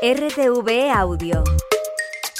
RTV 0.00 0.92
Audio. 0.94 1.42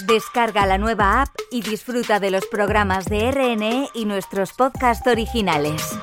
Descarga 0.06 0.64
la 0.64 0.78
nueva 0.78 1.22
app 1.22 1.34
y 1.50 1.60
disfruta 1.62 2.20
de 2.20 2.30
los 2.30 2.46
programas 2.46 3.06
de 3.06 3.32
RNE 3.32 3.88
y 3.94 4.04
nuestros 4.04 4.52
podcasts 4.52 5.08
originales. 5.08 5.98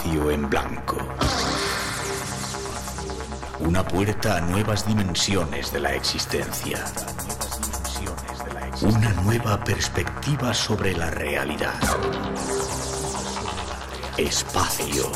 Espacio 0.00 0.30
en 0.30 0.48
blanco. 0.48 0.96
Una 3.58 3.86
puerta 3.86 4.38
a 4.38 4.40
nuevas 4.40 4.86
dimensiones 4.86 5.72
de 5.72 5.80
la 5.80 5.94
existencia. 5.94 6.82
Una 8.80 9.12
nueva 9.22 9.62
perspectiva 9.62 10.54
sobre 10.54 10.96
la 10.96 11.10
realidad. 11.10 11.74
Espacio 14.16 15.12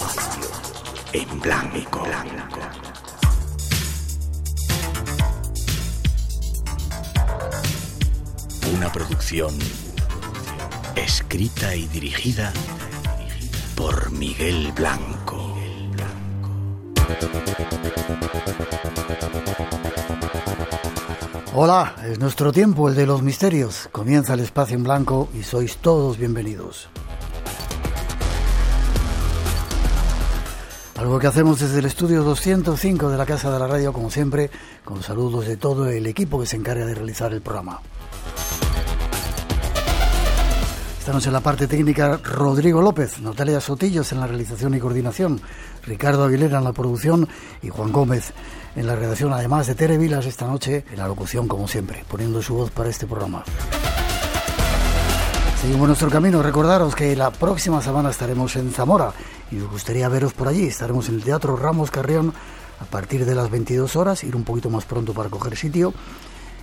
en 1.12 1.40
blanco. 1.40 2.06
Una 8.76 8.92
producción 8.92 9.56
escrita 10.94 11.74
y 11.74 11.86
dirigida 11.86 12.52
por 13.74 14.10
Miguel 14.12 14.72
Blanco. 14.72 15.54
Hola, 21.54 21.94
es 22.04 22.18
nuestro 22.18 22.52
tiempo, 22.52 22.88
el 22.88 22.94
de 22.94 23.06
los 23.06 23.22
misterios. 23.22 23.88
Comienza 23.92 24.34
el 24.34 24.40
espacio 24.40 24.76
en 24.76 24.84
blanco 24.84 25.28
y 25.34 25.42
sois 25.42 25.76
todos 25.76 26.18
bienvenidos. 26.18 26.88
Algo 30.96 31.18
que 31.18 31.26
hacemos 31.26 31.60
desde 31.60 31.78
el 31.78 31.84
estudio 31.84 32.22
205 32.22 33.08
de 33.08 33.18
la 33.18 33.26
Casa 33.26 33.52
de 33.52 33.58
la 33.58 33.66
Radio, 33.66 33.92
como 33.92 34.10
siempre, 34.10 34.50
con 34.84 35.02
saludos 35.02 35.46
de 35.46 35.56
todo 35.56 35.88
el 35.88 36.06
equipo 36.06 36.40
que 36.40 36.46
se 36.46 36.56
encarga 36.56 36.86
de 36.86 36.94
realizar 36.94 37.32
el 37.32 37.40
programa. 37.40 37.80
Estamos 41.04 41.26
en 41.26 41.34
la 41.34 41.40
parte 41.40 41.66
técnica 41.66 42.16
Rodrigo 42.16 42.80
López, 42.80 43.20
Natalia 43.20 43.60
Sotillos 43.60 44.10
en 44.12 44.20
la 44.20 44.26
realización 44.26 44.72
y 44.72 44.80
coordinación, 44.80 45.38
Ricardo 45.84 46.24
Aguilera 46.24 46.56
en 46.56 46.64
la 46.64 46.72
producción 46.72 47.28
y 47.60 47.68
Juan 47.68 47.92
Gómez 47.92 48.32
en 48.74 48.86
la 48.86 48.96
redacción, 48.96 49.30
además 49.34 49.66
de 49.66 49.74
Tere 49.74 49.98
Vilas 49.98 50.24
esta 50.24 50.46
noche 50.46 50.82
en 50.90 50.96
la 50.96 51.06
locución 51.06 51.46
como 51.46 51.68
siempre, 51.68 52.02
poniendo 52.08 52.40
su 52.40 52.54
voz 52.54 52.70
para 52.70 52.88
este 52.88 53.06
programa. 53.06 53.44
Seguimos 55.60 55.88
nuestro 55.88 56.08
camino, 56.08 56.42
recordaros 56.42 56.94
que 56.94 57.14
la 57.14 57.30
próxima 57.30 57.82
semana 57.82 58.08
estaremos 58.08 58.56
en 58.56 58.72
Zamora 58.72 59.12
y 59.50 59.56
nos 59.56 59.70
gustaría 59.70 60.08
veros 60.08 60.32
por 60.32 60.48
allí, 60.48 60.68
estaremos 60.68 61.10
en 61.10 61.16
el 61.16 61.22
Teatro 61.22 61.54
Ramos 61.54 61.90
Carrión 61.90 62.32
a 62.80 62.84
partir 62.86 63.26
de 63.26 63.34
las 63.34 63.50
22 63.50 63.94
horas, 63.96 64.24
ir 64.24 64.34
un 64.34 64.44
poquito 64.44 64.70
más 64.70 64.86
pronto 64.86 65.12
para 65.12 65.28
coger 65.28 65.54
sitio. 65.54 65.92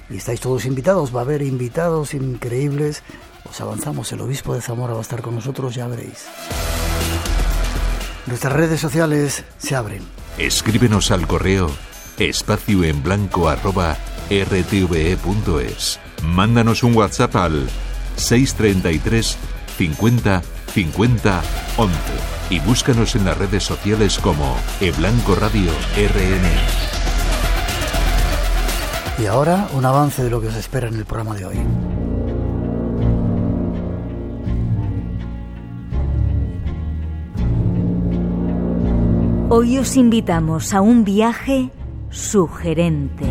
Y 0.10 0.18
estáis 0.18 0.42
todos 0.42 0.66
invitados, 0.66 1.16
va 1.16 1.20
a 1.20 1.24
haber 1.24 1.42
invitados 1.42 2.14
increíbles 2.14 3.02
os 3.50 3.62
avanzamos, 3.62 4.12
el 4.12 4.22
obispo 4.22 4.54
de 4.54 4.62
Zamora 4.62 4.94
va 4.94 5.00
a 5.00 5.04
estar 5.04 5.22
con 5.22 5.36
nosotros, 5.36 5.76
ya 5.76 5.88
veréis. 5.88 6.26
Nuestras 8.28 8.54
redes 8.54 8.80
sociales 8.80 9.44
se 9.58 9.76
abren. 9.76 10.04
Escríbenos 10.38 11.12
al 11.12 11.28
correo 11.28 11.70
espacio 12.18 12.84
en 12.84 13.02
blanco 13.02 13.50
arroba 13.50 13.98
rtve.es. 14.30 16.00
Mándanos 16.24 16.84
un 16.84 16.96
WhatsApp 16.96 17.36
al 17.36 17.68
633 18.16 19.38
50 19.78 20.42
50 20.74 21.42
11 21.78 21.96
y 22.50 22.60
búscanos 22.60 23.16
en 23.16 23.26
las 23.26 23.38
redes 23.38 23.64
sociales 23.64 24.20
como 24.20 24.56
eBlanco 24.80 25.36
Radio 25.36 25.72
RN. 25.96 26.48
Y 29.22 29.26
ahora 29.26 29.68
un 29.74 29.86
avance 29.86 30.24
de 30.24 30.30
lo 30.30 30.42
que 30.42 30.48
os 30.48 30.56
espera 30.56 30.88
en 30.88 30.96
el 30.96 31.06
programa 31.06 31.36
de 31.36 31.46
hoy. 31.46 31.58
Hoy 39.54 39.80
os 39.80 39.98
invitamos 39.98 40.74
a 40.74 40.80
un 40.80 41.04
viaje 41.04 41.72
sugerente. 42.10 43.26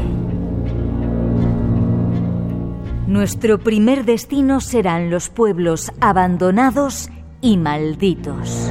Nuestro 3.07 3.59
primer 3.59 4.05
destino 4.05 4.61
serán 4.61 5.09
los 5.09 5.31
pueblos 5.31 5.91
abandonados 5.99 7.09
y 7.41 7.57
malditos. 7.57 8.71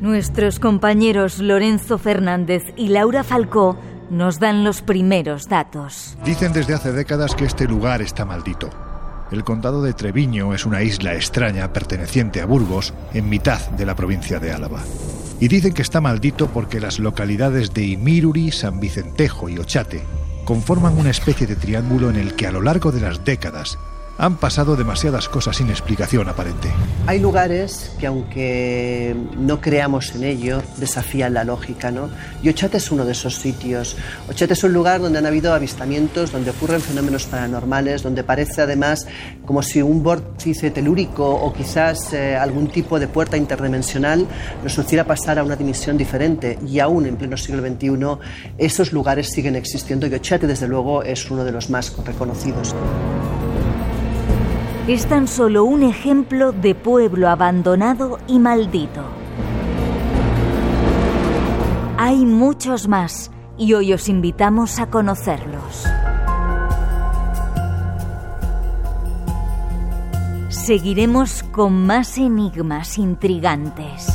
Nuestros 0.00 0.58
compañeros 0.58 1.38
Lorenzo 1.38 1.96
Fernández 1.96 2.64
y 2.76 2.88
Laura 2.88 3.22
Falcó 3.22 3.78
nos 4.10 4.40
dan 4.40 4.64
los 4.64 4.82
primeros 4.82 5.48
datos. 5.48 6.18
Dicen 6.24 6.52
desde 6.52 6.74
hace 6.74 6.90
décadas 6.90 7.36
que 7.36 7.44
este 7.44 7.68
lugar 7.68 8.02
está 8.02 8.24
maldito. 8.24 8.70
El 9.30 9.44
condado 9.44 9.82
de 9.82 9.92
Treviño 9.92 10.54
es 10.54 10.64
una 10.64 10.82
isla 10.82 11.14
extraña 11.14 11.70
perteneciente 11.72 12.40
a 12.40 12.46
Burgos, 12.46 12.94
en 13.12 13.28
mitad 13.28 13.60
de 13.70 13.84
la 13.84 13.94
provincia 13.94 14.40
de 14.40 14.52
Álava. 14.52 14.80
Y 15.38 15.48
dicen 15.48 15.74
que 15.74 15.82
está 15.82 16.00
maldito 16.00 16.48
porque 16.48 16.80
las 16.80 16.98
localidades 16.98 17.74
de 17.74 17.84
Imiruri, 17.84 18.50
San 18.50 18.80
Vicentejo 18.80 19.48
y 19.48 19.58
Ochate 19.58 20.02
conforman 20.44 20.98
una 20.98 21.10
especie 21.10 21.46
de 21.46 21.56
triángulo 21.56 22.08
en 22.08 22.16
el 22.16 22.34
que 22.34 22.46
a 22.46 22.52
lo 22.52 22.62
largo 22.62 22.90
de 22.90 23.02
las 23.02 23.22
décadas 23.24 23.78
han 24.18 24.36
pasado 24.36 24.74
demasiadas 24.74 25.28
cosas 25.28 25.56
sin 25.56 25.70
explicación 25.70 26.28
aparente. 26.28 26.68
Hay 27.06 27.20
lugares 27.20 27.92
que 28.00 28.08
aunque 28.08 29.14
no 29.38 29.60
creamos 29.60 30.14
en 30.16 30.24
ello, 30.24 30.60
desafían 30.76 31.34
la 31.34 31.44
lógica, 31.44 31.92
¿no? 31.92 32.10
Y 32.42 32.48
Ochate 32.48 32.78
es 32.78 32.90
uno 32.90 33.04
de 33.04 33.12
esos 33.12 33.36
sitios. 33.36 33.96
Ochate 34.28 34.54
es 34.54 34.64
un 34.64 34.72
lugar 34.72 35.00
donde 35.00 35.20
han 35.20 35.26
habido 35.26 35.54
avistamientos, 35.54 36.32
donde 36.32 36.50
ocurren 36.50 36.80
fenómenos 36.80 37.26
paranormales, 37.26 38.02
donde 38.02 38.24
parece 38.24 38.62
además 38.62 39.06
como 39.46 39.62
si 39.62 39.80
un 39.80 40.02
vórtice 40.02 40.72
telúrico 40.72 41.28
o 41.28 41.52
quizás 41.52 42.12
eh, 42.12 42.36
algún 42.36 42.68
tipo 42.68 42.98
de 42.98 43.06
puerta 43.06 43.36
interdimensional 43.36 44.26
nos 44.64 44.76
hiciera 44.76 45.04
pasar 45.04 45.38
a 45.38 45.44
una 45.44 45.54
dimensión 45.54 45.96
diferente. 45.96 46.58
Y 46.66 46.80
aún 46.80 47.06
en 47.06 47.16
pleno 47.16 47.36
siglo 47.36 47.62
XXI, 47.62 48.18
esos 48.58 48.92
lugares 48.92 49.28
siguen 49.30 49.54
existiendo 49.54 50.08
y 50.08 50.14
Ochate, 50.14 50.48
desde 50.48 50.66
luego, 50.66 51.04
es 51.04 51.30
uno 51.30 51.44
de 51.44 51.52
los 51.52 51.70
más 51.70 51.96
reconocidos 52.04 52.74
es 54.88 55.06
tan 55.06 55.28
solo 55.28 55.64
un 55.64 55.82
ejemplo 55.82 56.50
de 56.50 56.74
pueblo 56.74 57.28
abandonado 57.28 58.18
y 58.26 58.38
maldito. 58.38 59.02
Hay 61.98 62.24
muchos 62.24 62.88
más 62.88 63.30
y 63.58 63.74
hoy 63.74 63.92
os 63.92 64.08
invitamos 64.08 64.78
a 64.78 64.88
conocerlos. 64.88 65.84
Seguiremos 70.48 71.42
con 71.42 71.84
más 71.84 72.16
enigmas 72.16 72.96
intrigantes. 72.96 74.06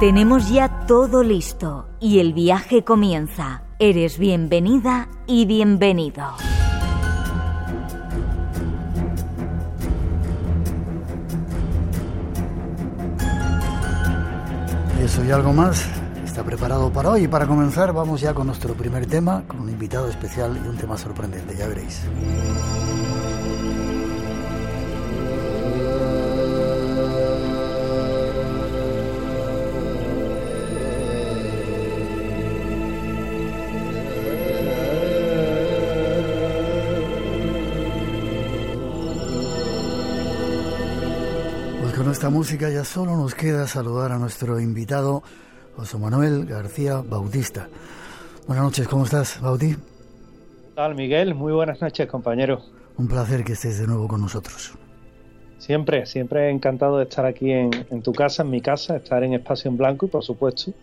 Tenemos 0.00 0.50
ya 0.50 0.86
todo 0.86 1.22
listo 1.22 1.86
y 1.98 2.18
el 2.18 2.34
viaje 2.34 2.84
comienza. 2.84 3.63
Eres 3.80 4.18
bienvenida 4.18 5.08
y 5.26 5.46
bienvenido. 5.46 6.24
Eso 15.02 15.24
y 15.24 15.30
algo 15.32 15.52
más 15.52 15.84
está 16.24 16.44
preparado 16.44 16.92
para 16.92 17.10
hoy. 17.10 17.24
Y 17.24 17.28
para 17.28 17.48
comenzar, 17.48 17.92
vamos 17.92 18.20
ya 18.20 18.32
con 18.32 18.46
nuestro 18.46 18.74
primer 18.74 19.06
tema, 19.06 19.42
con 19.48 19.58
un 19.58 19.68
invitado 19.68 20.08
especial 20.08 20.56
y 20.64 20.68
un 20.68 20.76
tema 20.76 20.96
sorprendente, 20.96 21.56
ya 21.56 21.66
veréis. 21.66 22.02
con 42.04 42.12
esta 42.12 42.28
música 42.28 42.68
ya 42.68 42.84
solo 42.84 43.16
nos 43.16 43.34
queda 43.34 43.66
saludar 43.66 44.12
a 44.12 44.18
nuestro 44.18 44.60
invitado, 44.60 45.22
José 45.74 45.96
Manuel 45.96 46.44
García 46.44 47.00
Bautista. 47.00 47.66
Buenas 48.46 48.62
noches, 48.62 48.86
¿cómo 48.88 49.06
estás, 49.06 49.40
Bauti? 49.40 49.74
tal, 50.74 50.94
Miguel? 50.94 51.34
Muy 51.34 51.54
buenas 51.54 51.80
noches, 51.80 52.06
compañero. 52.06 52.60
Un 52.98 53.08
placer 53.08 53.42
que 53.42 53.54
estés 53.54 53.78
de 53.78 53.86
nuevo 53.86 54.06
con 54.06 54.20
nosotros. 54.20 54.74
Siempre, 55.56 56.04
siempre 56.04 56.50
encantado 56.50 56.98
de 56.98 57.04
estar 57.04 57.24
aquí 57.24 57.50
en, 57.50 57.70
en 57.90 58.02
tu 58.02 58.12
casa, 58.12 58.42
en 58.42 58.50
mi 58.50 58.60
casa, 58.60 58.96
estar 58.96 59.24
en 59.24 59.32
Espacio 59.32 59.70
en 59.70 59.78
Blanco 59.78 60.04
y, 60.04 60.10
por 60.10 60.22
supuesto, 60.22 60.74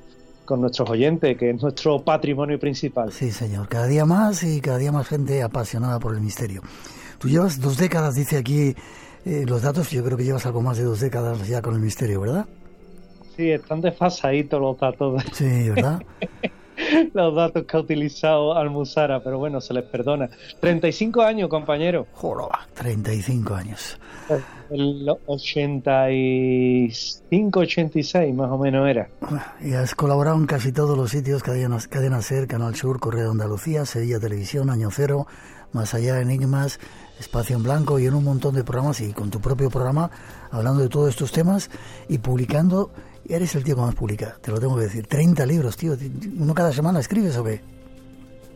con 0.43 0.59
nuestros 0.59 0.89
oyentes, 0.89 1.37
que 1.37 1.51
es 1.51 1.61
nuestro 1.61 2.03
patrimonio 2.03 2.59
principal. 2.59 3.11
Sí, 3.11 3.29
señor. 3.29 3.67
Cada 3.67 3.85
día 3.85 4.05
más 4.05 4.41
y 4.41 4.59
cada 4.59 4.79
día 4.79 4.91
más 4.91 5.07
gente 5.07 5.43
apasionada 5.43 5.99
por 5.99 6.15
el 6.15 6.21
misterio. 6.21 6.63
Tú 7.19 7.29
llevas 7.29 7.61
dos 7.61 7.77
décadas, 7.77 8.15
dice 8.15 8.37
aquí 8.37 8.75
eh, 9.25 9.45
los 9.47 9.61
datos, 9.61 9.89
yo 9.91 10.03
creo 10.03 10.17
que 10.17 10.23
llevas 10.23 10.45
algo 10.45 10.61
más 10.61 10.77
de 10.77 10.83
dos 10.83 10.99
décadas 10.99 11.47
ya 11.47 11.61
con 11.61 11.75
el 11.75 11.79
misterio, 11.79 12.21
¿verdad? 12.21 12.45
Sí, 13.35 13.51
están 13.51 13.81
desfasaditos 13.81 14.59
los 14.59 14.79
datos. 14.79 15.23
Sí, 15.33 15.69
¿verdad? 15.69 16.01
los 17.13 17.35
datos 17.35 17.65
que 17.65 17.77
ha 17.77 17.79
utilizado 17.79 18.55
Almuzara, 18.55 19.23
pero 19.23 19.37
bueno, 19.37 19.61
se 19.61 19.73
les 19.73 19.83
perdona. 19.83 20.29
35 20.59 21.21
años, 21.21 21.49
compañero. 21.49 22.07
Joroba, 22.13 22.67
35 22.73 23.55
años. 23.55 23.99
El 24.69 25.09
85, 25.25 27.59
86 27.59 28.33
más 28.33 28.51
o 28.51 28.57
menos 28.57 28.87
era. 28.87 29.09
Y 29.61 29.73
has 29.73 29.95
colaborado 29.95 30.37
en 30.37 30.45
casi 30.45 30.71
todos 30.71 30.97
los 30.97 31.11
sitios, 31.11 31.43
Cadena, 31.43 31.77
Cadena 31.89 32.21
Ser, 32.21 32.47
Canal 32.47 32.75
Sur, 32.75 32.99
Correo 32.99 33.25
de 33.25 33.31
Andalucía, 33.31 33.85
Sevilla 33.85 34.19
Televisión, 34.19 34.69
Año 34.69 34.89
Cero, 34.91 35.27
Más 35.73 35.93
Allá, 35.93 36.21
Enigmas, 36.21 36.79
Espacio 37.21 37.55
en 37.55 37.63
Blanco 37.63 37.99
y 37.99 38.07
en 38.07 38.15
un 38.15 38.23
montón 38.23 38.55
de 38.55 38.63
programas 38.63 38.99
y 38.99 39.13
con 39.13 39.29
tu 39.29 39.39
propio 39.39 39.69
programa 39.69 40.09
hablando 40.49 40.81
de 40.81 40.89
todos 40.89 41.09
estos 41.09 41.31
temas 41.31 41.69
y 42.09 42.17
publicando. 42.17 42.89
Eres 43.29 43.53
el 43.55 43.63
tío 43.63 43.75
que 43.75 43.81
más 43.81 43.93
publica, 43.95 44.37
te 44.41 44.51
lo 44.51 44.59
tengo 44.59 44.75
que 44.75 44.83
decir. 44.83 45.05
30 45.05 45.45
libros, 45.45 45.77
tío. 45.77 45.95
¿Uno 46.39 46.53
cada 46.55 46.73
semana 46.73 46.99
escribes 46.99 47.37
o 47.37 47.43
qué? 47.43 47.61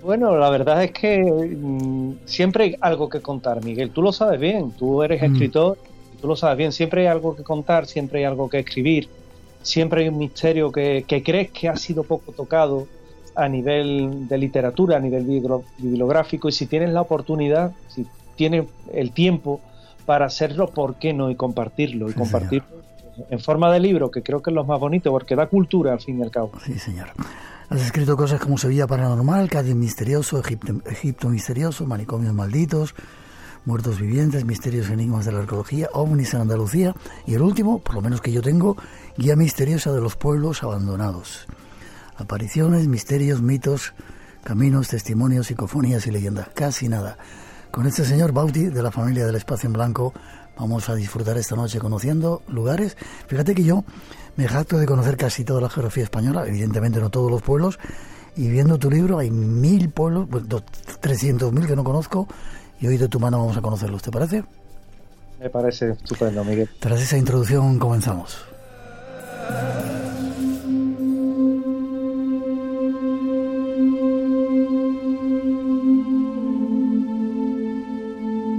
Bueno, 0.01 0.35
la 0.35 0.49
verdad 0.49 0.83
es 0.83 0.91
que 0.91 1.23
mmm, 1.23 2.25
siempre 2.25 2.63
hay 2.63 2.75
algo 2.81 3.07
que 3.07 3.21
contar, 3.21 3.63
Miguel. 3.63 3.91
Tú 3.91 4.01
lo 4.01 4.11
sabes 4.11 4.39
bien, 4.39 4.71
tú 4.71 5.03
eres 5.03 5.21
mm. 5.21 5.25
escritor, 5.25 5.77
tú 6.19 6.27
lo 6.27 6.35
sabes 6.35 6.57
bien. 6.57 6.71
Siempre 6.71 7.01
hay 7.01 7.07
algo 7.07 7.35
que 7.35 7.43
contar, 7.43 7.85
siempre 7.85 8.19
hay 8.19 8.25
algo 8.25 8.49
que 8.49 8.59
escribir, 8.59 9.07
siempre 9.61 10.01
hay 10.01 10.09
un 10.09 10.17
misterio 10.17 10.71
que, 10.71 11.05
que 11.07 11.21
crees 11.21 11.51
que 11.51 11.69
ha 11.69 11.77
sido 11.77 12.03
poco 12.03 12.31
tocado 12.31 12.87
a 13.35 13.47
nivel 13.47 14.27
de 14.27 14.37
literatura, 14.37 14.97
a 14.97 14.99
nivel 14.99 15.23
bibliográfico, 15.77 16.49
y 16.49 16.51
si 16.51 16.65
tienes 16.65 16.91
la 16.91 17.01
oportunidad, 17.01 17.73
si 17.87 18.07
tiene 18.35 18.67
el 18.93 19.11
tiempo 19.11 19.61
para 20.05 20.25
hacerlo, 20.25 20.67
¿por 20.67 20.95
qué 20.95 21.13
no? 21.13 21.29
Y 21.29 21.35
compartirlo, 21.35 22.07
y 22.07 22.13
sí, 22.13 22.17
compartirlo 22.17 22.67
señor. 23.13 23.27
en 23.31 23.39
forma 23.39 23.71
de 23.71 23.79
libro, 23.79 24.11
que 24.11 24.21
creo 24.21 24.41
que 24.41 24.51
es 24.51 24.55
lo 24.55 24.63
más 24.65 24.79
bonito, 24.79 25.11
porque 25.11 25.35
da 25.35 25.47
cultura 25.47 25.93
al 25.93 26.01
fin 26.01 26.19
y 26.19 26.23
al 26.23 26.31
cabo. 26.31 26.51
Sí, 26.63 26.77
señor. 26.77 27.07
Has 27.69 27.81
escrito 27.81 28.15
cosas 28.15 28.39
como 28.39 28.57
Sevilla 28.57 28.85
Paranormal, 28.85 29.49
Cádiz 29.49 29.73
Misterioso, 29.73 30.39
Egipto, 30.39 30.81
Egipto 30.85 31.29
Misterioso, 31.29 31.87
Manicomios 31.87 32.33
Malditos, 32.33 32.93
Muertos 33.65 33.99
Vivientes, 33.99 34.45
Misterios 34.45 34.91
Enigmas 34.91 35.25
de 35.25 35.31
la 35.31 35.39
Arqueología, 35.39 35.89
OVNIs 35.91 36.35
en 36.35 36.41
Andalucía, 36.41 36.93
y 37.25 37.33
el 37.33 37.41
último, 37.41 37.79
por 37.79 37.95
lo 37.95 38.01
menos 38.01 38.21
que 38.21 38.31
yo 38.31 38.43
tengo, 38.43 38.77
Guía 39.17 39.35
Misteriosa 39.35 39.91
de 39.91 40.01
los 40.01 40.15
Pueblos 40.15 40.61
Abandonados. 40.61 41.47
Apariciones, 42.17 42.87
misterios, 42.87 43.41
mitos, 43.41 43.93
caminos, 44.43 44.89
testimonios, 44.89 45.47
psicofonías 45.47 46.05
y 46.05 46.11
leyendas. 46.11 46.49
Casi 46.53 46.87
nada. 46.87 47.17
Con 47.75 47.85
este 47.87 48.05
señor 48.05 48.31
Bauti 48.31 48.67
de 48.67 48.81
la 48.81 48.89
familia 48.89 49.25
del 49.25 49.35
Espacio 49.35 49.67
en 49.67 49.73
Blanco 49.73 50.13
vamos 50.57 50.87
a 50.87 50.95
disfrutar 50.95 51.37
esta 51.37 51.57
noche 51.57 51.77
conociendo 51.77 52.41
lugares. 52.47 52.95
Fíjate 53.27 53.53
que 53.53 53.65
yo 53.65 53.83
me 54.37 54.47
jacto 54.47 54.77
de 54.77 54.85
conocer 54.85 55.17
casi 55.17 55.43
toda 55.43 55.59
la 55.59 55.69
geografía 55.69 56.05
española, 56.05 56.47
evidentemente 56.47 57.01
no 57.01 57.09
todos 57.09 57.29
los 57.29 57.41
pueblos, 57.41 57.77
y 58.37 58.47
viendo 58.47 58.79
tu 58.79 58.89
libro 58.89 59.17
hay 59.17 59.29
mil 59.29 59.89
pueblos, 59.89 60.29
trescientos 61.01 61.51
mil 61.51 61.67
que 61.67 61.75
no 61.75 61.83
conozco, 61.83 62.29
y 62.79 62.87
hoy 62.87 62.95
de 62.95 63.09
tu 63.09 63.19
mano 63.19 63.39
vamos 63.39 63.57
a 63.57 63.61
conocerlos, 63.61 64.01
¿te 64.01 64.09
parece? 64.09 64.45
Me 65.41 65.49
parece 65.49 65.89
estupendo, 65.89 66.45
Miguel. 66.45 66.69
Tras 66.79 67.01
esa 67.01 67.17
introducción 67.17 67.77
comenzamos. 67.77 68.37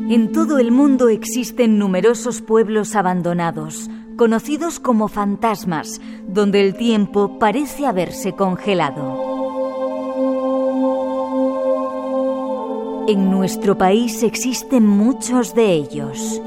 En 0.08 0.30
todo 0.30 0.58
el 0.58 0.70
mundo 0.70 1.08
existen 1.08 1.80
numerosos 1.80 2.40
pueblos 2.40 2.94
abandonados, 2.94 3.90
conocidos 4.16 4.78
como 4.78 5.08
fantasmas, 5.08 6.00
donde 6.28 6.64
el 6.64 6.76
tiempo 6.76 7.40
parece 7.40 7.86
haberse 7.86 8.32
congelado. 8.32 9.34
En 13.08 13.32
nuestro 13.32 13.76
país 13.76 14.22
existen 14.22 14.86
muchos 14.86 15.56
de 15.56 15.72
ellos. 15.72 16.40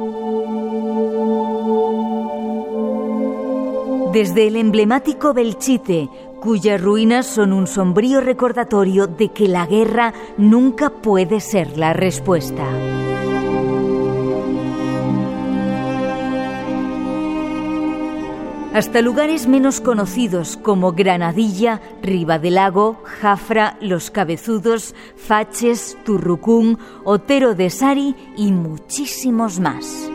Desde 4.14 4.48
el 4.48 4.56
emblemático 4.56 5.34
Belchite, 5.34 6.10
cuyas 6.40 6.82
ruinas 6.82 7.26
son 7.26 7.52
un 7.52 7.68
sombrío 7.68 8.22
recordatorio 8.22 9.08
de 9.08 9.30
que 9.34 9.50
la 9.50 9.66
guerra 9.66 10.14
nunca 10.38 10.90
puede 10.90 11.42
ser 11.42 11.78
la 11.78 11.92
respuesta. 11.92 12.66
Hasta 18.74 19.02
lugares 19.02 19.48
menos 19.48 19.82
conocidos 19.82 20.58
como 20.58 20.92
Granadilla, 20.92 21.82
Riva 22.02 22.38
del 22.38 22.56
Lago, 22.56 23.02
Jafra, 23.04 23.78
Los 23.82 24.12
Cabezudos, 24.12 24.94
Faches, 25.16 25.98
Turrucún, 26.06 26.78
Otero 27.04 27.56
de 27.56 27.70
Sari 27.70 28.16
y 28.38 28.52
muchísimos 28.52 29.60
más. 29.60 30.10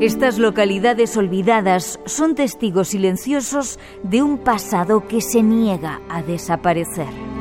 Estas 0.00 0.38
localidades 0.38 1.16
olvidadas 1.16 1.98
son 2.04 2.36
testigos 2.36 2.88
silenciosos 2.88 3.80
de 4.04 4.22
un 4.22 4.38
pasado 4.38 5.08
que 5.08 5.20
se 5.20 5.42
niega 5.42 6.00
a 6.08 6.22
desaparecer. 6.22 7.37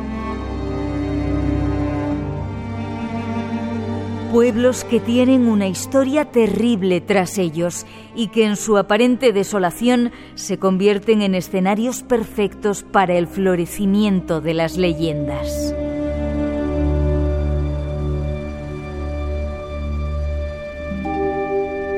Pueblos 4.31 4.83
que 4.83 4.99
tienen 4.99 5.47
una 5.47 5.67
historia 5.67 6.25
terrible 6.25 6.99
tras 6.99 7.37
ellos 7.37 7.85
y 8.13 8.27
que 8.27 8.45
en 8.45 8.57
su 8.57 8.77
aparente 8.77 9.31
desolación 9.31 10.11
se 10.35 10.59
convierten 10.59 11.21
en 11.21 11.33
escenarios 11.33 12.03
perfectos 12.03 12.83
para 12.83 13.15
el 13.15 13.27
florecimiento 13.27 14.41
de 14.41 14.53
las 14.53 14.77
leyendas. 14.77 15.73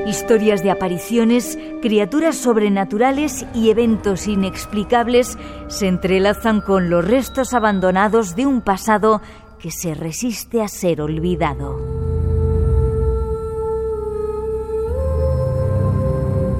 Historias 0.07 0.63
de 0.63 0.71
apariciones, 0.71 1.57
criaturas 1.81 2.35
sobrenaturales 2.35 3.45
y 3.53 3.69
eventos 3.69 4.27
inexplicables 4.27 5.37
se 5.67 5.87
entrelazan 5.87 6.61
con 6.61 6.89
los 6.89 7.05
restos 7.05 7.53
abandonados 7.53 8.35
de 8.35 8.45
un 8.45 8.61
pasado 8.61 9.21
que 9.59 9.71
se 9.71 9.93
resiste 9.93 10.61
a 10.61 10.67
ser 10.67 11.01
olvidado. 11.01 12.08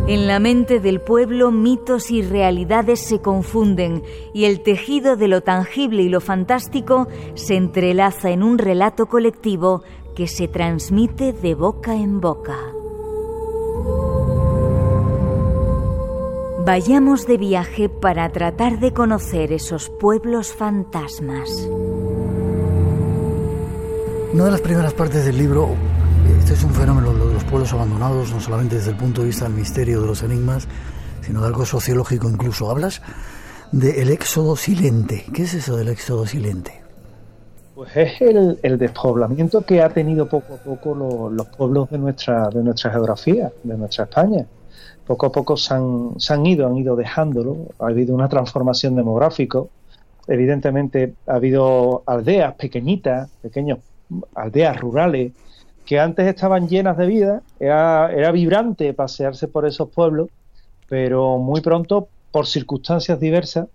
En 0.10 0.25
la 0.25 0.39
mente 0.39 0.80
del 0.80 1.01
pueblo 1.01 1.51
mitos 1.51 2.10
y 2.10 2.24
realidades 2.24 3.00
se 3.00 3.22
confunden 3.22 4.01
y 4.34 4.46
el 4.46 4.62
tejido 4.62 5.16
de 5.18 5.28
lo 5.28 5.42
tangible 5.42 6.01
y 6.01 6.10
lo 6.10 6.20
fantástico 6.20 7.08
se 7.36 7.56
entrelaza 7.56 8.32
en 8.32 8.42
un 8.42 8.58
relato 8.58 9.06
colectivo 9.06 9.84
que 10.16 10.25
se 10.25 10.48
transmite 10.48 11.32
de 11.32 11.54
boca 11.54 11.94
en 11.94 12.22
boca. 12.22 12.58
Vayamos 16.66 17.28
de 17.28 17.38
viaje 17.38 17.88
para 17.88 18.32
tratar 18.32 18.80
de 18.80 18.92
conocer 18.94 19.54
esos 19.54 19.92
pueblos 19.92 20.54
fantasmas. 20.54 21.70
Una 24.34 24.46
de 24.46 24.51
las 24.51 24.62
primeras 24.62 24.96
partes 24.96 25.24
del 25.24 25.38
libro 25.38 25.75
este 26.39 26.54
es 26.54 26.63
un 26.63 26.74
fenómeno 26.74 27.09
pueblos 27.50 27.74
abandonados, 27.74 28.32
no 28.32 28.39
solamente 28.39 28.75
desde 28.75 28.91
el 28.91 28.98
punto 28.98 29.22
de 29.22 29.27
vista 29.27 29.46
del 29.46 29.56
misterio 29.56 30.01
de 30.01 30.08
los 30.08 30.22
enigmas, 30.22 30.68
sino 31.22 31.41
de 31.41 31.48
algo 31.48 31.65
sociológico 31.65 32.29
incluso. 32.29 32.70
Hablas 32.70 33.01
del 33.72 34.10
éxodo 34.12 34.56
silente. 34.56 35.25
¿Qué 35.34 35.44
es 35.44 35.56
eso 35.56 35.75
del 35.75 35.88
éxodo 35.89 36.27
silente? 36.27 36.82
Pues 37.74 37.89
es 37.96 38.22
el, 38.22 38.77
despoblamiento 38.77 39.62
que 39.62 39.82
ha 39.82 39.89
tenido 39.89 40.27
poco 40.27 40.56
a 40.56 40.58
poco 40.58 40.94
lo, 40.94 41.29
los 41.32 41.48
pueblos 41.48 41.89
de 41.89 41.98
nuestra, 41.98 42.50
de 42.50 42.62
nuestra 42.62 42.91
geografía, 42.91 43.51
de 43.63 43.77
nuestra 43.77 44.03
España. 44.03 44.46
Poco 45.08 45.25
a 45.25 45.32
poco 45.32 45.58
se 45.58 45.74
han, 45.74 46.20
se 46.20 46.34
han 46.34 46.46
ido, 46.46 46.68
han 46.68 46.77
ido 46.77 46.96
dejándolo. 46.96 47.58
Ha 47.79 47.88
habido 47.88 48.13
una 48.13 48.29
transformación 48.29 48.96
demográfica. 48.96 49.60
Evidentemente 50.27 51.15
ha 51.25 51.36
habido 51.36 52.03
aldeas 52.06 52.53
pequeñitas, 52.56 53.27
pequeños 53.41 53.79
aldeas 54.36 54.79
rurales 54.79 55.32
que 55.89 56.00
antes 56.00 56.27
estaban 56.27 56.69
llenas 56.69 56.98
de 56.98 57.08
vida, 57.08 57.41
era, 57.60 58.13
era 58.13 58.31
vibrante 58.31 58.93
pasearse 58.93 59.48
por 59.48 59.65
esos 59.65 59.89
pueblos, 59.89 60.29
pero 60.88 61.39
muy 61.39 61.62
pronto, 61.62 62.10
por 62.29 62.46
circunstancias 62.46 63.19
diversas, 63.19 63.69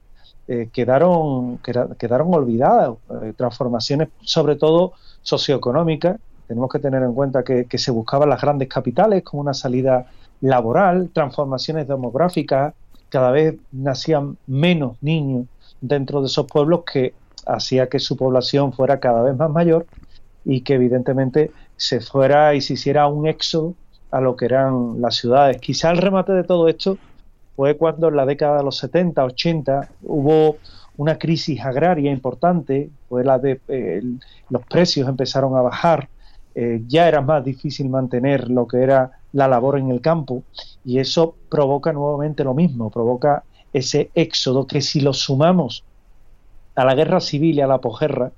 eh, 0.46 0.68
quedaron, 0.72 1.58
quedaron 1.98 2.32
olvidadas. 2.32 2.92
Eh, 3.20 3.32
transformaciones, 3.36 4.10
sobre 4.22 4.54
todo 4.54 4.92
socioeconómicas. 5.22 6.20
Tenemos 6.46 6.70
que 6.70 6.78
tener 6.78 7.02
en 7.02 7.14
cuenta 7.14 7.42
que, 7.42 7.66
se 7.78 7.90
buscaban 7.90 8.28
las 8.28 8.40
grandes 8.40 8.68
capitales 8.68 9.24
como 9.24 9.42
una 9.42 9.52
salida 9.52 10.06
laboral, 10.40 11.10
transformaciones 11.12 11.88
demográficas, 11.88 12.74
cada 13.08 13.32
vez 13.32 13.56
nacían 13.72 14.36
menos 14.46 14.98
niños 15.00 15.46
dentro 15.80 16.20
de 16.20 16.28
esos 16.28 16.46
pueblos 16.46 16.84
que 16.84 17.12
hacía 17.44 17.88
que 17.88 17.98
su 17.98 18.16
población 18.16 18.72
fuera 18.72 19.00
cada 19.00 19.20
vez 19.22 19.36
más 19.36 19.50
mayor 19.50 19.84
y 20.44 20.60
que 20.60 20.74
evidentemente 20.74 21.50
se 21.76 22.00
fuera 22.00 22.54
y 22.54 22.60
se 22.60 22.74
hiciera 22.74 23.06
un 23.06 23.26
éxodo 23.26 23.74
a 24.10 24.20
lo 24.20 24.36
que 24.36 24.46
eran 24.46 25.00
las 25.00 25.16
ciudades. 25.16 25.60
Quizá 25.60 25.90
el 25.90 25.98
remate 25.98 26.32
de 26.32 26.44
todo 26.44 26.68
esto 26.68 26.98
fue 27.56 27.76
cuando 27.76 28.08
en 28.08 28.16
la 28.16 28.26
década 28.26 28.58
de 28.58 28.64
los 28.64 28.78
70, 28.78 29.24
80 29.24 29.88
hubo 30.04 30.56
una 30.96 31.18
crisis 31.18 31.60
agraria 31.60 32.12
importante, 32.12 32.90
fue 33.08 33.24
la 33.24 33.38
de 33.38 33.60
eh, 33.68 34.02
los 34.50 34.64
precios 34.66 35.08
empezaron 35.08 35.56
a 35.56 35.62
bajar, 35.62 36.08
eh, 36.54 36.82
ya 36.86 37.08
era 37.08 37.20
más 37.20 37.44
difícil 37.44 37.88
mantener 37.88 38.48
lo 38.48 38.68
que 38.68 38.82
era 38.82 39.10
la 39.32 39.48
labor 39.48 39.78
en 39.78 39.90
el 39.90 40.00
campo 40.00 40.44
y 40.84 41.00
eso 41.00 41.34
provoca 41.50 41.92
nuevamente 41.92 42.44
lo 42.44 42.54
mismo, 42.54 42.90
provoca 42.90 43.42
ese 43.72 44.10
éxodo 44.14 44.66
que 44.66 44.80
si 44.80 45.00
lo 45.00 45.12
sumamos 45.12 45.84
a 46.76 46.84
la 46.84 46.94
guerra 46.94 47.20
civil 47.20 47.56
y 47.56 47.60
a 47.60 47.66
la 47.66 47.78
posguerra, 47.78 48.30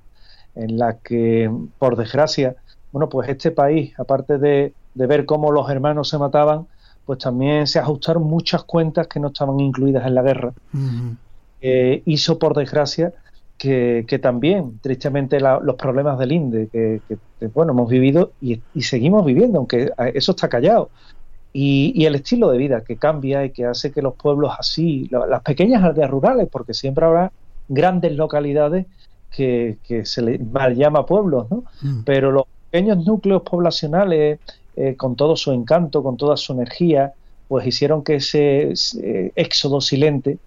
en 0.55 0.79
la 0.79 0.97
que, 0.97 1.51
por 1.77 1.95
desgracia, 1.95 2.55
bueno, 2.97 3.09
pues 3.09 3.29
este 3.29 3.51
país, 3.51 3.93
aparte 3.99 4.39
de, 4.39 4.73
ver 4.95 5.27
cómo 5.27 5.51
los 5.51 5.69
hermanos 5.69 6.09
se 6.09 6.17
mataban, 6.17 6.65
pues 7.05 7.19
también 7.19 7.67
se 7.67 7.77
ajustaron 7.77 8.23
muchas 8.23 8.63
cuentas 8.63 9.05
que 9.05 9.19
no 9.19 9.27
estaban 9.27 9.59
incluidas 9.59 10.07
en 10.07 10.15
la 10.15 10.23
guerra. 10.23 10.51
Eh, 11.61 12.01
hizo, 12.05 12.39
por 12.39 12.55
desgracia, 12.55 13.13
que, 13.55 14.19
también, 14.19 14.79
tristemente, 14.81 15.39
los 15.39 15.75
problemas 15.75 16.17
del 16.17 16.31
INDE, 16.31 16.69
que, 16.69 17.01
bueno, 17.53 17.73
hemos 17.73 17.87
vivido 17.87 18.31
y, 18.41 18.63
seguimos 18.81 19.23
viviendo, 19.23 19.59
aunque 19.59 19.91
eso 20.15 20.31
está 20.31 20.49
callado. 20.49 20.89
Y, 21.53 22.03
el 22.03 22.15
estilo 22.15 22.49
de 22.49 22.57
vida 22.57 22.81
que 22.81 22.95
cambia 22.95 23.45
y 23.45 23.51
que 23.51 23.65
hace 23.65 23.91
que 23.91 24.01
los 24.01 24.15
pueblos 24.15 24.53
así, 24.57 25.07
las 25.11 25.43
pequeñas 25.43 25.83
aldeas 25.83 26.09
rurales, 26.09 26.47
porque 26.51 26.73
siempre 26.73 27.05
habrá 27.05 27.31
grandes 27.67 28.13
localidades 28.13 28.87
que, 29.31 30.01
se 30.03 30.21
le 30.21 30.39
mal 30.39 30.75
llama 30.75 31.05
pueblos, 31.05 31.49
¿no? 31.49 31.63
Mm. 31.81 32.03
Pero 32.03 32.31
los 32.31 32.45
pequeños 32.69 33.05
núcleos 33.05 33.41
poblacionales, 33.43 34.39
eh, 34.75 34.95
con 34.95 35.15
todo 35.15 35.35
su 35.35 35.51
encanto, 35.51 36.03
con 36.03 36.17
toda 36.17 36.37
su 36.37 36.53
energía, 36.53 37.13
pues 37.47 37.65
hicieron 37.65 38.03
que 38.03 38.15
ese 38.15 38.73
éxodo 39.35 39.81
silente 39.81 40.37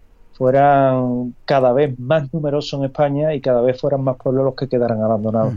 fueran 0.40 1.34
cada 1.44 1.74
vez 1.74 1.98
más 1.98 2.32
numerosos 2.32 2.80
en 2.80 2.86
España 2.86 3.34
y 3.34 3.42
cada 3.42 3.60
vez 3.60 3.78
fueran 3.78 4.02
más 4.02 4.16
pueblos 4.16 4.42
los 4.42 4.54
que 4.54 4.68
quedaran 4.68 5.02
abandonados. 5.02 5.52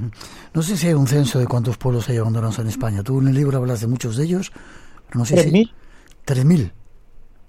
No 0.54 0.62
sé 0.62 0.76
si 0.76 0.88
hay 0.88 0.94
un 0.94 1.08
censo 1.08 1.40
de 1.40 1.48
cuántos 1.48 1.78
pueblos 1.78 2.10
hay 2.10 2.18
abandonados 2.18 2.60
en 2.60 2.68
España. 2.68 3.02
Tú 3.02 3.22
en 3.22 3.30
el 3.30 3.36
libro 3.36 3.58
hablas 3.58 3.80
de 3.80 3.88
muchos 3.88 4.18
de 4.18 4.26
ellos, 4.26 4.52
pero 5.08 5.20
no 5.20 5.26
sé 5.26 5.36
¿Tres 5.36 5.54
mil? 5.54 5.72
¿Tres 6.26 6.44
mil? 6.44 6.74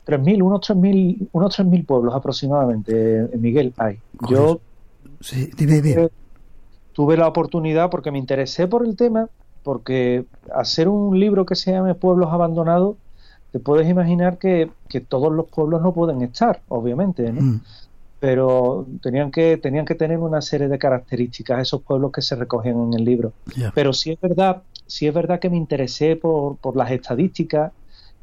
Tres 0.04 0.20
mil, 0.20 0.42
unos 0.44 0.60
tres 0.60 0.78
mil, 0.78 1.28
unos 1.32 1.56
tres 1.56 1.66
mil 1.66 1.84
pueblos 1.84 2.14
aproximadamente, 2.14 3.28
Miguel, 3.36 3.74
hay. 3.78 3.98
Yo 4.28 4.60
sí, 5.20 5.50
dime 5.56 5.80
bien. 5.80 6.08
Tuve 6.94 7.16
la 7.18 7.28
oportunidad 7.28 7.90
porque 7.90 8.10
me 8.10 8.18
interesé 8.18 8.66
por 8.66 8.86
el 8.86 8.96
tema, 8.96 9.28
porque 9.62 10.24
hacer 10.54 10.88
un 10.88 11.18
libro 11.20 11.44
que 11.44 11.56
se 11.56 11.72
llame 11.72 11.94
Pueblos 11.94 12.32
Abandonados 12.32 12.96
te 13.52 13.60
puedes 13.60 13.88
imaginar 13.88 14.38
que, 14.38 14.70
todos 15.08 15.32
los 15.32 15.46
pueblos 15.46 15.82
no 15.82 15.92
pueden 15.92 16.22
estar, 16.22 16.60
obviamente, 16.68 17.32
¿no? 17.32 17.40
Mm. 17.40 17.60
pero 18.18 18.86
tenían 19.02 19.30
que 19.30 19.58
tenían 19.58 19.84
que 19.84 19.94
tener 19.94 20.18
una 20.18 20.40
serie 20.40 20.68
de 20.68 20.78
características 20.78 21.60
esos 21.60 21.82
pueblos 21.82 22.10
que 22.10 22.22
se 22.22 22.36
recogían 22.36 22.82
en 22.82 22.94
el 22.94 23.04
libro. 23.04 23.32
Pero 23.74 23.92
sí 23.92 24.12
es 24.12 24.20
verdad, 24.20 24.62
sí 24.86 25.06
es 25.06 25.14
verdad 25.14 25.40
que 25.40 25.50
me 25.50 25.56
interesé 25.56 26.16
por, 26.16 26.56
por 26.56 26.74
las 26.76 26.90
estadísticas 26.90 27.72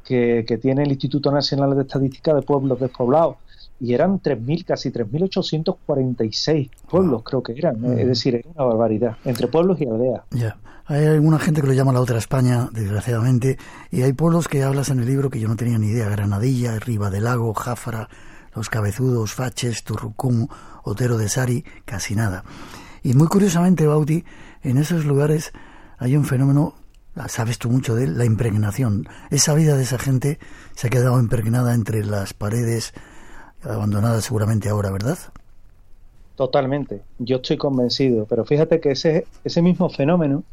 que, 0.04 0.44
que, 0.48 0.58
tiene 0.58 0.84
el 0.84 0.92
Instituto 0.92 1.32
Nacional 1.32 1.75
de 1.75 1.84
Estadística 1.84 2.34
de 2.34 2.42
Pueblos 2.42 2.80
Despoblados 2.80 3.36
y 3.82 3.96
eran 3.96 4.22
3.000, 4.22 4.64
casi 4.64 4.92
3.846 4.92 6.70
pueblos, 6.88 7.24
creo 7.24 7.42
que 7.42 7.54
eran. 7.54 7.84
Es 7.98 8.08
decir, 8.08 8.36
era 8.36 8.48
una 8.54 8.66
barbaridad, 8.66 9.18
entre 9.26 9.48
pueblos 9.48 9.82
y 9.82 9.88
aldeas. 9.88 10.22
Ya. 10.30 10.58
Hay 10.86 11.06
alguna 11.06 11.40
gente 11.40 11.62
que 11.62 11.68
lo 11.68 11.74
llama 11.74 11.92
la 11.92 12.02
otra 12.02 12.20
España, 12.20 12.70
desgraciadamente, 12.72 13.58
y 13.90 14.04
hay 14.04 14.14
pueblos 14.14 14.48
que 14.48 14.62
hablas 14.62 14.90
en 14.90 15.00
el 15.00 15.08
libro 15.08 15.32
que 15.32 15.40
yo 15.40 15.48
no 15.48 15.56
tenía 15.56 15.80
ni 15.80 15.88
idea. 15.88 16.10
Granadilla, 16.10 16.78
Riva 16.78 17.10
del 17.10 17.24
Lago, 17.24 17.54
Jáfara, 17.56 18.08
Los 18.54 18.70
Cabezudos, 18.70 19.34
Faches, 19.34 19.84
Turrucum, 19.84 20.48
Otero 20.84 21.18
de 21.18 21.28
Sari, 21.28 21.66
casi 21.86 22.14
nada. 22.16 22.44
Y 23.02 23.14
muy 23.16 23.28
curiosamente, 23.28 23.88
Bauti, 23.88 24.24
en 24.62 24.78
esos 24.78 25.06
lugares 25.06 25.54
hay 25.98 26.16
un 26.16 26.26
fenómeno, 26.26 26.76
sabes 27.28 27.58
tú 27.58 27.72
mucho 27.72 27.96
de 27.96 28.04
él, 28.04 28.18
la 28.18 28.26
impregnación. 28.26 29.08
Esa 29.32 29.56
vida 29.56 29.76
de 29.76 29.84
esa 29.84 29.98
gente 29.98 30.38
se 30.76 30.88
ha 30.88 30.90
quedado 30.92 31.20
impregnada 31.20 31.74
entre 31.74 32.06
las 32.06 32.34
paredes 32.36 32.94
abandonada 33.63 34.22
seguramente 34.22 34.70
ahora, 34.70 34.91
¿verdad? 34.91 35.18
Totalmente, 36.36 37.01
yo 37.20 37.38
estoy 37.38 37.58
convencido, 37.58 38.25
pero 38.25 38.46
fíjate 38.46 38.80
que 38.80 38.91
ese, 38.91 39.27
ese 39.44 39.62
mismo 39.62 39.89
fenómeno, 39.89 40.44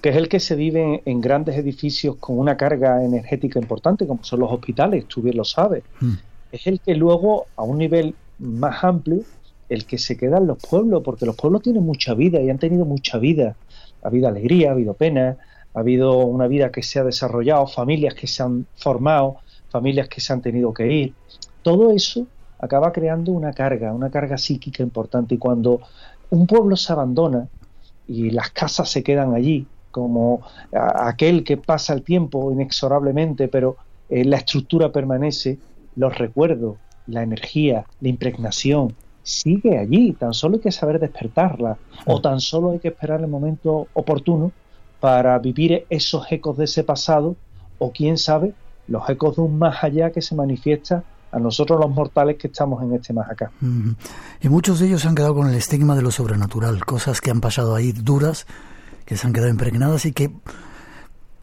que 0.00 0.08
es 0.08 0.16
el 0.16 0.28
que 0.28 0.40
se 0.40 0.56
vive 0.56 1.02
en 1.04 1.20
grandes 1.20 1.56
edificios 1.56 2.16
con 2.16 2.38
una 2.38 2.56
carga 2.56 3.04
energética 3.04 3.60
importante, 3.60 4.06
como 4.06 4.24
son 4.24 4.40
los 4.40 4.50
hospitales, 4.50 5.06
tú 5.06 5.22
bien 5.22 5.36
lo 5.36 5.44
sabes, 5.44 5.84
mm. 6.00 6.14
es 6.52 6.66
el 6.66 6.80
que 6.80 6.94
luego, 6.94 7.46
a 7.56 7.62
un 7.62 7.78
nivel 7.78 8.14
más 8.38 8.82
amplio, 8.82 9.22
el 9.68 9.84
que 9.86 9.98
se 9.98 10.16
queda 10.16 10.38
en 10.38 10.48
los 10.48 10.58
pueblos, 10.58 11.02
porque 11.04 11.24
los 11.24 11.36
pueblos 11.36 11.62
tienen 11.62 11.84
mucha 11.84 12.14
vida 12.14 12.40
y 12.40 12.50
han 12.50 12.58
tenido 12.58 12.84
mucha 12.84 13.18
vida. 13.18 13.54
Ha 14.02 14.08
habido 14.08 14.26
alegría, 14.26 14.70
ha 14.70 14.72
habido 14.72 14.94
pena, 14.94 15.36
ha 15.72 15.78
habido 15.78 16.18
una 16.18 16.48
vida 16.48 16.72
que 16.72 16.82
se 16.82 16.98
ha 16.98 17.04
desarrollado, 17.04 17.66
familias 17.68 18.14
que 18.14 18.26
se 18.26 18.42
han 18.42 18.66
formado, 18.76 19.36
familias 19.70 20.08
que 20.08 20.20
se 20.20 20.32
han 20.32 20.42
tenido 20.42 20.74
que 20.74 20.92
ir. 20.92 21.14
Todo 21.62 21.92
eso 21.92 22.26
acaba 22.60 22.92
creando 22.92 23.32
una 23.32 23.52
carga, 23.52 23.92
una 23.92 24.10
carga 24.10 24.38
psíquica 24.38 24.82
importante. 24.82 25.34
Y 25.34 25.38
cuando 25.38 25.80
un 26.30 26.46
pueblo 26.46 26.76
se 26.76 26.92
abandona 26.92 27.48
y 28.06 28.30
las 28.30 28.50
casas 28.50 28.88
se 28.88 29.02
quedan 29.02 29.34
allí, 29.34 29.66
como 29.90 30.42
aquel 30.72 31.42
que 31.42 31.56
pasa 31.56 31.94
el 31.94 32.02
tiempo 32.02 32.52
inexorablemente, 32.52 33.48
pero 33.48 33.76
eh, 34.08 34.24
la 34.24 34.36
estructura 34.36 34.92
permanece, 34.92 35.58
los 35.96 36.16
recuerdos, 36.16 36.76
la 37.06 37.22
energía, 37.22 37.84
la 38.00 38.08
impregnación, 38.08 38.94
sigue 39.22 39.78
allí, 39.78 40.12
tan 40.12 40.32
solo 40.32 40.56
hay 40.56 40.60
que 40.60 40.72
saber 40.72 40.98
despertarla 40.98 41.78
o 42.06 42.20
tan 42.20 42.40
solo 42.40 42.70
hay 42.70 42.78
que 42.78 42.88
esperar 42.88 43.20
el 43.20 43.28
momento 43.28 43.88
oportuno 43.92 44.52
para 45.00 45.38
vivir 45.38 45.86
esos 45.90 46.30
ecos 46.30 46.56
de 46.56 46.64
ese 46.64 46.84
pasado 46.84 47.36
o 47.78 47.90
quién 47.90 48.18
sabe, 48.18 48.54
los 48.86 49.08
ecos 49.08 49.36
de 49.36 49.42
un 49.42 49.58
más 49.58 49.82
allá 49.82 50.10
que 50.10 50.22
se 50.22 50.34
manifiesta 50.34 51.04
a 51.32 51.38
nosotros 51.38 51.78
los 51.78 51.90
mortales 51.90 52.36
que 52.36 52.48
estamos 52.48 52.82
en 52.82 52.94
este 52.94 53.12
más 53.12 53.30
acá. 53.30 53.50
Y 54.40 54.48
muchos 54.48 54.80
de 54.80 54.86
ellos 54.86 55.02
se 55.02 55.08
han 55.08 55.14
quedado 55.14 55.34
con 55.34 55.48
el 55.48 55.54
estigma 55.54 55.94
de 55.94 56.02
lo 56.02 56.10
sobrenatural, 56.10 56.84
cosas 56.84 57.20
que 57.20 57.30
han 57.30 57.40
pasado 57.40 57.74
ahí 57.74 57.92
duras, 57.92 58.46
que 59.04 59.16
se 59.16 59.26
han 59.26 59.32
quedado 59.32 59.50
impregnadas 59.50 60.06
y 60.06 60.12
que 60.12 60.30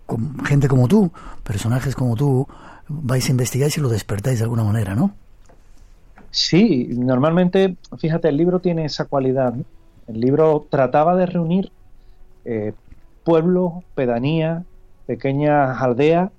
con 0.05 0.43
gente 0.45 0.67
como 0.67 0.87
tú, 0.87 1.11
personajes 1.43 1.95
como 1.95 2.15
tú, 2.15 2.47
vais 2.87 3.27
a 3.27 3.31
investigar 3.31 3.69
y 3.75 3.81
lo 3.81 3.89
despertáis 3.89 4.39
de 4.39 4.43
alguna 4.43 4.63
manera, 4.63 4.95
¿no? 4.95 5.13
Sí, 6.31 6.89
normalmente, 6.91 7.77
fíjate, 7.97 8.29
el 8.29 8.37
libro 8.37 8.59
tiene 8.59 8.85
esa 8.85 9.05
cualidad. 9.05 9.53
El 10.07 10.19
libro 10.19 10.67
trataba 10.69 11.15
de 11.15 11.25
reunir 11.25 11.71
eh, 12.45 12.73
pueblos, 13.23 13.83
pedanías, 13.95 14.63
pequeñas 15.05 15.81
aldeas 15.81 16.31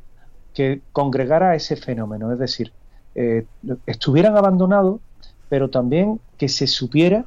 que 0.55 0.81
congregara 0.93 1.55
ese 1.55 1.77
fenómeno. 1.77 2.33
Es 2.33 2.39
decir, 2.39 2.73
eh, 3.21 3.47
estuvieran 3.87 4.37
abandonados, 4.37 5.01
pero 5.49 5.71
también 5.71 6.21
que 6.37 6.49
se 6.49 6.69
supiera 6.69 7.25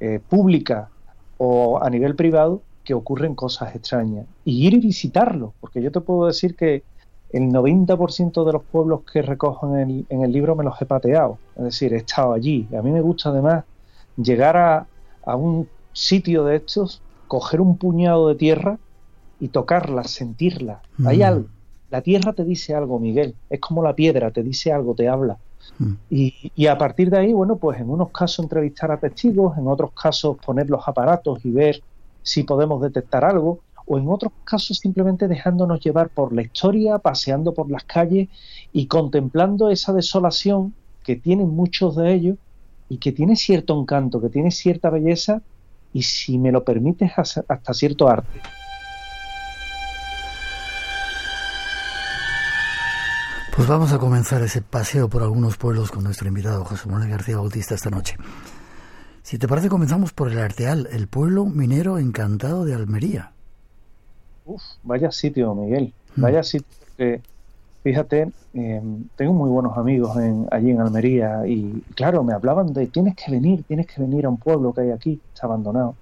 eh, 0.00 0.20
pública 0.26 0.88
o 1.36 1.82
a 1.82 1.90
nivel 1.90 2.14
privado 2.14 2.62
que 2.82 2.94
ocurren 2.94 3.34
cosas 3.34 3.74
extrañas 3.74 4.24
y 4.46 4.66
ir 4.66 4.72
y 4.72 4.78
visitarlos, 4.78 5.52
porque 5.60 5.82
yo 5.82 5.92
te 5.92 6.00
puedo 6.00 6.28
decir 6.28 6.56
que 6.56 6.82
el 7.30 7.50
90% 7.50 8.42
de 8.42 8.52
los 8.54 8.62
pueblos 8.62 9.02
que 9.12 9.20
recojo 9.20 9.68
en 9.76 9.80
el, 9.80 10.06
en 10.08 10.22
el, 10.22 10.32
libro 10.32 10.56
me 10.56 10.64
los 10.64 10.80
he 10.80 10.86
pateado, 10.86 11.36
es 11.56 11.64
decir, 11.64 11.92
he 11.92 11.98
estado 11.98 12.32
allí. 12.32 12.66
A 12.74 12.80
mí 12.80 12.90
me 12.90 13.02
gusta 13.02 13.28
además 13.28 13.64
llegar 14.16 14.56
a, 14.56 14.86
a 15.26 15.36
un 15.36 15.68
sitio 15.92 16.44
de 16.44 16.56
estos, 16.56 17.02
coger 17.26 17.60
un 17.60 17.76
puñado 17.76 18.28
de 18.28 18.34
tierra 18.34 18.78
y 19.40 19.48
tocarla, 19.48 20.04
sentirla. 20.04 20.80
Hay 21.04 21.18
mm. 21.18 21.22
algo 21.22 21.48
la 21.90 22.02
tierra 22.02 22.32
te 22.32 22.44
dice 22.44 22.74
algo, 22.74 22.98
Miguel. 22.98 23.34
Es 23.48 23.60
como 23.60 23.82
la 23.82 23.94
piedra, 23.94 24.30
te 24.30 24.42
dice 24.42 24.72
algo, 24.72 24.94
te 24.94 25.08
habla. 25.08 25.38
Mm. 25.78 25.92
Y, 26.10 26.66
a 26.66 26.76
partir 26.76 27.10
de 27.10 27.18
ahí, 27.18 27.32
bueno, 27.32 27.56
pues 27.56 27.80
en 27.80 27.90
unos 27.90 28.10
casos 28.10 28.44
entrevistar 28.44 28.90
a 28.90 28.98
testigos, 28.98 29.56
en 29.56 29.66
otros 29.68 29.92
casos 29.92 30.36
poner 30.44 30.68
los 30.68 30.86
aparatos 30.86 31.44
y 31.44 31.50
ver 31.50 31.82
si 32.22 32.42
podemos 32.42 32.82
detectar 32.82 33.24
algo, 33.24 33.60
o 33.86 33.98
en 33.98 34.08
otros 34.08 34.32
casos 34.44 34.78
simplemente 34.78 35.28
dejándonos 35.28 35.80
llevar 35.80 36.10
por 36.10 36.34
la 36.34 36.42
historia, 36.42 36.98
paseando 36.98 37.54
por 37.54 37.70
las 37.70 37.84
calles 37.84 38.28
y 38.72 38.86
contemplando 38.86 39.70
esa 39.70 39.94
desolación 39.94 40.74
que 41.04 41.16
tienen 41.16 41.48
muchos 41.48 41.96
de 41.96 42.12
ellos 42.12 42.36
y 42.90 42.98
que 42.98 43.12
tiene 43.12 43.34
cierto 43.34 43.80
encanto, 43.80 44.20
que 44.20 44.28
tiene 44.28 44.50
cierta 44.50 44.90
belleza 44.90 45.40
y 45.94 46.02
si 46.02 46.36
me 46.36 46.52
lo 46.52 46.64
permites 46.64 47.12
hasta 47.16 47.72
cierto 47.72 48.08
arte. 48.08 48.40
Pues 53.58 53.68
vamos 53.68 53.92
a 53.92 53.98
comenzar 53.98 54.40
ese 54.42 54.62
paseo 54.62 55.08
por 55.08 55.24
algunos 55.24 55.56
pueblos 55.56 55.90
con 55.90 56.04
nuestro 56.04 56.28
invitado 56.28 56.64
José 56.64 56.88
Manuel 56.88 57.10
García 57.10 57.38
Bautista 57.38 57.74
esta 57.74 57.90
noche. 57.90 58.16
Si 59.22 59.36
te 59.36 59.48
parece, 59.48 59.68
comenzamos 59.68 60.12
por 60.12 60.30
el 60.30 60.38
Arteal, 60.38 60.88
el 60.92 61.08
pueblo 61.08 61.44
minero 61.44 61.98
encantado 61.98 62.64
de 62.64 62.74
Almería. 62.74 63.32
Uf, 64.46 64.62
vaya 64.84 65.10
sitio, 65.10 65.56
Miguel. 65.56 65.92
Mm. 66.14 66.22
Vaya 66.22 66.44
sitio. 66.44 66.68
fíjate, 67.82 68.30
em, 68.54 69.08
tengo 69.16 69.32
muy 69.32 69.50
buenos 69.50 69.76
amigos 69.76 70.16
en, 70.18 70.46
allí 70.52 70.70
en 70.70 70.80
Almería 70.80 71.44
y, 71.44 71.82
claro, 71.96 72.22
me 72.22 72.34
hablaban 72.34 72.72
de 72.72 72.86
tienes 72.86 73.16
que 73.16 73.32
venir, 73.32 73.64
tienes 73.64 73.88
que 73.88 74.00
venir 74.00 74.26
a 74.26 74.28
un 74.28 74.36
pueblo 74.36 74.72
que 74.72 74.82
hay 74.82 74.92
aquí, 74.92 75.20
está 75.34 75.48
abandonado. 75.48 75.96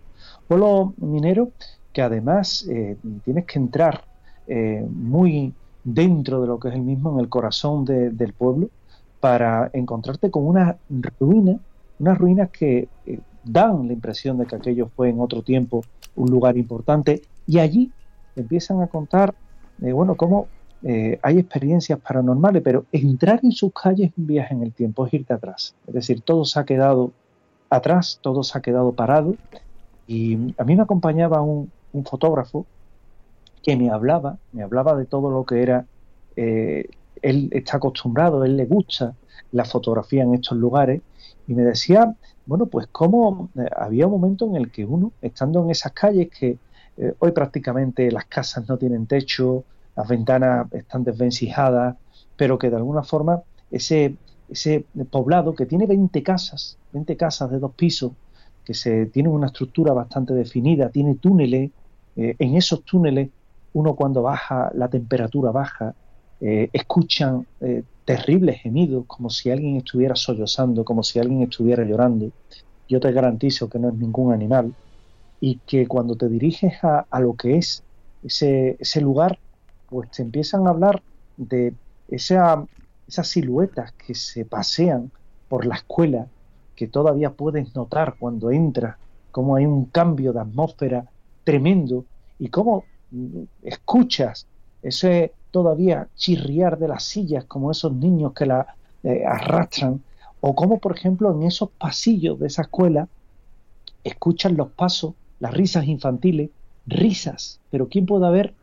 Pueblo 0.46 0.92
minero 0.98 1.52
que 1.94 2.02
además 2.02 2.66
eh, 2.68 2.98
tienes 3.24 3.46
que 3.46 3.58
entrar 3.58 4.04
eh, 4.46 4.86
muy 4.90 5.54
dentro 5.86 6.40
de 6.42 6.48
lo 6.48 6.58
que 6.58 6.68
es 6.68 6.74
el 6.74 6.82
mismo, 6.82 7.12
en 7.12 7.20
el 7.20 7.28
corazón 7.28 7.84
del 7.84 8.32
pueblo, 8.32 8.68
para 9.20 9.70
encontrarte 9.72 10.32
con 10.32 10.44
una 10.44 10.76
ruina, 11.20 11.58
unas 12.00 12.18
ruinas 12.18 12.50
que 12.50 12.88
eh, 13.06 13.20
dan 13.44 13.86
la 13.86 13.92
impresión 13.92 14.36
de 14.36 14.46
que 14.46 14.56
aquello 14.56 14.90
fue 14.94 15.10
en 15.10 15.20
otro 15.20 15.42
tiempo 15.42 15.84
un 16.16 16.28
lugar 16.28 16.56
importante, 16.56 17.22
y 17.46 17.60
allí 17.60 17.92
empiezan 18.34 18.82
a 18.82 18.88
contar, 18.88 19.34
eh, 19.80 19.92
bueno, 19.92 20.16
cómo 20.16 20.48
eh, 20.82 21.20
hay 21.22 21.38
experiencias 21.38 22.00
paranormales, 22.00 22.62
pero 22.62 22.84
entrar 22.90 23.38
en 23.44 23.52
sus 23.52 23.72
calles 23.72 24.10
es 24.10 24.18
un 24.18 24.26
viaje 24.26 24.54
en 24.54 24.62
el 24.64 24.72
tiempo, 24.72 25.06
es 25.06 25.14
irte 25.14 25.34
atrás. 25.34 25.76
Es 25.86 25.94
decir, 25.94 26.20
todo 26.20 26.44
se 26.44 26.58
ha 26.58 26.64
quedado 26.64 27.12
atrás, 27.70 28.18
todo 28.22 28.42
se 28.42 28.58
ha 28.58 28.60
quedado 28.60 28.90
parado, 28.90 29.36
y 30.08 30.52
a 30.58 30.64
mí 30.64 30.74
me 30.74 30.82
acompañaba 30.82 31.42
un 31.42 31.70
fotógrafo 32.04 32.66
que 33.66 33.76
me 33.76 33.90
hablaba, 33.90 34.38
me 34.52 34.62
hablaba 34.62 34.94
de 34.94 35.06
todo 35.06 35.28
lo 35.28 35.44
que 35.44 35.60
era, 35.60 35.86
eh, 36.36 36.88
él 37.20 37.48
está 37.50 37.78
acostumbrado, 37.78 38.44
él 38.44 38.56
le 38.56 38.64
gusta 38.64 39.16
la 39.50 39.64
fotografía 39.64 40.22
en 40.22 40.34
estos 40.34 40.56
lugares, 40.56 41.02
y 41.48 41.54
me 41.54 41.64
decía, 41.64 42.14
bueno, 42.46 42.66
pues 42.66 42.86
cómo 42.92 43.50
eh, 43.56 43.68
había 43.76 44.06
un 44.06 44.12
momento 44.12 44.46
en 44.46 44.54
el 44.54 44.70
que 44.70 44.84
uno, 44.84 45.10
estando 45.20 45.64
en 45.64 45.70
esas 45.70 45.90
calles 45.90 46.28
que 46.30 46.58
eh, 46.96 47.14
hoy 47.18 47.32
prácticamente 47.32 48.08
las 48.12 48.26
casas 48.26 48.68
no 48.68 48.78
tienen 48.78 49.08
techo, 49.08 49.64
las 49.96 50.06
ventanas 50.06 50.72
están 50.72 51.02
desvencijadas, 51.02 51.96
pero 52.36 52.60
que 52.60 52.70
de 52.70 52.76
alguna 52.76 53.02
forma 53.02 53.42
ese, 53.72 54.14
ese 54.48 54.84
poblado 55.10 55.56
que 55.56 55.66
tiene 55.66 55.86
20 55.86 56.22
casas, 56.22 56.78
20 56.92 57.16
casas 57.16 57.50
de 57.50 57.58
dos 57.58 57.72
pisos, 57.74 58.12
que 58.64 58.74
se 58.74 59.06
tiene 59.06 59.28
una 59.28 59.46
estructura 59.46 59.92
bastante 59.92 60.34
definida, 60.34 60.88
tiene 60.88 61.16
túneles, 61.16 61.72
en 62.18 62.54
esos 62.54 62.82
túneles 62.82 63.28
uno 63.76 63.94
cuando 63.94 64.22
baja, 64.22 64.70
la 64.74 64.88
temperatura 64.88 65.50
baja, 65.50 65.94
eh, 66.40 66.70
escuchan 66.72 67.46
eh, 67.60 67.82
terribles 68.06 68.62
gemidos, 68.62 69.04
como 69.06 69.28
si 69.28 69.50
alguien 69.50 69.76
estuviera 69.76 70.16
sollozando, 70.16 70.82
como 70.82 71.02
si 71.02 71.18
alguien 71.18 71.42
estuviera 71.42 71.84
llorando. 71.84 72.30
Yo 72.88 73.00
te 73.00 73.12
garantizo 73.12 73.68
que 73.68 73.78
no 73.78 73.90
es 73.90 73.94
ningún 73.94 74.32
animal 74.32 74.74
y 75.42 75.58
que 75.66 75.86
cuando 75.86 76.16
te 76.16 76.26
diriges 76.26 76.82
a, 76.82 77.20
lo 77.20 77.34
que 77.34 77.58
es 77.58 77.82
ese, 78.22 78.78
ese, 78.80 79.02
lugar, 79.02 79.38
pues 79.90 80.10
te 80.10 80.22
empiezan 80.22 80.66
a 80.66 80.70
hablar 80.70 81.02
de 81.36 81.74
esa, 82.08 82.64
esas 83.06 83.28
siluetas 83.28 83.92
que 83.92 84.14
se 84.14 84.46
pasean 84.46 85.10
por 85.50 85.66
la 85.66 85.74
escuela, 85.74 86.28
que 86.74 86.86
todavía 86.86 87.28
puedes 87.28 87.74
notar 87.74 88.16
cuando 88.18 88.50
entras, 88.50 88.96
cómo 89.32 89.54
hay 89.54 89.66
un 89.66 89.84
cambio 89.84 90.32
de 90.32 90.40
atmósfera 90.40 91.04
tremendo 91.44 92.06
y 92.38 92.48
cómo 92.48 92.84
escuchas 93.62 94.46
ese 94.82 95.32
todavía 95.50 96.08
chirriar 96.16 96.78
de 96.78 96.88
las 96.88 97.04
sillas 97.04 97.44
como 97.44 97.70
esos 97.70 97.92
niños 97.92 98.32
que 98.32 98.46
la 98.46 98.74
eh, 99.02 99.24
arrastran 99.24 100.02
o 100.40 100.54
como 100.54 100.78
por 100.78 100.96
ejemplo 100.96 101.32
en 101.32 101.42
esos 101.44 101.70
pasillos 101.70 102.38
de 102.38 102.48
esa 102.48 102.62
escuela 102.62 103.08
escuchan 104.04 104.56
los 104.56 104.70
pasos, 104.70 105.14
las 105.40 105.52
risas 105.52 105.86
infantiles, 105.86 106.50
risas, 106.86 107.60
pero 107.70 107.88
¿quién 107.88 108.06
puede 108.06 108.26
haber 108.26 108.54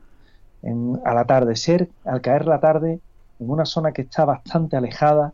en, 0.61 0.99
al 1.03 1.17
atardecer, 1.17 1.89
al 2.05 2.21
caer 2.21 2.45
la 2.45 2.59
tarde, 2.59 2.99
en 3.39 3.49
una 3.49 3.65
zona 3.65 3.91
que 3.91 4.03
está 4.03 4.23
bastante 4.23 4.77
alejada, 4.77 5.33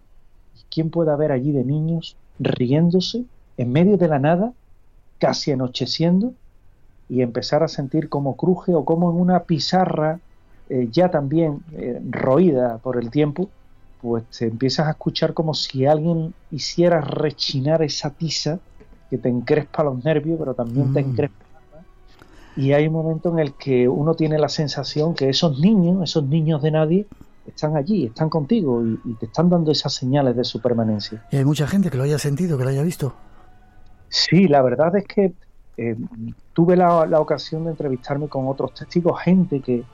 quién 0.69 0.89
puede 0.89 1.12
haber 1.12 1.32
allí 1.32 1.52
de 1.52 1.63
niños 1.63 2.17
riéndose 2.39 3.26
en 3.58 3.72
medio 3.72 3.98
de 3.98 4.08
la 4.08 4.19
nada, 4.19 4.54
casi 5.19 5.52
anocheciendo, 5.52 6.34
y 7.10 7.22
empezar 7.22 7.63
a 7.63 7.67
sentir 7.67 8.08
cómo 8.08 8.38
cruje 8.38 8.74
o 8.74 8.86
como 8.86 9.10
en 9.10 9.19
una 9.19 9.43
pizarra 9.43 10.19
eh, 10.69 10.88
ya 10.91 11.10
también 11.10 11.63
eh, 11.74 12.00
roída 12.10 12.78
por 12.78 12.98
el 12.98 13.10
tiempo, 13.10 13.50
pues 14.02 14.24
te 14.26 14.45
empiezas 14.45 14.88
a 14.88 14.91
escuchar 14.91 15.34
como 15.34 15.56
si 15.56 15.88
alguien 15.88 16.34
hiciera 16.52 17.02
rechinar 17.02 17.82
esa 17.82 18.12
tiza 18.12 18.60
que 19.10 19.17
te 19.17 19.30
encrespa 19.30 19.84
los 19.84 20.04
nervios, 20.06 20.38
pero 20.38 20.54
también 20.54 20.93
te 20.93 21.04
mm. 21.04 21.10
encrespa. 21.10 21.45
Y 22.56 22.74
hay 22.74 22.88
un 22.88 22.93
momento 22.93 23.32
en 23.32 23.39
el 23.39 23.54
que 23.54 23.89
uno 23.89 24.13
tiene 24.13 24.38
la 24.38 24.50
sensación 24.50 25.15
que 25.15 25.30
esos 25.30 25.60
niños, 25.60 26.04
esos 26.04 26.24
niños 26.26 26.62
de 26.62 26.72
nadie, 26.72 27.08
están 27.48 27.76
allí, 27.76 28.06
están 28.06 28.30
contigo 28.30 28.86
y, 28.86 29.00
y 29.06 29.13
te 29.15 29.26
están 29.26 29.50
dando 29.50 29.72
esas 29.72 29.93
señales 29.93 30.36
de 30.36 30.43
su 30.43 30.62
permanencia. 30.62 31.26
¿Y 31.32 31.38
hay 31.38 31.45
mucha 31.45 31.65
gente 31.65 31.89
que 31.89 31.98
lo 31.98 32.04
haya 32.04 32.19
sentido, 32.19 32.60
que 32.60 32.63
lo 32.63 32.69
haya 32.69 32.84
visto? 32.84 33.15
Sí, 34.10 34.48
la 34.48 34.62
verdad 34.62 34.95
es 34.98 35.08
que 35.08 35.34
eh, 35.82 35.96
tuve 36.52 36.76
la, 36.76 37.22
ocasión 37.22 37.63
de 37.63 37.70
entrevistarme 37.72 38.28
con 38.28 38.50
otros 38.50 38.74
testigos, 38.74 39.22
gente 39.22 39.62
que, 39.62 39.86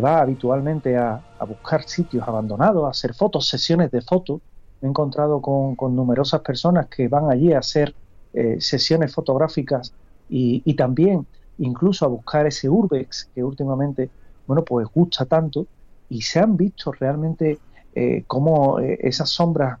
va 0.00 0.20
habitualmente 0.20 0.96
a, 0.96 1.22
buscar 1.46 1.82
sitios 1.88 2.26
abandonados, 2.26 2.84
a 2.84 2.90
hacer 2.90 3.14
fotos, 3.14 3.48
sesiones 3.48 3.90
de 3.90 4.00
fotos. 4.00 4.40
He 4.80 4.86
encontrado 4.86 5.40
con, 5.42 5.96
numerosas 5.96 6.40
personas 6.40 6.86
que 6.86 7.08
van 7.08 7.30
allí 7.30 7.52
a 7.52 7.58
hacer 7.58 7.94
eh, 8.32 8.56
sesiones 8.60 9.12
fotográficas 9.12 9.92
y, 10.28 10.74
también 10.74 11.26
incluso 11.58 12.04
a 12.04 12.08
buscar 12.08 12.46
ese 12.46 12.68
urbex 12.68 13.28
que 13.34 13.42
últimamente, 13.42 14.10
bueno, 14.46 14.64
pues 14.64 14.86
gusta 14.92 15.24
tanto 15.24 15.66
y 16.08 16.22
se 16.22 16.38
han 16.38 16.56
visto 16.56 16.92
realmente 16.92 17.58
eh, 17.94 18.22
cómo 18.28 18.78
esas 18.80 19.30
sombras 19.30 19.78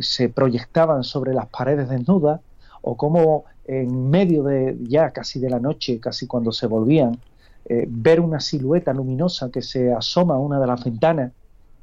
se 0.00 0.28
proyectaban 0.28 1.02
sobre 1.02 1.32
las 1.32 1.46
paredes 1.46 1.88
desnudas 1.88 2.40
o 2.82 2.96
cómo 2.96 3.44
en 3.70 4.10
medio 4.10 4.42
de 4.42 4.76
ya 4.80 5.12
casi 5.12 5.38
de 5.38 5.48
la 5.48 5.60
noche, 5.60 6.00
casi 6.00 6.26
cuando 6.26 6.50
se 6.50 6.66
volvían, 6.66 7.18
eh, 7.66 7.86
ver 7.88 8.20
una 8.20 8.40
silueta 8.40 8.92
luminosa 8.92 9.48
que 9.48 9.62
se 9.62 9.92
asoma 9.92 10.34
a 10.34 10.38
una 10.38 10.58
de 10.58 10.66
las 10.66 10.82
ventanas 10.82 11.32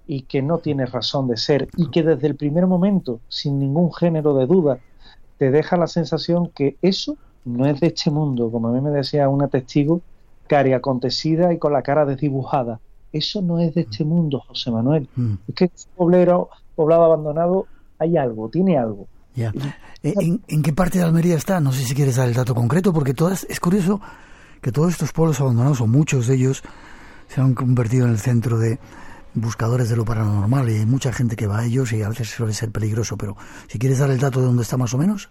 y 0.05 0.23
que 0.23 0.41
no 0.41 0.57
tiene 0.57 0.85
razón 0.85 1.29
de 1.29 1.37
ser 1.37 1.69
y 1.77 1.89
que 1.89 2.03
desde 2.03 2.27
el 2.27 2.35
primer 2.35 2.67
momento, 2.67 3.21
sin 3.29 3.57
ningún 3.57 3.93
género 3.93 4.33
de 4.33 4.47
duda, 4.47 4.79
te 5.37 5.49
deja 5.49 5.77
la 5.77 5.87
sensación 5.87 6.49
que 6.49 6.75
eso 6.81 7.15
no 7.45 7.65
es 7.65 7.79
de 7.79 7.87
este 7.87 8.11
mundo, 8.11 8.51
como 8.51 8.67
a 8.67 8.71
mí 8.73 8.81
me 8.81 8.89
decía 8.89 9.29
una 9.29 9.47
testigo, 9.47 10.01
cari 10.47 10.73
acontecida 10.73 11.53
y 11.53 11.57
con 11.57 11.71
la 11.71 11.83
cara 11.83 12.05
desdibujada. 12.05 12.81
Eso 13.13 13.41
no 13.41 13.59
es 13.59 13.73
de 13.75 13.81
este 13.81 14.03
mundo, 14.03 14.43
José 14.45 14.71
Manuel. 14.71 15.07
Mm. 15.15 15.35
Es 15.47 15.55
que 15.55 15.65
este 15.65 15.89
poblero, 15.95 16.49
poblado 16.75 17.05
abandonado, 17.05 17.67
hay 17.97 18.17
algo, 18.17 18.49
tiene 18.49 18.77
algo. 18.77 19.07
Ya. 19.37 19.53
Eh, 20.01 20.15
¿En, 20.47 20.63
qué 20.63 20.73
parte 20.73 20.97
de 20.97 21.03
Almería 21.03 21.35
está? 21.35 21.59
No 21.59 21.71
sé 21.71 21.83
si 21.83 21.93
quieres 21.93 22.15
dar 22.15 22.27
el 22.27 22.33
dato 22.33 22.55
concreto, 22.55 22.91
porque 22.91 23.13
todas, 23.13 23.45
es 23.47 23.59
curioso 23.59 24.01
que 24.61 24.71
todos 24.71 24.93
estos 24.93 25.13
pueblos 25.13 25.39
abandonados, 25.39 25.79
o 25.79 25.85
muchos 25.85 26.25
de 26.25 26.33
ellos, 26.33 26.63
se 27.27 27.39
han 27.39 27.53
convertido 27.53 28.05
en 28.07 28.13
el 28.13 28.17
centro 28.17 28.57
de 28.57 28.79
buscadores 29.35 29.89
de 29.89 29.95
lo 29.95 30.05
paranormal 30.05 30.67
y 30.71 30.77
hay 30.77 30.85
mucha 30.87 31.13
gente 31.13 31.35
que 31.35 31.45
va 31.45 31.59
a 31.59 31.65
ellos 31.65 31.93
y 31.93 32.01
a 32.01 32.09
veces 32.09 32.29
suele 32.29 32.53
ser 32.53 32.71
peligroso, 32.71 33.15
pero 33.15 33.37
si 33.67 33.77
quieres 33.77 33.99
dar 33.99 34.09
el 34.09 34.19
dato 34.19 34.39
de 34.39 34.47
dónde 34.47 34.63
está 34.63 34.75
más 34.75 34.95
o 34.95 34.97
menos. 34.97 35.29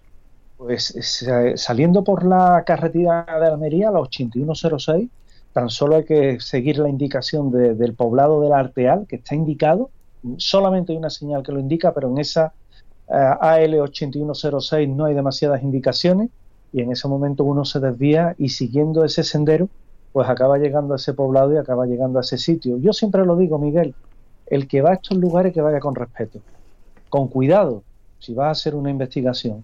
Pues 0.57 0.95
eh, 1.27 1.55
saliendo 1.57 2.05
por 2.05 2.25
la 2.25 2.63
carretera 2.65 3.27
de 3.41 3.47
Almería, 3.47 3.91
la 3.91 3.99
8106, 3.99 5.11
tan 5.53 5.69
solo 5.69 5.97
hay 5.97 6.05
que 6.05 6.39
seguir 6.39 6.79
la 6.79 6.89
indicación 6.89 7.51
del 7.51 7.95
poblado 7.95 8.41
del 8.41 8.53
Arteal, 8.53 9.07
que 9.09 9.17
está 9.17 9.35
indicado, 9.35 9.91
solamente 10.37 10.93
hay 10.93 10.99
una 10.99 11.11
señal 11.11 11.43
que 11.43 11.51
lo 11.51 11.59
indica, 11.59 11.93
pero 11.93 12.09
en 12.09 12.19
esa 12.19 12.53
AL8106 13.09 14.95
no 14.95 15.05
hay 15.05 15.15
demasiadas 15.15 15.63
indicaciones 15.63 16.31
y 16.73 16.81
en 16.81 16.93
ese 16.93 17.09
momento 17.09 17.45
uno 17.45 17.65
se 17.65 17.81
desvía 17.81 18.35
y 18.39 18.49
siguiendo 18.49 19.05
ese 19.05 19.23
sendero 19.23 19.69
pues 20.13 20.29
acaba 20.31 20.57
llegando 20.57 20.95
a 20.95 20.97
ese 20.97 21.13
poblado 21.13 21.53
y 21.53 21.59
acaba 21.59 21.85
llegando 21.85 22.19
a 22.19 22.23
ese 22.23 22.39
sitio. 22.39 22.79
Yo 22.79 22.95
siempre 22.95 23.27
lo 23.27 23.37
digo, 23.37 23.59
Miguel, 23.59 23.95
el 24.47 24.67
que 24.67 24.81
va 24.81 24.93
a 24.93 24.95
estos 24.95 25.19
lugares 25.19 25.53
que 25.53 25.61
vaya 25.61 25.79
con 25.79 25.95
respeto, 25.95 26.41
con 27.11 27.29
cuidado, 27.29 27.83
si 28.19 28.33
va 28.33 28.49
a 28.49 28.53
hacer 28.53 28.75
una 28.75 28.91
investigación, 28.91 29.63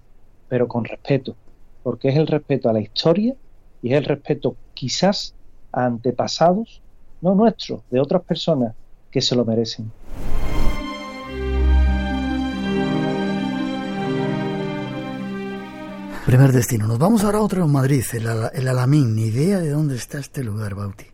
pero 0.48 0.68
con 0.68 0.84
respeto, 0.84 1.34
porque 1.82 2.10
es 2.10 2.16
el 2.16 2.26
respeto 2.26 2.68
a 2.68 2.74
la 2.74 2.80
historia 2.80 3.34
y 3.82 3.92
es 3.92 3.98
el 3.98 4.04
respeto 4.04 4.56
quizás 4.74 5.34
a 5.72 5.86
antepasados, 5.86 6.82
no 7.22 7.34
nuestros, 7.34 7.80
de 7.90 8.00
otras 8.00 8.22
personas 8.22 8.74
que 9.10 9.22
se 9.22 9.34
lo 9.34 9.46
merecen. 9.46 9.90
Primer 16.26 16.52
destino. 16.52 16.86
Nos 16.86 17.00
vamos 17.00 17.24
ahora 17.24 17.38
a 17.38 17.42
otro 17.42 17.64
en 17.64 17.72
Madrid, 17.72 18.04
el, 18.12 18.68
Alamín. 18.68 19.16
Ni 19.16 19.22
idea 19.22 19.58
de 19.58 19.70
dónde 19.70 19.96
está 19.96 20.20
este 20.20 20.44
lugar, 20.44 20.76
Bauti. 20.76 21.06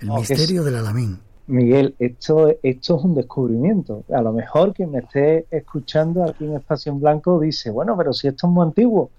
El 0.00 0.10
misterio 0.12 0.62
del 0.62 0.76
Alamín. 0.76 1.18
Miguel, 1.48 1.96
esto, 1.98 2.54
esto 2.62 2.96
es 2.96 3.04
un 3.04 3.16
descubrimiento. 3.16 4.04
A 4.12 4.22
lo 4.22 4.32
mejor 4.32 4.72
quien 4.72 4.92
me 4.92 5.00
esté 5.00 5.46
escuchando 5.50 6.22
aquí 6.22 6.44
en 6.44 6.54
Espacio 6.54 6.92
en 6.92 7.00
Blanco 7.00 7.40
dice, 7.40 7.70
bueno, 7.70 7.96
pero 7.96 8.12
si 8.12 8.28
esto 8.28 8.46
es 8.46 8.52
muy 8.52 8.64
antiguo, 8.64 9.10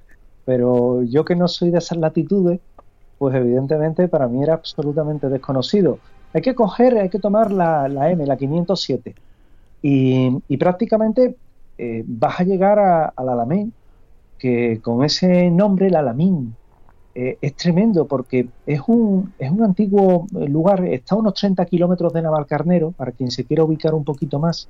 pero 0.45 1.03
yo 1.03 1.25
que 1.25 1.35
no 1.35 1.49
soy 1.49 1.71
de 1.71 1.79
esas 1.79 1.97
latitudes, 1.97 2.61
pues 3.17 3.35
evidentemente 3.35 4.07
para 4.07 4.29
mí 4.29 4.41
era 4.41 4.53
absolutamente 4.53 5.27
desconocido. 5.27 5.99
Hay 6.33 6.41
que 6.41 6.55
coger, 6.55 6.97
hay 6.97 7.09
que 7.09 7.19
tomar 7.19 7.51
la, 7.51 7.89
la 7.89 8.09
M, 8.11 8.25
la 8.25 8.37
507, 8.37 9.13
y, 9.81 10.37
y 10.47 10.57
prácticamente 10.57 11.35
eh, 11.77 12.03
vas 12.07 12.39
a 12.39 12.43
llegar 12.43 12.79
al 12.79 13.29
Alamén, 13.29 13.73
que 14.37 14.79
con 14.81 15.03
ese 15.03 15.49
nombre, 15.49 15.87
el 15.87 15.95
Alamín, 15.95 16.55
eh, 17.19 17.37
es 17.41 17.55
tremendo 17.55 18.05
porque 18.05 18.47
es 18.65 18.79
un, 18.85 19.33
es 19.39 19.49
un 19.49 19.63
antiguo 19.63 20.27
lugar, 20.31 20.85
está 20.85 21.15
a 21.15 21.17
unos 21.17 21.33
30 21.33 21.65
kilómetros 21.65 22.13
de 22.13 22.21
Navalcarnero, 22.21 22.91
para 22.91 23.11
quien 23.11 23.31
se 23.31 23.43
quiera 23.43 23.63
ubicar 23.63 23.95
un 23.95 24.03
poquito 24.03 24.37
más. 24.37 24.69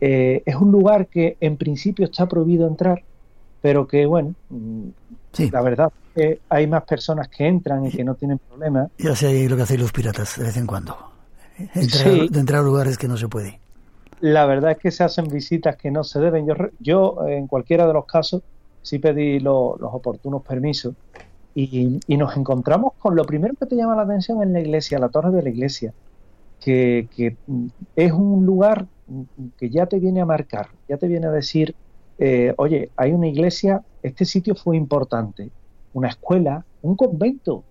Eh, 0.00 0.42
es 0.46 0.54
un 0.56 0.72
lugar 0.72 1.06
que 1.06 1.36
en 1.40 1.58
principio 1.58 2.06
está 2.06 2.26
prohibido 2.26 2.66
entrar, 2.66 3.02
pero 3.60 3.86
que, 3.86 4.06
bueno, 4.06 4.34
sí. 5.32 5.50
la 5.50 5.60
verdad 5.60 5.92
que 6.14 6.40
hay 6.48 6.66
más 6.66 6.84
personas 6.84 7.28
que 7.28 7.46
entran 7.46 7.84
y 7.84 7.90
que 7.90 8.04
no 8.04 8.14
tienen 8.14 8.38
problemas. 8.38 8.90
Ya 8.96 9.14
sé 9.14 9.46
lo 9.46 9.56
que 9.56 9.62
hacen 9.62 9.80
los 9.80 9.92
piratas 9.92 10.38
de 10.38 10.44
vez 10.44 10.56
en 10.56 10.66
cuando, 10.66 10.96
entrar, 11.74 12.30
de 12.30 12.40
entrar 12.40 12.60
a 12.60 12.64
lugares 12.64 12.96
que 12.96 13.06
no 13.06 13.18
se 13.18 13.28
puede. 13.28 13.60
La 14.20 14.46
verdad 14.46 14.72
es 14.72 14.78
que 14.78 14.90
se 14.90 15.04
hacen 15.04 15.28
visitas 15.28 15.76
que 15.76 15.90
no 15.90 16.04
se 16.04 16.20
deben. 16.20 16.46
Yo, 16.46 16.54
yo 16.80 17.28
en 17.28 17.46
cualquiera 17.46 17.86
de 17.86 17.92
los 17.92 18.06
casos, 18.06 18.42
sí 18.86 19.00
pedí 19.00 19.40
los 19.40 19.74
oportunos 19.80 20.42
permisos 20.42 20.94
y, 21.56 21.98
nos 22.16 22.36
encontramos 22.36 22.92
con 22.98 23.16
lo 23.16 23.24
primero 23.24 23.54
que 23.58 23.66
te 23.66 23.74
llama 23.74 23.96
la 23.96 24.02
atención 24.02 24.42
en 24.42 24.52
la 24.52 24.60
iglesia, 24.60 25.00
la 25.00 25.08
torre 25.08 25.32
de 25.32 25.42
la 25.42 25.48
iglesia, 25.48 25.92
que, 26.60 27.08
es 27.96 28.12
un 28.12 28.46
lugar 28.46 28.86
que 29.58 29.70
ya 29.70 29.86
te 29.86 29.98
viene 29.98 30.20
a 30.20 30.24
marcar, 30.24 30.68
ya 30.88 30.98
te 30.98 31.08
viene 31.08 31.26
a 31.26 31.32
decir, 31.32 31.74
eh, 32.18 32.54
oye, 32.58 32.90
hay 32.96 33.12
una 33.12 33.26
iglesia, 33.26 33.82
este 34.02 34.24
sitio 34.24 34.54
fue 34.54 34.76
importante, 34.76 35.50
una 35.92 36.08
escuela, 36.08 36.64
un 36.82 36.94
convento 36.94 37.64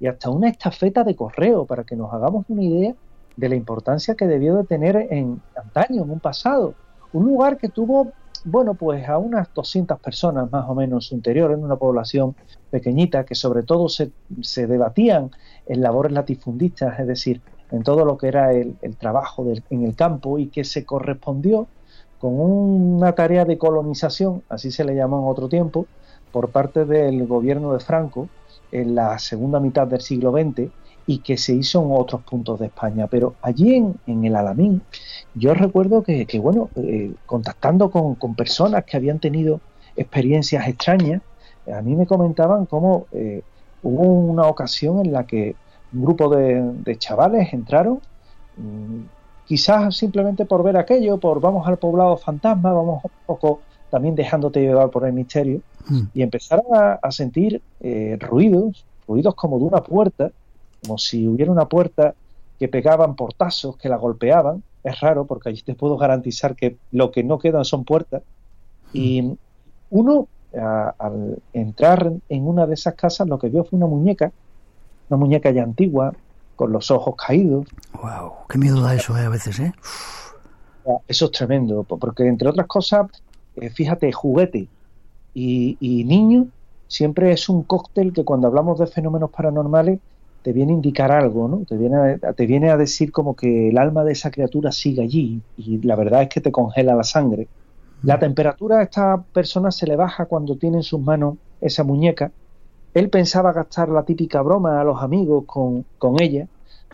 y 0.00 0.06
hasta 0.06 0.28
una 0.28 0.48
estafeta 0.48 1.02
de 1.02 1.16
correo, 1.16 1.64
para 1.64 1.84
que 1.84 1.96
nos 1.96 2.12
hagamos 2.12 2.44
una 2.48 2.62
idea 2.62 2.94
de 3.36 3.48
la 3.48 3.54
importancia 3.54 4.14
que 4.16 4.26
debió 4.26 4.56
de 4.56 4.64
tener 4.64 4.96
en 5.10 5.40
antaño, 5.56 6.02
en 6.02 6.10
un 6.10 6.20
pasado. 6.20 6.74
Un 7.12 7.24
lugar 7.24 7.56
que 7.56 7.68
tuvo 7.68 8.12
bueno, 8.44 8.74
pues 8.74 9.08
a 9.08 9.18
unas 9.18 9.52
200 9.54 9.98
personas 10.00 10.50
más 10.50 10.68
o 10.68 10.74
menos 10.74 11.12
interior, 11.12 11.52
en 11.52 11.62
una 11.62 11.76
población 11.76 12.34
pequeñita 12.70 13.24
que 13.24 13.34
sobre 13.34 13.62
todo 13.62 13.88
se, 13.88 14.10
se 14.42 14.66
debatían 14.66 15.30
en 15.66 15.80
labores 15.80 16.12
latifundistas, 16.12 16.98
es 16.98 17.06
decir, 17.06 17.40
en 17.70 17.82
todo 17.82 18.04
lo 18.04 18.16
que 18.18 18.28
era 18.28 18.52
el, 18.52 18.76
trabajo 18.98 19.46
en 19.70 19.82
el 19.84 19.94
campo 19.94 20.38
y 20.38 20.48
que 20.48 20.64
se 20.64 20.84
correspondió 20.84 21.66
con 22.18 22.40
una 22.40 23.12
tarea 23.12 23.44
de 23.44 23.58
colonización, 23.58 24.42
así 24.48 24.70
se 24.70 24.84
le 24.84 24.94
llamó 24.94 25.20
en 25.20 25.28
otro 25.28 25.48
tiempo, 25.48 25.86
por 26.32 26.50
parte 26.50 26.84
del 26.84 27.26
gobierno 27.26 27.72
de 27.72 27.80
Franco 27.80 28.28
en 28.72 28.94
la 28.94 29.18
segunda 29.18 29.60
mitad 29.60 29.86
del 29.86 30.00
siglo 30.00 30.32
XX 30.32 30.70
y 31.08 31.18
que 31.18 31.36
se 31.36 31.54
hizo 31.54 31.82
en 31.82 31.88
otros 31.90 32.22
puntos 32.22 32.60
de 32.60 32.66
España. 32.66 33.08
Pero 33.08 33.34
allí 33.42 33.74
en, 33.74 33.96
en 34.06 34.24
el 34.24 34.36
Alamín 34.36 34.82
yo 35.34 35.54
recuerdo 35.54 36.02
que, 36.02 36.26
bueno, 36.40 36.68
eh, 36.76 37.12
contactando 37.26 37.90
con, 37.90 38.16
personas 38.34 38.84
que 38.84 38.96
habían 38.96 39.18
tenido 39.18 39.60
experiencias 39.96 40.66
extrañas, 40.66 41.22
a 41.72 41.82
mí 41.82 41.94
me 41.94 42.06
comentaban 42.06 42.66
cómo 42.66 43.06
eh, 43.12 43.42
hubo 43.82 44.04
una 44.04 44.46
ocasión 44.46 45.04
en 45.04 45.12
la 45.12 45.26
que 45.26 45.54
un 45.92 46.02
grupo 46.02 46.28
de, 46.34 46.96
chavales 46.98 47.52
entraron, 47.52 48.00
mm, 48.56 49.02
quizás 49.46 49.96
simplemente 49.96 50.44
por 50.44 50.62
ver 50.62 50.76
aquello, 50.76 51.18
por 51.18 51.40
vamos 51.40 51.66
al 51.68 51.78
poblado 51.78 52.16
fantasma, 52.16 52.72
vamos 52.72 53.04
un 53.04 53.10
poco 53.26 53.60
también 53.90 54.14
dejándote 54.14 54.60
llevar 54.60 54.90
por 54.90 55.06
el 55.06 55.12
misterio, 55.12 55.60
mm. 55.88 56.00
y 56.14 56.22
empezaron 56.22 56.66
a, 56.74 57.10
sentir 57.10 57.62
eh, 57.80 58.16
ruidos, 58.20 58.84
ruidos 59.06 59.34
como 59.34 59.58
de 59.58 59.64
una 59.64 59.82
puerta, 59.82 60.30
como 60.82 60.98
si 60.98 61.26
hubiera 61.26 61.50
una 61.50 61.66
puerta 61.66 62.14
que 62.58 62.68
pegaban 62.68 63.14
portazos, 63.14 63.76
que 63.76 63.88
la 63.88 63.96
golpeaban, 63.96 64.62
es 64.82 65.00
raro 65.00 65.26
porque 65.26 65.50
allí 65.50 65.62
te 65.62 65.74
puedo 65.74 65.96
garantizar 65.96 66.56
que 66.56 66.76
lo 66.92 67.10
que 67.10 67.22
no 67.22 67.38
quedan 67.38 67.64
son 67.64 67.84
puertas. 67.84 68.22
Y 68.92 69.36
uno, 69.90 70.28
al 70.52 71.42
entrar 71.52 72.12
en 72.28 72.46
una 72.46 72.66
de 72.66 72.74
esas 72.74 72.94
casas, 72.94 73.28
lo 73.28 73.38
que 73.38 73.48
vio 73.48 73.64
fue 73.64 73.76
una 73.76 73.86
muñeca, 73.86 74.32
una 75.08 75.18
muñeca 75.18 75.50
ya 75.50 75.62
antigua, 75.62 76.14
con 76.56 76.72
los 76.72 76.90
ojos 76.90 77.14
caídos. 77.16 77.66
¡Wow! 78.02 78.32
¡Qué 78.48 78.58
miedo 78.58 78.80
da 78.80 78.94
eso 78.94 79.16
eh, 79.16 79.26
a 79.26 79.28
veces, 79.28 79.60
eh! 79.60 79.72
Eso 81.06 81.26
es 81.26 81.30
tremendo, 81.32 81.84
porque 81.84 82.26
entre 82.26 82.48
otras 82.48 82.66
cosas, 82.66 83.06
eh, 83.56 83.70
fíjate, 83.70 84.10
juguete 84.10 84.66
y, 85.34 85.76
y 85.78 86.04
niño 86.04 86.46
siempre 86.88 87.30
es 87.30 87.48
un 87.48 87.62
cóctel 87.62 88.12
que 88.12 88.24
cuando 88.24 88.48
hablamos 88.48 88.78
de 88.78 88.86
fenómenos 88.86 89.30
paranormales 89.30 90.00
te 90.42 90.52
viene 90.52 90.72
a 90.72 90.76
indicar 90.76 91.12
algo, 91.12 91.48
¿no? 91.48 91.64
Te 91.68 91.76
viene 91.76 91.96
a, 91.96 92.32
te 92.32 92.46
viene 92.46 92.70
a 92.70 92.76
decir 92.76 93.12
como 93.12 93.34
que 93.34 93.68
el 93.68 93.78
alma 93.78 94.04
de 94.04 94.12
esa 94.12 94.30
criatura 94.30 94.72
sigue 94.72 95.02
allí 95.02 95.40
y 95.56 95.78
la 95.78 95.96
verdad 95.96 96.22
es 96.22 96.28
que 96.28 96.40
te 96.40 96.52
congela 96.52 96.94
la 96.94 97.04
sangre. 97.04 97.48
La 98.02 98.18
temperatura 98.18 98.78
a 98.78 98.82
esta 98.82 99.20
persona 99.20 99.72
se 99.72 99.86
le 99.86 99.96
baja 99.96 100.26
cuando 100.26 100.56
tiene 100.56 100.78
en 100.78 100.82
sus 100.84 101.00
manos 101.00 101.36
esa 101.60 101.82
muñeca. 101.82 102.30
Él 102.94 103.10
pensaba 103.10 103.52
gastar 103.52 103.88
la 103.88 104.04
típica 104.04 104.40
broma 104.40 104.80
a 104.80 104.84
los 104.84 105.02
amigos 105.02 105.44
con, 105.46 105.84
con 105.98 106.20
ella, 106.22 106.46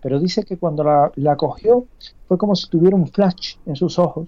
pero 0.02 0.18
dice 0.18 0.44
que 0.44 0.56
cuando 0.56 0.82
la, 0.82 1.12
la, 1.16 1.36
cogió 1.36 1.84
fue 2.26 2.38
como 2.38 2.56
si 2.56 2.68
tuviera 2.68 2.96
un 2.96 3.08
flash 3.08 3.56
en 3.66 3.76
sus 3.76 3.98
ojos, 3.98 4.26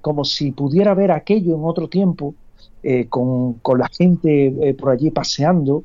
como 0.00 0.24
si 0.24 0.52
pudiera 0.52 0.94
ver 0.94 1.10
aquello 1.10 1.54
en 1.54 1.64
otro 1.64 1.88
tiempo, 1.88 2.34
eh, 2.82 3.06
con, 3.08 3.54
con, 3.54 3.78
la 3.78 3.88
gente 3.88 4.46
eh, 4.46 4.74
por 4.74 4.90
allí 4.90 5.10
paseando. 5.10 5.84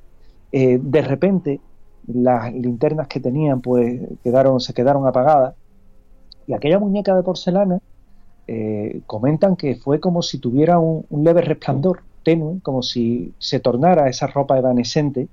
Eh, 0.51 0.79
de 0.81 1.01
repente 1.01 1.59
las 2.07 2.53
linternas 2.53 3.07
que 3.07 3.19
tenían 3.19 3.61
pues 3.61 3.99
quedaron, 4.23 4.59
se 4.59 4.73
quedaron 4.73 5.07
apagadas. 5.07 5.55
Y 6.47 6.53
aquella 6.53 6.79
muñeca 6.79 7.15
de 7.15 7.23
porcelana 7.23 7.79
eh, 8.47 9.01
comentan 9.07 9.55
que 9.55 9.75
fue 9.75 9.99
como 9.99 10.21
si 10.21 10.37
tuviera 10.37 10.77
un, 10.77 11.05
leve 11.23 11.41
resplandor 11.41 12.01
tenue, 12.23 12.59
como 12.61 12.83
si 12.83 13.33
se 13.39 13.59
tornara 13.59 14.09
esa 14.09 14.27
ropa 14.27 14.57
evanescente, 14.57 15.27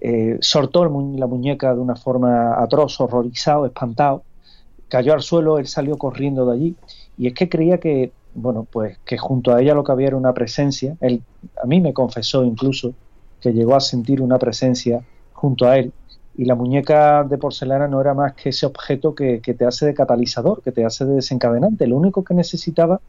eh, 0.00 0.38
sortó 0.40 0.84
la 0.84 1.26
muñeca 1.26 1.74
de 1.74 1.80
una 1.80 1.96
forma 1.96 2.62
atroz, 2.62 3.00
horrorizado, 3.00 3.66
espantado, 3.66 4.22
cayó 4.88 5.12
al 5.14 5.22
suelo, 5.22 5.58
él 5.58 5.66
salió 5.66 5.96
corriendo 5.98 6.46
de 6.46 6.54
allí. 6.54 6.76
Y 7.16 7.26
es 7.26 7.34
que 7.34 7.48
creía 7.48 7.78
que, 7.78 8.12
bueno, 8.34 8.66
pues 8.70 8.98
que 9.04 9.18
junto 9.18 9.52
a 9.52 9.60
ella 9.60 9.74
lo 9.74 9.82
que 9.82 9.92
había 9.92 10.08
era 10.08 10.16
una 10.16 10.32
presencia, 10.32 10.96
él 11.00 11.22
a 11.60 11.66
mí 11.66 11.80
me 11.80 11.92
confesó 11.92 12.44
incluso 12.44 12.94
que 13.40 13.52
llegó 13.52 13.74
a 13.74 13.80
sentir 13.80 14.22
una 14.22 14.38
presencia 14.38 15.02
junto 15.38 15.66
a 15.66 15.78
él 15.78 15.92
y 16.36 16.44
la 16.44 16.54
muñeca 16.54 17.24
de 17.24 17.38
porcelana 17.38 17.88
no 17.88 18.00
era 18.00 18.14
más 18.14 18.34
que 18.34 18.50
ese 18.50 18.64
objeto 18.64 19.14
que, 19.14 19.40
te 19.40 19.64
hace 19.64 19.86
de 19.86 19.94
catalizador, 19.94 20.62
que 20.62 20.70
te 20.70 20.84
hace 20.84 21.04
de 21.04 21.14
desencadenante. 21.14 21.88
Lo 21.88 21.96
único 21.96 22.22
que 22.22 22.32
necesitaba, 22.32 23.00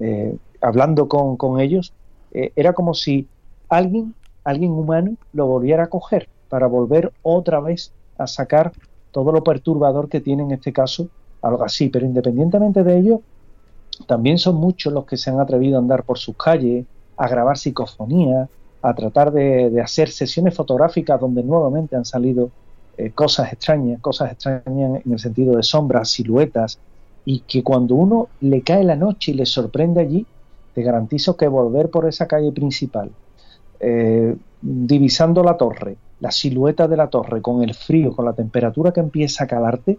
eh, 0.00 0.34
hablando 0.62 1.06
con, 1.06 1.60
ellos, 1.60 1.92
eh, 2.32 2.52
era 2.56 2.72
como 2.72 2.94
si 2.94 3.28
alguien, 3.68 4.14
alguien 4.44 4.70
humano, 4.72 5.16
lo 5.34 5.46
volviera 5.46 5.84
a 5.84 5.86
coger 5.88 6.26
para 6.48 6.66
volver 6.66 7.12
otra 7.22 7.60
vez 7.60 7.92
a 8.16 8.26
sacar 8.26 8.72
todo 9.10 9.30
lo 9.30 9.44
perturbador 9.44 10.08
que 10.08 10.22
tiene 10.22 10.42
en 10.42 10.52
este 10.52 10.72
caso 10.72 11.08
algo 11.42 11.64
así. 11.64 11.90
Pero 11.90 12.06
independientemente 12.06 12.82
de 12.82 12.98
ello, 12.98 13.20
también 14.06 14.38
son 14.38 14.56
muchos 14.56 14.90
los 14.90 15.04
que 15.04 15.18
se 15.18 15.28
han 15.28 15.38
atrevido 15.38 15.76
a 15.76 15.80
andar 15.80 16.04
por 16.04 16.16
sus 16.16 16.34
calles, 16.34 16.86
a 17.18 17.28
grabar 17.28 17.58
psicofonía, 17.58 18.48
a 18.84 18.94
tratar 18.94 19.32
de, 19.32 19.80
hacer 19.80 20.10
sesiones 20.10 20.54
fotográficas 20.54 21.18
donde 21.18 21.42
nuevamente 21.42 21.96
han 21.96 22.04
salido 22.04 22.50
eh, 22.98 23.12
cosas 23.12 23.50
extrañas, 23.50 23.98
cosas 24.02 24.32
extrañas 24.32 25.00
en 25.02 25.10
el 25.10 25.18
sentido 25.18 25.56
de 25.56 25.62
sombras, 25.62 26.10
siluetas, 26.10 26.78
y 27.24 27.40
que 27.40 27.62
cuando 27.62 27.94
uno 27.94 28.28
le 28.42 28.60
cae 28.60 28.84
la 28.84 28.94
noche 28.94 29.32
y 29.32 29.36
le 29.36 29.46
sorprende 29.46 30.02
allí, 30.02 30.26
te 30.74 30.82
garantizo 30.82 31.34
que 31.34 31.48
volver 31.48 31.88
por 31.88 32.06
esa 32.06 32.26
calle 32.26 32.52
principal, 32.52 33.10
eh, 33.80 34.36
divisando 34.60 35.42
la 35.42 35.56
torre, 35.56 35.96
la 36.20 36.30
silueta 36.30 36.86
de 36.86 36.98
la 36.98 37.06
torre, 37.06 37.40
con 37.40 37.62
el 37.62 37.72
frío, 37.72 38.14
con 38.14 38.26
la 38.26 38.34
temperatura 38.34 38.92
que 38.92 39.00
empieza 39.00 39.44
a 39.44 39.46
calarte, 39.46 39.98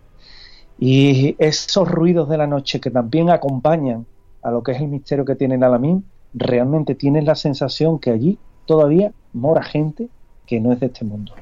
y 0.77 1.35
esos 1.39 1.89
ruidos 1.89 2.29
de 2.29 2.37
la 2.37 2.45
noche 2.45 2.79
que 2.79 2.91
también 2.91 3.31
acompañan 3.31 4.05
a 4.43 4.51
lo 4.51 4.61
que 4.61 4.73
es 4.73 4.81
el 4.81 4.89
misterio 4.89 5.25
que 5.25 5.35
tiene 5.35 5.55
Alamín, 5.55 6.05
realmente 6.35 6.93
tienes 6.93 7.23
la 7.23 7.33
sensación 7.33 7.97
que 7.97 8.11
allí 8.11 8.37
todavía 8.65 9.11
mora 9.33 9.63
gente 9.63 10.09
que 10.45 10.59
no 10.59 10.73
es 10.73 10.79
de 10.79 10.87
este 10.87 11.05
mundo. 11.05 11.33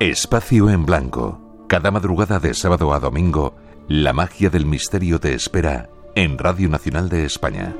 Espacio 0.00 0.68
en 0.70 0.84
Blanco. 0.84 1.40
Cada 1.66 1.90
madrugada 1.90 2.38
de 2.38 2.52
sábado 2.52 2.92
a 2.92 3.00
domingo, 3.00 3.54
la 3.88 4.12
magia 4.12 4.50
del 4.50 4.66
misterio 4.66 5.18
te 5.18 5.34
espera 5.34 5.88
en 6.14 6.36
Radio 6.36 6.68
Nacional 6.68 7.08
de 7.08 7.24
España. 7.24 7.74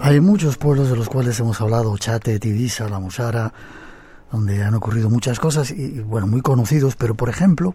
Hay 0.00 0.20
muchos 0.20 0.56
pueblos 0.56 0.88
de 0.88 0.96
los 0.96 1.08
cuales 1.08 1.38
hemos 1.40 1.60
hablado, 1.60 1.96
Chate, 1.98 2.38
Tibisa, 2.38 2.88
La 2.88 3.00
Musara, 3.00 3.52
donde 4.30 4.62
han 4.62 4.74
ocurrido 4.74 5.10
muchas 5.10 5.40
cosas 5.40 5.70
y, 5.70 6.00
bueno, 6.00 6.26
muy 6.26 6.42
conocidos, 6.42 6.96
pero 6.96 7.14
por 7.14 7.28
ejemplo, 7.28 7.74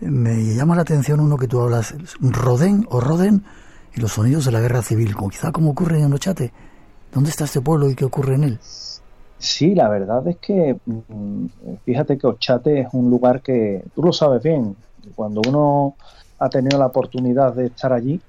me 0.00 0.54
llama 0.54 0.76
la 0.76 0.82
atención 0.82 1.20
uno 1.20 1.36
que 1.36 1.48
tú 1.48 1.60
hablas, 1.60 1.94
Rodén 2.20 2.86
o 2.90 3.00
Roden 3.00 3.44
y 3.94 4.00
los 4.00 4.12
sonidos 4.12 4.44
de 4.44 4.52
la 4.52 4.60
guerra 4.60 4.82
civil, 4.82 5.14
quizá 5.30 5.52
como 5.52 5.70
ocurre 5.70 6.00
en 6.00 6.12
Ochate. 6.12 6.52
¿Dónde 7.12 7.30
está 7.30 7.44
este 7.44 7.60
pueblo 7.60 7.90
y 7.90 7.94
qué 7.94 8.04
ocurre 8.04 8.34
en 8.36 8.44
él? 8.44 8.58
Sí, 9.38 9.74
la 9.74 9.88
verdad 9.88 10.26
es 10.28 10.36
que 10.36 10.76
mm, 10.84 11.46
fíjate 11.84 12.18
que 12.18 12.26
Ochate 12.26 12.80
es 12.80 12.88
un 12.92 13.10
lugar 13.10 13.42
que 13.42 13.82
tú 13.94 14.02
lo 14.02 14.12
sabes 14.12 14.42
bien. 14.42 14.76
Cuando 15.14 15.40
uno 15.48 15.94
ha 16.38 16.48
tenido 16.48 16.78
la 16.78 16.86
oportunidad 16.86 17.54
de 17.54 17.66
estar 17.66 17.92
allí, 17.92 18.20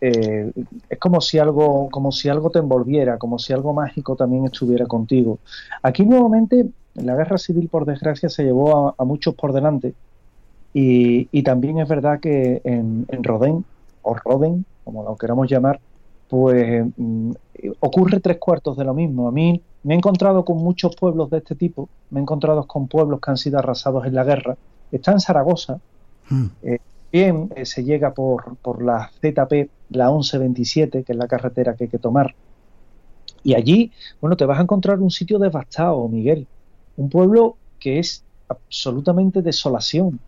eh, 0.00 0.52
es 0.88 0.98
como 0.98 1.20
si 1.20 1.38
algo, 1.38 1.88
como 1.90 2.12
si 2.12 2.28
algo 2.28 2.50
te 2.50 2.58
envolviera, 2.58 3.18
como 3.18 3.38
si 3.38 3.52
algo 3.52 3.72
mágico 3.72 4.16
también 4.16 4.46
estuviera 4.46 4.86
contigo. 4.86 5.38
Aquí 5.82 6.04
nuevamente 6.04 6.66
la 6.94 7.14
guerra 7.14 7.38
civil, 7.38 7.68
por 7.68 7.84
desgracia, 7.84 8.28
se 8.28 8.44
llevó 8.44 8.94
a, 8.98 9.04
muchos 9.04 9.34
por 9.34 9.52
delante. 9.52 9.94
Y, 10.78 11.42
también 11.42 11.78
es 11.78 11.88
verdad 11.88 12.20
que 12.20 12.60
en, 12.62 13.06
en 13.08 13.24
Rodén, 13.24 13.64
o 14.02 14.14
Roden, 14.14 14.66
como 14.84 15.04
lo 15.04 15.16
queramos 15.16 15.48
llamar, 15.48 15.80
pues 16.28 16.84
mm, 16.98 17.30
ocurre 17.80 18.20
tres 18.20 18.36
cuartos 18.36 18.76
de 18.76 18.84
lo 18.84 18.92
mismo. 18.92 19.26
A 19.26 19.32
mí 19.32 19.62
me 19.84 19.94
he 19.94 19.96
encontrado 19.96 20.44
con 20.44 20.58
muchos 20.58 20.94
pueblos 20.94 21.30
de 21.30 21.38
este 21.38 21.54
tipo, 21.54 21.88
me 22.10 22.20
he 22.20 22.22
encontrado 22.22 22.66
con 22.66 22.88
pueblos 22.88 23.20
que 23.22 23.30
han 23.30 23.38
sido 23.38 23.58
arrasados 23.58 24.04
en 24.04 24.14
la 24.14 24.24
guerra. 24.24 24.54
Está 24.92 25.12
en 25.12 25.20
Zaragoza, 25.20 25.80
hmm. 26.28 26.46
eh, 26.62 26.78
bien 27.10 27.50
eh, 27.56 27.64
se 27.64 27.82
llega 27.82 28.12
por, 28.12 28.56
por 28.56 28.82
la 28.82 29.10
ZP, 29.22 29.70
la 29.88 30.10
1127, 30.10 31.04
que 31.04 31.12
es 31.12 31.18
la 31.18 31.26
carretera 31.26 31.74
que 31.74 31.84
hay 31.84 31.90
que 31.90 31.98
tomar. 31.98 32.34
Y 33.42 33.54
allí, 33.54 33.92
bueno, 34.20 34.36
te 34.36 34.44
vas 34.44 34.58
a 34.58 34.62
encontrar 34.62 35.00
un 35.00 35.10
sitio 35.10 35.38
devastado, 35.38 36.06
Miguel. 36.06 36.46
Un 36.98 37.08
pueblo 37.08 37.56
que 37.80 37.98
es 37.98 38.22
absolutamente 38.48 39.40
desolación. 39.40 40.20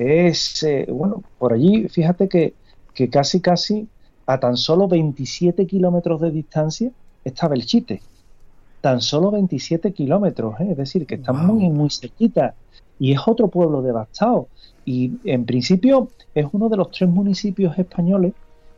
Es, 0.00 0.62
eh, 0.62 0.86
bueno, 0.88 1.24
por 1.38 1.52
allí, 1.52 1.88
fíjate 1.88 2.28
que, 2.28 2.54
que 2.94 3.10
casi, 3.10 3.40
casi 3.40 3.88
a 4.26 4.38
tan 4.38 4.56
solo 4.56 4.86
27 4.86 5.66
kilómetros 5.66 6.20
de 6.20 6.30
distancia 6.30 6.92
está 7.24 7.48
Belchite. 7.48 8.00
Tan 8.80 9.00
solo 9.00 9.32
27 9.32 9.92
kilómetros, 9.92 10.60
¿eh? 10.60 10.68
es 10.70 10.76
decir, 10.76 11.04
que 11.04 11.16
está 11.16 11.32
muy, 11.32 11.68
muy 11.68 11.90
cerquita. 11.90 12.54
Y 13.00 13.12
es 13.12 13.18
otro 13.26 13.48
pueblo 13.48 13.82
devastado. 13.82 14.46
Y 14.84 15.14
en 15.24 15.44
principio 15.44 16.10
es 16.32 16.46
uno 16.52 16.68
de 16.68 16.76
los 16.76 16.92
tres 16.92 17.10
municipios 17.10 17.76
españoles 17.76 18.34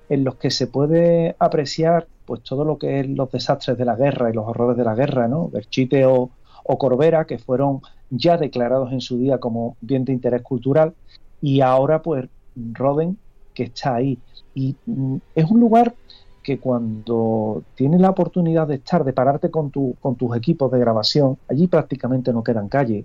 en 0.09 0.25
los 0.25 0.37
que 0.37 0.51
se 0.51 0.69
puede 0.69 1.37
apreciar 1.39 2.07
pues 2.25 2.43
todo 2.43 2.65
lo 2.65 2.79
que 2.79 3.01
es 3.01 3.09
los 3.11 3.31
desastres 3.31 3.77
de 3.77 3.85
la 3.85 3.95
guerra 3.95 4.31
y 4.31 4.33
los 4.33 4.49
horrores 4.49 4.79
de 4.79 4.85
la 4.85 4.95
guerra, 4.95 5.29
¿no? 5.29 5.51
Belchite 5.51 6.07
o, 6.07 6.31
o 6.65 6.79
Corbera, 6.79 7.27
que 7.27 7.37
fueron 7.37 7.83
ya 8.11 8.37
declarados 8.37 8.93
en 8.93 9.01
su 9.01 9.19
día 9.19 9.39
como 9.39 9.77
bien 9.81 10.05
de 10.05 10.13
interés 10.13 10.43
cultural, 10.43 10.95
y 11.41 11.61
ahora 11.61 12.03
pues 12.03 12.29
Roden, 12.73 13.17
que 13.55 13.65
está 13.65 13.95
ahí. 13.95 14.19
Y 14.55 14.77
mm, 14.87 15.17
es 15.35 15.51
un 15.51 15.61
lugar 15.61 15.95
que 16.43 16.59
cuando 16.59 17.63
tienes 17.75 18.01
la 18.01 18.11
oportunidad 18.11 18.67
de 18.67 18.77
estar, 18.77 19.05
de 19.05 19.13
pararte 19.13 19.51
con, 19.51 19.71
tu, 19.71 19.95
con 20.01 20.17
tus 20.17 20.37
equipos 20.37 20.71
de 20.73 20.79
grabación, 20.79 21.39
allí 21.49 21.67
prácticamente 21.67 22.33
no 22.33 22.43
quedan 22.43 22.69
calles. 22.69 23.05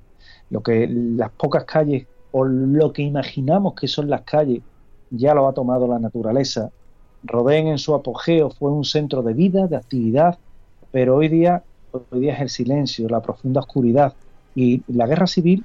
Lo 0.50 0.62
que 0.62 0.88
las 0.88 1.32
pocas 1.32 1.66
calles 1.66 2.08
o 2.32 2.46
lo 2.46 2.94
que 2.94 3.02
imaginamos 3.02 3.74
que 3.76 3.88
son 3.88 4.10
las 4.10 4.22
calles 4.22 4.62
ya 5.10 5.34
lo 5.34 5.48
ha 5.48 5.54
tomado 5.54 5.88
la 5.88 6.00
naturaleza. 6.00 6.72
Rodén 7.24 7.68
en 7.68 7.78
su 7.78 7.94
apogeo 7.94 8.50
fue 8.50 8.72
un 8.72 8.84
centro 8.84 9.22
de 9.22 9.34
vida, 9.34 9.68
de 9.68 9.78
actividad, 9.78 10.38
pero 10.92 11.16
hoy 11.16 11.28
día, 11.28 11.64
hoy 11.92 12.20
día 12.20 12.34
es 12.36 12.42
el 12.42 12.50
silencio, 12.50 13.10
la 13.10 13.22
profunda 13.22 13.62
oscuridad. 13.62 14.14
Y 14.56 14.82
la 14.88 15.06
guerra 15.06 15.28
civil 15.28 15.64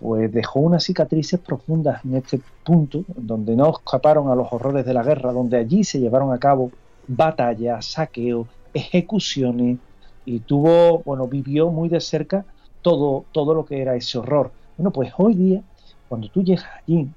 pues 0.00 0.32
dejó 0.32 0.58
unas 0.58 0.82
cicatrices 0.82 1.38
profundas 1.38 2.04
en 2.04 2.16
este 2.16 2.40
punto, 2.64 3.04
donde 3.06 3.54
no 3.54 3.70
escaparon 3.70 4.30
a 4.30 4.34
los 4.34 4.48
horrores 4.50 4.84
de 4.84 4.94
la 4.94 5.04
guerra, 5.04 5.32
donde 5.32 5.58
allí 5.58 5.84
se 5.84 6.00
llevaron 6.00 6.32
a 6.32 6.38
cabo 6.38 6.72
batallas, 7.06 7.86
saqueos, 7.86 8.48
ejecuciones, 8.74 9.78
y 10.24 10.40
tuvo, 10.40 11.02
bueno, 11.04 11.26
vivió 11.28 11.70
muy 11.70 11.88
de 11.88 12.00
cerca 12.00 12.44
todo, 12.80 13.24
todo 13.32 13.54
lo 13.54 13.64
que 13.64 13.80
era 13.80 13.94
ese 13.94 14.18
horror. 14.18 14.50
Bueno, 14.76 14.90
pues 14.90 15.12
hoy 15.16 15.34
día, 15.34 15.62
cuando 16.08 16.28
tú 16.28 16.42
llegas 16.42 16.66
allí, 16.84 17.08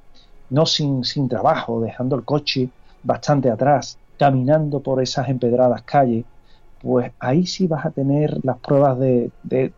no 0.50 0.66
sin, 0.66 1.04
sin 1.04 1.28
trabajo, 1.28 1.82
dejando 1.82 2.16
el 2.16 2.24
coche 2.24 2.70
bastante 3.04 3.50
atrás, 3.50 3.98
caminando 4.18 4.80
por 4.80 5.02
esas 5.02 5.30
empedradas 5.30 5.82
calles, 5.84 6.26
pues 6.82 7.12
ahí 7.20 7.48
sí 7.48 7.68
vas 7.68 7.86
a 7.86 7.92
tener 7.92 8.40
las 8.44 8.58
pruebas 8.60 9.00
de, 9.00 9.32
de 9.44 9.74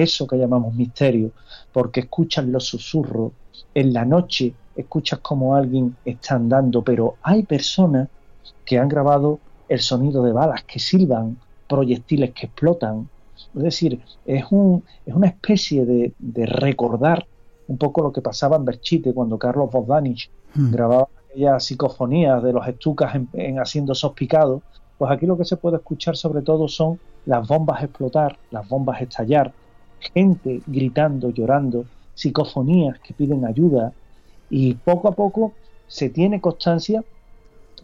eso 0.00 0.26
que 0.26 0.36
llamamos 0.36 0.74
misterio, 0.74 1.32
porque 1.72 2.00
escuchas 2.00 2.46
los 2.46 2.64
susurros, 2.64 3.32
en 3.74 3.92
la 3.92 4.04
noche 4.04 4.54
escuchas 4.76 5.18
como 5.20 5.54
alguien 5.54 5.96
está 6.04 6.36
andando, 6.36 6.82
pero 6.82 7.16
hay 7.22 7.42
personas 7.42 8.08
que 8.64 8.78
han 8.78 8.88
grabado 8.88 9.38
el 9.68 9.80
sonido 9.80 10.22
de 10.22 10.32
balas 10.32 10.64
que 10.64 10.78
silban, 10.78 11.38
proyectiles 11.68 12.32
que 12.32 12.46
explotan. 12.46 13.08
Es 13.54 13.62
decir, 13.62 14.00
es, 14.26 14.44
un, 14.50 14.84
es 15.06 15.14
una 15.14 15.28
especie 15.28 15.84
de, 15.84 16.12
recordar 16.46 17.26
un 17.68 17.78
poco 17.78 18.02
lo 18.02 18.12
que 18.12 18.20
pasaba 18.20 18.56
en 18.56 18.64
Berchite 18.64 19.14
cuando 19.14 19.38
Carlos 19.38 19.70
Bogdanich 19.70 20.30
hmm. 20.54 20.72
grababa 20.72 21.08
aquellas 21.30 21.64
psicofonías 21.64 22.42
de 22.42 22.52
los 22.52 22.66
estucas 22.66 23.14
en, 23.14 23.58
haciendo 23.58 23.92
esos 23.92 24.12
picados. 24.12 24.62
Pues 24.98 25.10
aquí 25.10 25.26
lo 25.26 25.36
que 25.36 25.44
se 25.44 25.56
puede 25.56 25.76
escuchar 25.76 26.16
sobre 26.16 26.42
todo 26.42 26.68
son 26.68 26.98
las 27.26 27.46
bombas 27.46 27.82
explotar, 27.82 28.36
las 28.50 28.68
bombas 28.68 29.00
estallar, 29.00 29.52
gente 30.14 30.60
gritando, 30.66 31.30
llorando, 31.30 31.84
psicofonías 32.14 32.98
que 33.00 33.14
piden 33.14 33.44
ayuda 33.44 33.92
y 34.50 34.74
poco 34.74 35.08
a 35.08 35.12
poco 35.12 35.52
se 35.86 36.10
tiene 36.10 36.40
constancia 36.40 37.04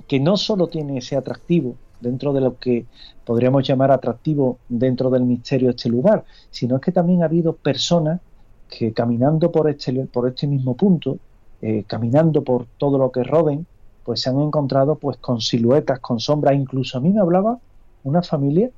que 0.06 0.20
no 0.20 0.36
solo 0.36 0.68
tiene 0.68 0.98
ese 0.98 1.16
atractivo 1.16 1.74
dentro 2.00 2.32
de 2.32 2.40
lo 2.40 2.58
que 2.58 2.86
podríamos 3.24 3.66
llamar 3.66 3.90
atractivo 3.90 4.58
dentro 4.68 5.10
del 5.10 5.24
misterio 5.24 5.68
de 5.68 5.76
este 5.76 5.88
lugar, 5.88 6.24
sino 6.50 6.80
que 6.80 6.92
también 6.92 7.22
ha 7.22 7.26
habido 7.26 7.54
personas 7.54 8.20
que 8.68 8.92
caminando 8.92 9.50
por 9.50 9.68
este, 9.68 9.92
por 10.06 10.28
este 10.28 10.46
mismo 10.46 10.74
punto, 10.74 11.18
eh, 11.62 11.84
caminando 11.86 12.42
por 12.42 12.66
todo 12.76 12.98
lo 12.98 13.10
que 13.10 13.24
roden, 13.24 13.66
pues 14.04 14.20
se 14.20 14.30
han 14.30 14.40
encontrado 14.40 14.96
pues 14.96 15.16
con 15.18 15.40
siluetas, 15.40 15.98
con 16.00 16.20
sombras, 16.20 16.54
incluso 16.54 16.98
a 16.98 17.00
mí 17.00 17.10
me 17.10 17.20
hablaba 17.20 17.58
una 18.04 18.22
familia 18.22 18.70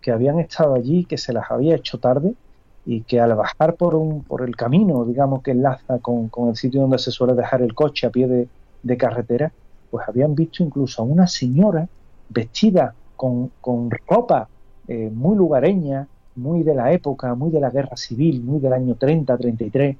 que 0.00 0.12
habían 0.12 0.38
estado 0.38 0.74
allí, 0.74 1.04
que 1.04 1.18
se 1.18 1.32
las 1.32 1.50
había 1.50 1.74
hecho 1.74 1.98
tarde 1.98 2.34
y 2.86 3.00
que 3.02 3.20
al 3.20 3.34
bajar 3.34 3.74
por, 3.74 3.96
un, 3.96 4.22
por 4.22 4.42
el 4.42 4.54
camino, 4.54 5.04
digamos 5.04 5.42
que 5.42 5.50
enlaza 5.50 5.98
con, 5.98 6.30
el 6.48 6.56
sitio 6.56 6.82
donde 6.82 6.98
se 6.98 7.10
suele 7.10 7.34
dejar 7.34 7.60
el 7.60 7.74
coche 7.74 8.06
a 8.06 8.10
pie 8.10 8.48
de, 8.82 8.96
carretera, 8.96 9.52
pues 9.90 10.08
habían 10.08 10.36
visto 10.36 10.62
incluso 10.62 11.02
a 11.02 11.04
una 11.04 11.26
señora 11.26 11.88
vestida 12.28 12.94
con, 13.16 13.50
ropa 14.06 14.48
eh, 14.86 15.10
muy 15.12 15.36
lugareña, 15.36 16.06
muy 16.36 16.62
de 16.62 16.76
la 16.76 16.92
época, 16.92 17.34
muy 17.34 17.50
de 17.50 17.58
la 17.58 17.70
guerra 17.70 17.96
civil, 17.96 18.40
muy 18.40 18.60
del 18.60 18.72
año 18.72 18.94
30, 18.94 19.36
33, 19.36 19.96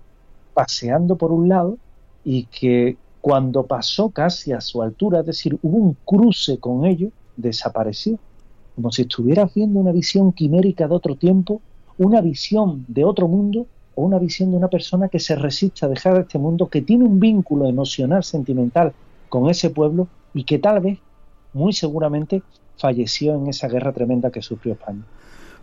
paseando 0.55 1.17
por 1.17 1.33
un 1.33 1.49
lado 1.49 1.79
y 2.23 2.45
que 2.45 2.97
cuando 3.21 3.67
pasó 3.67 4.11
casi 4.11 4.53
a 4.53 4.61
su 4.61 4.81
altura, 4.81 5.21
es 5.21 5.27
decir, 5.27 5.59
hubo 5.63 5.79
un 5.79 5.97
cruce 6.05 6.59
con 6.59 6.85
ellos, 6.85 7.11
desapareció, 7.37 8.17
como 8.77 8.93
si 8.93 9.03
estuvieras 9.03 9.53
viendo 9.53 9.81
una 9.81 9.91
visión 9.91 10.33
quimérica 10.33 10.87
de 10.87 10.95
otro 10.95 11.17
tiempo 11.17 11.61
una 11.99 12.21
visión 12.21 12.85
de 12.89 13.05
otro 13.05 13.29
mundo 13.29 13.67
o 13.95 14.03
una 14.05 14.19
visión 14.19 14.51
de 14.51 14.59
una 14.59 14.69
persona 14.69 15.09
que 15.09 15.19
se 15.19 15.35
resiste 15.37 15.87
a 15.87 15.89
dejar 15.89 16.21
este 16.21 16.39
mundo, 16.39 16.69
que 16.69 16.83
tiene 16.83 17.05
un 17.05 17.19
vínculo 17.19 17.67
emocional, 17.67 18.23
sentimental 18.25 18.93
con 19.29 19.49
ese 19.51 19.71
pueblo 19.71 20.09
y 20.35 20.45
que 20.45 20.59
tal 20.59 20.81
vez, 20.81 20.99
muy 21.55 21.73
seguramente, 21.73 22.43
falleció 22.79 23.35
en 23.35 23.49
esa 23.49 23.69
guerra 23.69 23.93
tremenda 23.93 24.31
que 24.31 24.43
sufrió 24.43 24.75
España. 24.75 25.03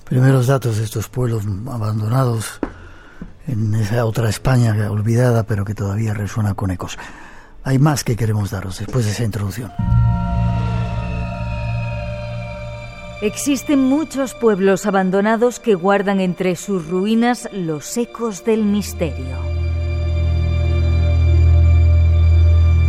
Primeros 0.03 0.47
datos 0.47 0.77
de 0.77 0.83
estos 0.83 1.07
pueblos 1.07 1.43
abandonados 1.67 2.59
en 3.47 3.75
esa 3.75 4.05
otra 4.05 4.29
España 4.29 4.75
olvidada, 4.91 5.43
pero 5.43 5.63
que 5.63 5.75
todavía 5.75 6.13
resuena 6.13 6.55
con 6.55 6.71
ecos. 6.71 6.97
Hay 7.63 7.79
más 7.79 8.03
que 8.03 8.15
queremos 8.15 8.51
daros 8.51 8.79
después 8.79 9.05
de 9.05 9.11
esa 9.11 9.23
introducción. 9.23 9.71
Existen 13.23 13.79
muchos 13.79 14.33
pueblos 14.33 14.85
abandonados 14.85 15.61
que 15.61 15.75
guardan 15.75 16.19
entre 16.19 16.57
sus 16.57 16.89
ruinas 16.89 17.47
los 17.53 17.95
ecos 17.95 18.43
del 18.43 18.65
misterio. 18.65 19.37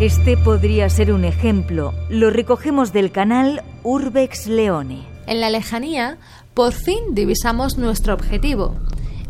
Este 0.00 0.36
podría 0.36 0.90
ser 0.90 1.12
un 1.12 1.24
ejemplo. 1.24 1.94
Lo 2.08 2.30
recogemos 2.30 2.92
del 2.92 3.12
canal 3.12 3.62
Urbex 3.84 4.48
Leone. 4.48 5.06
En 5.28 5.40
la 5.40 5.50
lejanía 5.50 6.18
Por 6.52 6.72
fin 6.72 6.98
divisamos 7.12 7.78
nuestro 7.78 8.12
objetivo, 8.12 8.74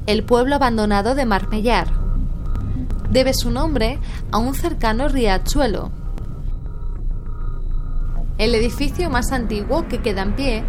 el 0.06 0.24
pueblo 0.24 0.54
abandonado 0.54 1.14
de 1.14 1.26
Marmellar. 1.26 1.88
Debe 3.10 3.34
su 3.34 3.50
nombre 3.50 3.98
a 4.32 4.38
un 4.38 4.54
cercano 4.54 5.08
riachuelo. 5.08 5.92
El 8.38 8.54
edificio 8.54 9.10
más 9.10 9.32
antiguo 9.32 9.86
que 9.86 10.00
queda 10.00 10.22
en 10.22 10.34
pie 10.34 10.64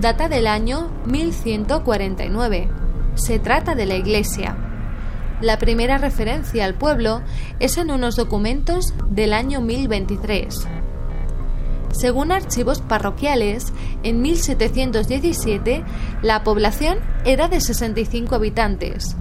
data 0.00 0.28
del 0.28 0.46
año 0.46 0.90
1149. 1.06 2.68
Se 3.14 3.40
trata 3.40 3.74
de 3.74 3.84
la 3.84 3.96
iglesia. 3.96 4.56
La 5.40 5.58
primera 5.58 5.98
referencia 5.98 6.64
al 6.64 6.74
pueblo 6.74 7.22
es 7.58 7.78
en 7.78 7.90
unos 7.90 8.14
documentos 8.14 8.94
del 9.10 9.32
año 9.32 9.60
1023. 9.60 10.68
Según 11.90 12.30
archivos 12.30 12.80
parroquiales, 12.80 13.72
en 14.04 14.22
1717 14.22 15.84
la 16.22 16.44
población 16.44 16.98
era 17.24 17.48
de 17.48 17.60
65 17.60 18.36
habitantes. 18.36 19.16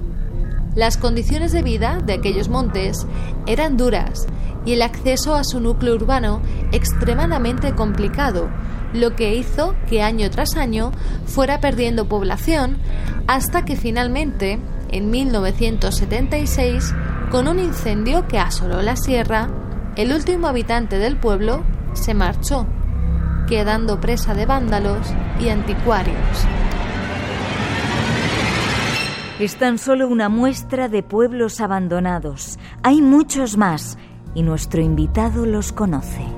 Las 0.76 0.98
condiciones 0.98 1.52
de 1.54 1.64
vida 1.64 2.00
de 2.06 2.14
aquellos 2.14 2.50
montes 2.50 3.08
eran 3.48 3.78
duras 3.78 4.28
y 4.64 4.74
el 4.74 4.84
acceso 4.84 5.34
a 5.34 5.44
su 5.44 5.60
núcleo 5.60 5.96
urbano 5.96 6.42
extremadamente 6.72 7.74
complicado, 7.74 8.50
lo 8.94 9.16
que 9.16 9.36
hizo 9.36 9.76
que 9.90 10.02
año 10.02 10.30
tras 10.30 10.56
año 10.56 10.92
fuera 11.26 11.60
perdiendo 11.60 12.08
población 12.08 12.78
hasta 13.28 13.66
que 13.66 13.76
finalmente, 13.76 14.60
en 14.90 15.10
1976, 15.10 16.94
con 17.30 17.48
un 17.48 17.60
incendio 17.60 18.28
que 18.28 18.40
asoló 18.40 18.82
la 18.82 18.96
sierra, 18.96 19.50
el 19.96 20.14
último 20.14 20.48
habitante 20.48 20.98
del 20.98 21.18
pueblo 21.18 21.64
se 21.94 22.14
marchó, 22.14 22.68
quedando 23.48 24.00
presa 24.00 24.34
de 24.34 24.46
vándalos 24.46 25.08
y 25.40 25.50
anticuarios. 25.50 26.16
Es 29.40 29.56
tan 29.58 29.78
solo 29.78 30.08
una 30.08 30.30
muestra 30.30 30.90
de 30.90 31.04
pueblos 31.04 31.62
abandonados. 31.62 32.58
Hay 32.82 33.02
muchos 33.02 33.56
más 33.58 33.98
y 34.34 34.42
nuestro 34.42 34.82
invitado 34.82 35.46
los 35.46 35.72
conoce. 35.74 36.37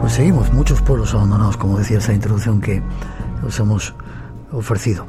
Pues 0.00 0.14
seguimos, 0.14 0.52
muchos 0.52 0.80
pueblos 0.80 1.14
abandonados, 1.14 1.56
como 1.56 1.78
decía 1.78 1.98
esa 1.98 2.14
introducción 2.14 2.60
que 2.60 2.82
os 3.46 3.58
hemos 3.60 3.94
ofrecido. 4.50 5.06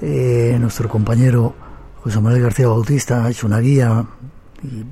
Eh, 0.00 0.56
nuestro 0.58 0.88
compañero 0.88 1.54
José 2.02 2.20
Manuel 2.20 2.42
García 2.42 2.66
Bautista 2.66 3.24
ha 3.24 3.30
hecho 3.30 3.46
una 3.46 3.60
guía 3.60 4.04
y 4.62 4.84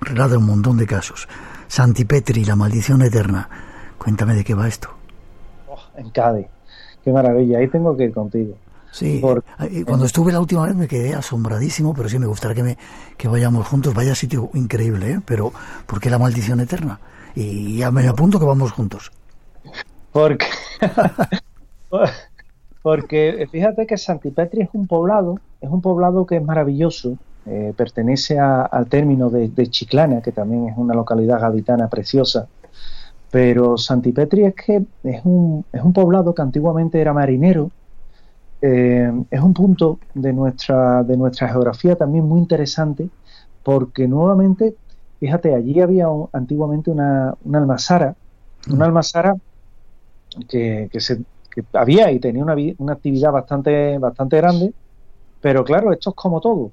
relata 0.00 0.36
un 0.36 0.46
montón 0.46 0.76
de 0.76 0.86
casos. 0.86 1.28
Santi 1.68 2.04
Petri, 2.04 2.44
la 2.44 2.56
maldición 2.56 3.00
eterna. 3.02 3.48
Cuéntame 3.98 4.34
de 4.34 4.44
qué 4.44 4.54
va 4.54 4.66
esto. 4.66 4.88
Oh, 5.68 5.78
en 5.96 6.10
Cádiz. 6.10 6.46
Qué 7.04 7.12
maravilla. 7.12 7.58
Ahí 7.58 7.68
tengo 7.68 7.96
que 7.96 8.04
ir 8.04 8.12
contigo. 8.12 8.56
Sí, 8.90 9.22
cuando 9.86 10.06
estuve 10.06 10.32
la 10.32 10.40
última 10.40 10.66
vez 10.66 10.74
me 10.74 10.88
quedé 10.88 11.14
asombradísimo, 11.14 11.94
pero 11.94 12.08
sí 12.08 12.18
me 12.18 12.26
gustaría 12.26 12.54
que, 12.56 12.62
me, 12.62 12.78
que 13.16 13.28
vayamos 13.28 13.66
juntos. 13.66 13.94
Vaya 13.94 14.14
sitio 14.14 14.50
increíble, 14.54 15.12
¿eh? 15.12 15.20
Pero 15.24 15.52
¿por 15.86 16.00
qué 16.00 16.10
la 16.10 16.18
maldición 16.18 16.58
eterna? 16.60 16.98
Y 17.34 17.78
ya 17.78 17.90
me 17.90 18.06
apunto 18.08 18.38
que 18.38 18.44
vamos 18.44 18.72
juntos. 18.72 19.10
Porque, 20.12 20.46
porque 22.82 23.48
fíjate 23.50 23.86
que 23.86 23.96
Santipetri 23.96 24.62
es 24.62 24.70
un 24.72 24.86
poblado, 24.86 25.38
es 25.60 25.70
un 25.70 25.80
poblado 25.80 26.26
que 26.26 26.36
es 26.36 26.42
maravilloso, 26.42 27.16
eh, 27.46 27.72
pertenece 27.76 28.38
al 28.38 28.86
término 28.88 29.30
de, 29.30 29.50
Chiclana, 29.68 30.20
que 30.20 30.32
también 30.32 30.68
es 30.68 30.76
una 30.76 30.94
localidad 30.94 31.40
gaditana 31.40 31.88
preciosa, 31.88 32.48
pero 33.30 33.78
Santipetri 33.78 34.44
es 34.44 34.54
que 34.54 34.84
es 35.04 35.20
un, 35.24 35.64
es 35.72 35.82
un 35.82 35.92
poblado 35.92 36.34
que 36.34 36.42
antiguamente 36.42 37.00
era 37.00 37.12
marinero, 37.12 37.70
eh, 38.60 39.12
es 39.30 39.40
un 39.40 39.54
punto 39.54 39.98
de 40.14 40.32
nuestra, 40.32 41.04
de 41.04 41.16
nuestra 41.16 41.48
geografía 41.48 41.96
también 41.96 42.24
muy 42.24 42.40
interesante, 42.40 43.08
porque 43.62 44.08
nuevamente, 44.08 44.74
fíjate, 45.20 45.54
allí 45.54 45.80
había 45.80 46.06
antiguamente 46.32 46.90
una, 46.90 47.34
una 47.44 47.58
almazara, 47.58 48.14
una 48.70 48.86
almazara 48.86 49.36
que, 50.48 50.88
que, 50.90 51.00
se, 51.00 51.22
que 51.50 51.64
había 51.72 52.10
y 52.12 52.18
tenía 52.18 52.42
una, 52.42 52.56
una 52.78 52.92
actividad 52.92 53.32
bastante, 53.32 53.98
bastante 53.98 54.36
grande, 54.36 54.72
pero 55.40 55.64
claro, 55.64 55.92
esto 55.92 56.10
es 56.10 56.16
como 56.16 56.40
todo 56.40 56.70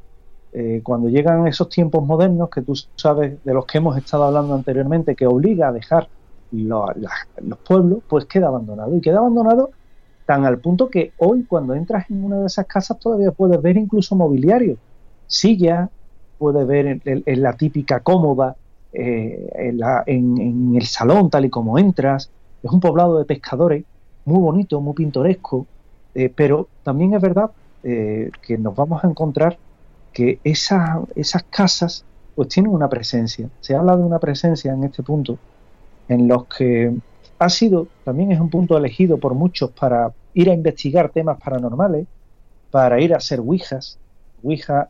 eh, 0.58 0.79
cuando 0.81 1.10
llegan 1.10 1.45
esos 1.47 1.67
tiempos 1.67 2.01
modernos 2.05 2.49
que 2.49 2.62
tú 2.62 2.73
sabes 2.95 3.43
de 3.43 3.53
los 3.53 3.65
que 3.65 3.79
hemos 3.79 3.97
estado 3.97 4.23
hablando 4.23 4.55
anteriormente, 4.55 5.13
que 5.13 5.27
obliga 5.27 5.67
a 5.67 5.73
dejar 5.73 6.08
los 6.53 7.60
pueblos, 7.67 7.99
pues 8.08 8.23
queda 8.23 8.47
abandonado. 8.47 8.95
Y 8.95 9.01
queda 9.01 9.17
abandonado 9.17 9.71
tan 10.25 10.45
al 10.45 10.60
punto 10.60 10.89
que 10.89 11.12
hoy 11.17 11.43
cuando 11.43 11.73
entras 11.73 12.10
en 12.10 12.23
una 12.23 12.38
de 12.39 12.45
esas 12.45 12.65
casas 12.67 12.97
todavía 12.97 13.31
puedes 13.31 13.62
ver 13.62 13.75
incluso 13.75 14.15
mobiliario, 14.15 14.77
silla, 15.27 15.89
puedes 16.37 16.65
ver 16.67 17.01
en, 17.03 17.41
la 17.41 17.53
típica 17.53 17.99
cómoda, 18.01 18.55
eh, 18.93 19.49
en, 20.07 20.75
el 20.75 20.85
salón 20.85 21.29
tal 21.29 21.45
y 21.45 21.49
como 21.49 21.77
entras. 21.77 22.29
Es 22.63 22.71
un 22.71 22.79
poblado 22.79 23.17
de 23.17 23.25
pescadores, 23.25 23.83
muy 24.25 24.39
bonito, 24.39 24.81
muy 24.81 24.93
pintoresco, 24.93 25.65
eh, 26.13 26.31
pero 26.35 26.67
también 26.83 27.13
es 27.13 27.21
verdad 27.21 27.51
que 27.83 28.57
nos 28.57 28.75
vamos 28.75 29.03
a 29.03 29.07
encontrar 29.07 29.59
que 30.11 30.39
esas 30.43 31.43
casas 31.51 32.03
pues 32.33 32.47
tienen 32.49 32.71
una 32.71 32.89
presencia. 32.89 33.47
Se 33.61 33.75
habla 33.75 33.95
de 33.95 34.03
una 34.03 34.17
presencia 34.17 34.73
en 34.73 34.83
este 34.83 35.03
punto 35.03 35.37
en 36.07 36.27
los 36.27 36.45
que 36.45 36.93
ha 37.39 37.49
sido, 37.49 37.87
también 38.03 38.31
es 38.31 38.39
un 38.39 38.49
punto 38.49 38.77
elegido 38.77 39.17
por 39.17 39.33
muchos 39.33 39.71
para 39.71 40.13
ir 40.33 40.49
a 40.49 40.53
investigar 40.53 41.09
temas 41.09 41.39
paranormales, 41.39 42.07
para 42.71 42.99
ir 43.01 43.13
a 43.13 43.17
hacer 43.17 43.39
ouijas. 43.39 43.97
Ouija 44.43 44.89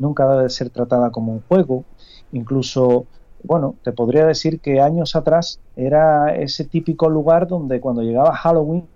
nunca 0.00 0.28
debe 0.28 0.50
ser 0.50 0.70
tratada 0.70 1.10
como 1.10 1.32
un 1.32 1.42
juego, 1.48 1.84
incluso, 2.32 3.06
bueno, 3.44 3.76
te 3.84 3.92
podría 3.92 4.26
decir 4.26 4.58
que 4.58 4.80
años 4.80 5.14
atrás 5.14 5.60
era 5.76 6.34
ese 6.34 6.64
típico 6.64 7.08
lugar 7.08 7.46
donde 7.46 7.80
cuando 7.80 8.02
llegaba 8.02 8.34
Halloween 8.34 8.88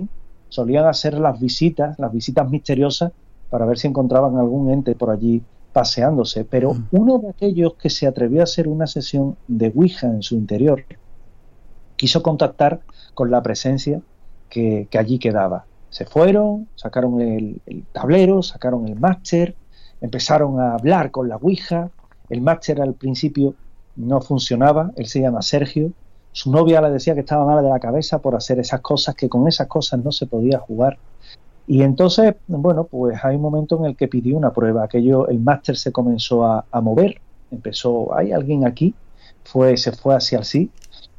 solían 0.48 0.86
hacer 0.86 1.18
las 1.18 1.38
visitas, 1.38 1.96
las 2.00 2.12
visitas 2.12 2.50
misteriosas, 2.50 3.12
para 3.50 3.66
ver 3.66 3.78
si 3.78 3.86
encontraban 3.86 4.36
algún 4.36 4.70
ente 4.70 4.96
por 4.96 5.10
allí 5.10 5.40
paseándose, 5.72 6.44
pero 6.44 6.74
mm. 6.74 6.86
uno 6.92 7.18
de 7.18 7.28
aquellos 7.30 7.74
que 7.74 7.90
se 7.90 8.06
atrevió 8.06 8.40
a 8.40 8.44
hacer 8.44 8.66
una 8.66 8.86
sesión 8.86 9.36
de 9.46 9.72
Ouija 9.74 10.08
en 10.08 10.22
su 10.22 10.34
interior 10.34 10.84
quiso 11.96 12.22
contactar 12.22 12.80
con 13.14 13.30
la 13.30 13.42
presencia 13.42 14.00
que, 14.48 14.88
allí 14.98 15.18
quedaba. 15.18 15.66
Se 15.90 16.04
fueron, 16.04 16.68
sacaron 16.74 17.20
el, 17.20 17.60
tablero, 17.92 18.42
sacaron 18.42 18.88
el 18.88 18.98
máster, 18.98 19.54
empezaron 20.04 20.60
a 20.60 20.74
hablar 20.74 21.10
con 21.10 21.30
la 21.30 21.36
Ouija. 21.36 21.90
El 22.28 22.42
máster 22.42 22.80
al 22.82 22.92
principio 22.92 23.54
no 23.96 24.20
funcionaba, 24.20 24.90
él 24.96 25.06
se 25.06 25.20
llama 25.20 25.40
Sergio. 25.40 25.92
Su 26.30 26.52
novia 26.52 26.82
le 26.82 26.90
decía 26.90 27.14
que 27.14 27.20
estaba 27.20 27.46
mal 27.46 27.62
de 27.64 27.70
la 27.70 27.80
cabeza 27.80 28.18
por 28.18 28.34
hacer 28.34 28.58
esas 28.58 28.80
cosas, 28.80 29.14
que 29.14 29.30
con 29.30 29.48
esas 29.48 29.66
cosas 29.66 30.04
no 30.04 30.12
se 30.12 30.26
podía 30.26 30.58
jugar. 30.58 30.98
Y 31.66 31.82
entonces, 31.82 32.34
bueno, 32.48 32.84
pues 32.84 33.18
hay 33.24 33.36
un 33.36 33.42
momento 33.42 33.78
en 33.78 33.86
el 33.86 33.96
que 33.96 34.08
pidió 34.08 34.36
una 34.36 34.52
prueba. 34.52 34.84
Aquello, 34.84 35.26
el 35.28 35.40
máster 35.40 35.76
se 35.76 35.90
comenzó 35.90 36.44
a, 36.44 36.80
mover, 36.82 37.20
empezó, 37.50 38.14
hay 38.14 38.32
alguien 38.32 38.66
aquí, 38.66 38.94
fue, 39.42 39.78
se 39.78 39.92
fue 39.92 40.14
hacia 40.14 40.38
el 40.38 40.44
sí, 40.44 40.70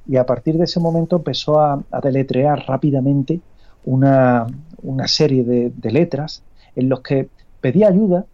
y 0.08 0.17
a 0.17 0.28
partir 0.28 0.58
de 0.58 0.65
ese 0.65 0.80
momento 0.80 1.15
empezó 1.15 1.60
a, 1.60 1.84
deletrear 2.04 2.65
rápidamente 2.67 3.41
una, 3.84 4.45
una 4.84 5.08
serie 5.08 5.43
de, 5.43 5.91
letras 5.91 6.43
en 6.76 6.89
los 6.89 7.00
que 7.00 7.30
pedía 7.62 7.88
ayuda 7.88 8.26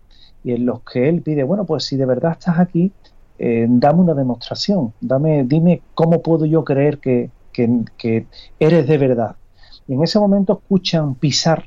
y 0.44 0.54
en 0.54 0.66
los 0.66 0.82
que 0.82 1.08
él 1.08 1.22
pide, 1.22 1.44
bueno, 1.44 1.66
pues 1.66 1.86
si 1.86 1.98
de 1.98 2.06
verdad 2.06 2.34
estás 2.34 2.60
aquí, 2.60 2.92
eh, 3.40 3.66
dame 3.70 4.02
una 4.02 4.14
demostración, 4.14 4.94
dame, 5.02 5.44
dime 5.44 5.82
cómo 5.94 6.22
puedo 6.22 6.46
yo 6.46 6.64
creer 6.64 7.00
que, 7.00 7.30
que, 7.54 7.84
que 7.98 8.26
eres 8.60 8.88
de 8.88 8.98
verdad. 8.98 9.36
Y 9.88 9.94
en 9.94 10.04
ese 10.04 10.20
momento 10.20 10.54
escuchan 10.62 11.16
pisar 11.16 11.66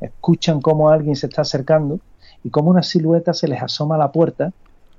escuchan 0.00 0.60
cómo 0.60 0.90
alguien 0.90 1.16
se 1.16 1.26
está 1.26 1.42
acercando 1.42 2.00
y 2.44 2.50
cómo 2.50 2.70
una 2.70 2.82
silueta 2.82 3.34
se 3.34 3.48
les 3.48 3.62
asoma 3.62 3.96
a 3.96 3.98
la 3.98 4.12
puerta 4.12 4.52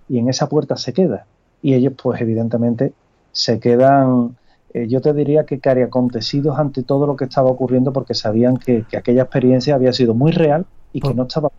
y 0.09 0.19
en 0.19 0.29
esa 0.29 0.49
puerta 0.49 0.75
se 0.77 0.93
queda. 0.93 1.25
Y 1.61 1.73
ellos, 1.73 1.93
pues 2.01 2.21
evidentemente, 2.21 2.93
se 3.31 3.59
quedan, 3.59 4.37
eh, 4.73 4.87
yo 4.87 5.01
te 5.01 5.13
diría 5.13 5.45
que 5.45 5.59
cariacontecidos 5.59 6.57
ante 6.59 6.83
todo 6.83 7.07
lo 7.07 7.15
que 7.15 7.25
estaba 7.25 7.49
ocurriendo 7.49 7.93
porque 7.93 8.13
sabían 8.13 8.57
que, 8.57 8.85
aquella 8.97 9.23
experiencia 9.23 9.75
había 9.75 9.93
sido 9.93 10.13
muy 10.13 10.31
real 10.31 10.65
y 10.93 11.01
que 11.01 11.13
no 11.13 11.23
estaba 11.23 11.49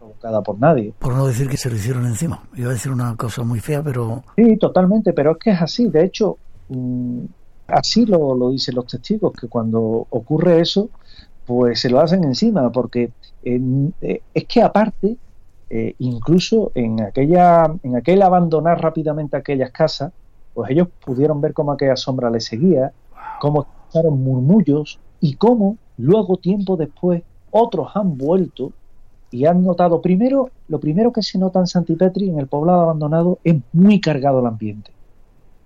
por 0.45 0.59
nadie. 0.59 0.93
Por 0.99 1.15
no 1.15 1.27
decir 1.27 1.49
que 1.49 1.57
se 1.57 1.71
lo 1.71 1.77
hicieron 1.77 2.07
encima. 2.07 2.43
Iba 2.57 2.71
a 2.71 2.73
decir 2.73 2.93
una 2.93 3.17
cosa 3.17 3.43
muy 3.43 3.61
fea, 3.61 3.83
pero... 3.83 4.23
Sí, 4.37 4.57
totalmente, 4.57 5.13
pero 5.13 5.33
es 5.33 5.39
que 5.39 5.51
es 5.51 5.63
así. 5.63 5.89
De 5.89 6.05
hecho, 6.05 6.37
mm, 6.69 7.25
así 7.69 8.07
lo, 8.07 8.35
lo 8.35 8.51
dicen 8.51 8.75
los 8.75 8.87
testigos, 8.87 9.33
que 9.33 9.49
cuando 9.49 10.07
ocurre 10.11 10.61
eso, 10.61 10.89
pues 11.47 11.81
se 11.81 11.89
lo 11.89 12.01
hacen 12.01 12.25
encima, 12.25 12.71
porque 12.71 13.11
eh, 13.43 14.21
es 14.35 14.45
que 14.45 14.63
aparte, 14.63 15.17
eh, 15.71 15.95
incluso 15.99 16.73
en 16.75 17.03
aquella, 17.03 17.73
en 17.83 17.97
aquel 17.97 18.23
abandonar 18.23 18.81
rápidamente 18.81 19.37
aquellas 19.37 19.71
casas, 19.71 20.13
pues 20.53 20.71
ellos 20.71 20.89
pudieron 21.05 21.41
ver 21.41 21.55
cómo 21.55 21.73
aquella 21.73 21.97
sombra 21.97 22.31
les 22.31 22.45
seguía, 22.45 22.93
cómo 23.41 23.63
escucharon 23.63 24.23
murmullos 24.23 24.99
y 25.21 25.35
cómo 25.35 25.79
luego 25.97 26.37
tiempo 26.37 26.77
después 26.77 27.23
otros 27.51 27.93
han 27.95 28.19
vuelto 28.19 28.73
y 29.31 29.45
han 29.45 29.63
notado, 29.63 30.01
primero, 30.01 30.51
lo 30.69 30.81
primero 30.81 31.13
que 31.13 31.23
se 31.23 31.39
nota 31.39 31.61
en 31.61 31.67
Santipetri, 31.67 32.31
en 32.31 32.39
el 32.39 32.47
poblado 32.47 32.83
abandonado, 32.83 33.39
es 33.45 33.57
muy 33.73 34.01
cargado 34.01 34.41
el 34.41 34.47
ambiente. 34.47 34.91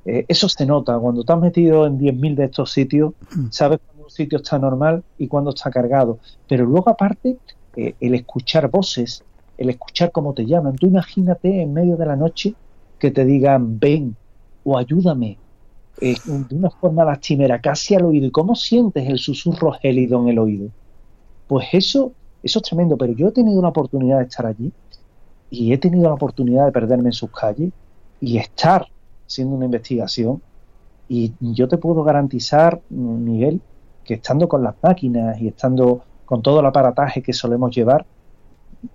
Eh, 0.04 0.24
eso 0.26 0.48
se 0.48 0.66
nota, 0.66 0.98
cuando 0.98 1.24
has 1.26 1.40
metido 1.40 1.86
en 1.86 1.98
10.000 1.98 2.34
de 2.34 2.44
estos 2.44 2.72
sitios, 2.72 3.12
mm. 3.34 3.46
sabes 3.50 3.78
cuando 3.86 4.04
un 4.04 4.10
sitio 4.10 4.38
está 4.38 4.58
normal 4.58 5.04
y 5.16 5.28
cuando 5.28 5.50
está 5.50 5.70
cargado. 5.70 6.18
Pero 6.48 6.66
luego 6.66 6.90
aparte, 6.90 7.38
eh, 7.76 7.94
el 8.00 8.14
escuchar 8.14 8.68
voces, 8.68 9.22
el 9.56 9.70
escuchar 9.70 10.10
cómo 10.10 10.34
te 10.34 10.44
llaman, 10.44 10.74
tú 10.76 10.86
imagínate 10.86 11.62
en 11.62 11.72
medio 11.72 11.96
de 11.96 12.06
la 12.06 12.16
noche 12.16 12.54
que 12.98 13.12
te 13.12 13.24
digan 13.24 13.78
ven 13.78 14.16
o 14.64 14.76
ayúdame, 14.76 15.38
eh, 16.00 16.16
de 16.24 16.56
una 16.56 16.70
forma 16.70 17.04
lastimera, 17.04 17.60
casi 17.60 17.94
al 17.94 18.06
oído. 18.06 18.26
¿Y 18.26 18.30
cómo 18.32 18.56
sientes 18.56 19.08
el 19.08 19.18
susurro 19.18 19.72
gélido 19.72 20.20
en 20.22 20.28
el 20.28 20.38
oído? 20.38 20.68
Pues 21.46 21.68
eso 21.72 22.12
eso 22.42 22.58
es 22.58 22.62
tremendo, 22.62 22.96
pero 22.96 23.12
yo 23.12 23.28
he 23.28 23.32
tenido 23.32 23.62
la 23.62 23.68
oportunidad 23.68 24.18
de 24.18 24.24
estar 24.24 24.46
allí 24.46 24.72
y 25.50 25.72
he 25.72 25.78
tenido 25.78 26.08
la 26.08 26.14
oportunidad 26.14 26.66
de 26.66 26.72
perderme 26.72 27.10
en 27.10 27.12
sus 27.12 27.30
calles 27.30 27.70
y 28.20 28.38
estar 28.38 28.86
haciendo 29.26 29.56
una 29.56 29.66
investigación. 29.66 30.42
Y 31.08 31.34
yo 31.40 31.68
te 31.68 31.76
puedo 31.76 32.02
garantizar, 32.04 32.80
Miguel, 32.88 33.60
que 34.04 34.14
estando 34.14 34.48
con 34.48 34.62
las 34.62 34.74
máquinas 34.82 35.40
y 35.40 35.48
estando 35.48 36.04
con 36.24 36.40
todo 36.42 36.60
el 36.60 36.66
aparataje 36.66 37.22
que 37.22 37.34
solemos 37.34 37.74
llevar, 37.74 38.06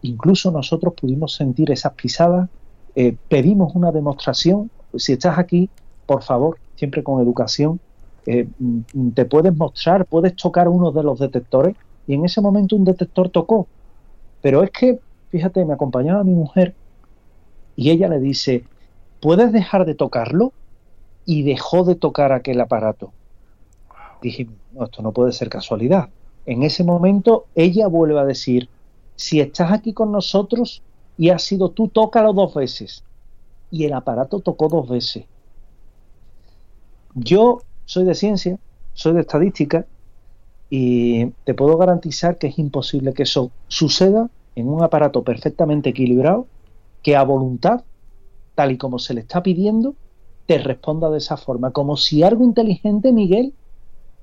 incluso 0.02 0.52
nosotros 0.52 0.94
pudimos 1.00 1.36
sentir 1.36 1.72
esas 1.72 1.94
pisadas, 1.94 2.50
eh, 2.96 3.16
pedimos 3.30 3.76
una 3.76 3.92
demostración, 3.92 4.72
si 4.96 5.14
estás 5.14 5.38
aquí, 5.38 5.70
por 6.08 6.24
favor, 6.24 6.58
siempre 6.76 7.04
con 7.04 7.22
educación, 7.22 7.80
eh, 8.26 8.48
mm, 8.58 9.12
te 9.12 9.26
puedes 9.26 9.56
mostrar, 9.56 10.06
puedes 10.06 10.36
tocar 10.36 10.68
uno 10.68 10.92
de 10.92 11.04
los 11.04 11.20
detectores 11.20 11.76
y 12.08 12.14
en 12.14 12.26
ese 12.26 12.42
momento 12.42 12.76
un 12.76 12.86
detector 12.86 13.30
tocó. 13.30 13.68
Pero 14.42 14.64
es 14.64 14.72
que, 14.72 15.00
fíjate, 15.30 15.66
me 15.66 15.74
acompañaba 15.74 16.24
mi 16.24 16.34
mujer 16.34 16.74
y 17.76 17.92
ella 17.92 18.08
le 18.08 18.20
dice, 18.20 18.64
¿puedes 19.22 19.52
dejar 19.52 19.86
de 19.86 19.94
tocarlo? 19.94 20.54
Y 21.26 21.44
dejó 21.44 21.84
de 21.84 21.96
tocar 21.96 22.32
aquel 22.32 22.62
aparato. 22.62 23.12
Dije, 24.22 24.48
no, 24.72 24.86
esto 24.86 25.02
no 25.02 25.12
puede 25.12 25.34
ser 25.34 25.50
casualidad. 25.50 26.10
En 26.46 26.64
ese 26.64 26.86
momento 26.86 27.46
ella 27.54 27.88
vuelve 27.88 28.20
a 28.20 28.26
decir, 28.26 28.70
si 29.18 29.42
estás 29.42 29.74
aquí 29.74 29.92
con 29.92 30.14
nosotros 30.14 30.82
y 31.18 31.30
has 31.30 31.44
sido 31.44 31.70
tú, 31.70 31.90
tócalo 31.90 32.32
dos 32.32 32.54
veces. 32.54 33.04
Y 33.70 33.84
el 33.84 33.94
aparato 33.94 34.40
tocó 34.40 34.70
dos 34.70 34.88
veces. 34.88 35.26
Yo 37.16 37.62
soy 37.84 38.06
de 38.06 38.16
ciencia, 38.16 38.58
soy 38.94 39.14
de 39.14 39.22
estadística 39.22 39.86
y 40.70 41.28
te 41.46 41.54
puedo 41.54 41.78
garantizar 41.78 42.38
que 42.38 42.48
es 42.48 42.60
imposible 42.60 43.14
que 43.14 43.24
eso 43.24 43.52
suceda 43.68 44.30
en 44.56 44.68
un 44.68 44.84
aparato 44.84 45.24
perfectamente 45.24 45.90
equilibrado 45.90 46.48
que 47.02 47.16
a 47.16 47.24
voluntad, 47.24 47.84
tal 48.56 48.72
y 48.72 48.78
como 48.78 49.00
se 49.00 49.14
le 49.14 49.22
está 49.22 49.42
pidiendo, 49.42 49.96
te 50.46 50.58
responda 50.58 51.10
de 51.10 51.20
esa 51.20 51.38
forma, 51.38 51.72
como 51.72 51.96
si 51.96 52.24
algo 52.24 52.44
inteligente, 52.44 53.12
Miguel, 53.12 53.54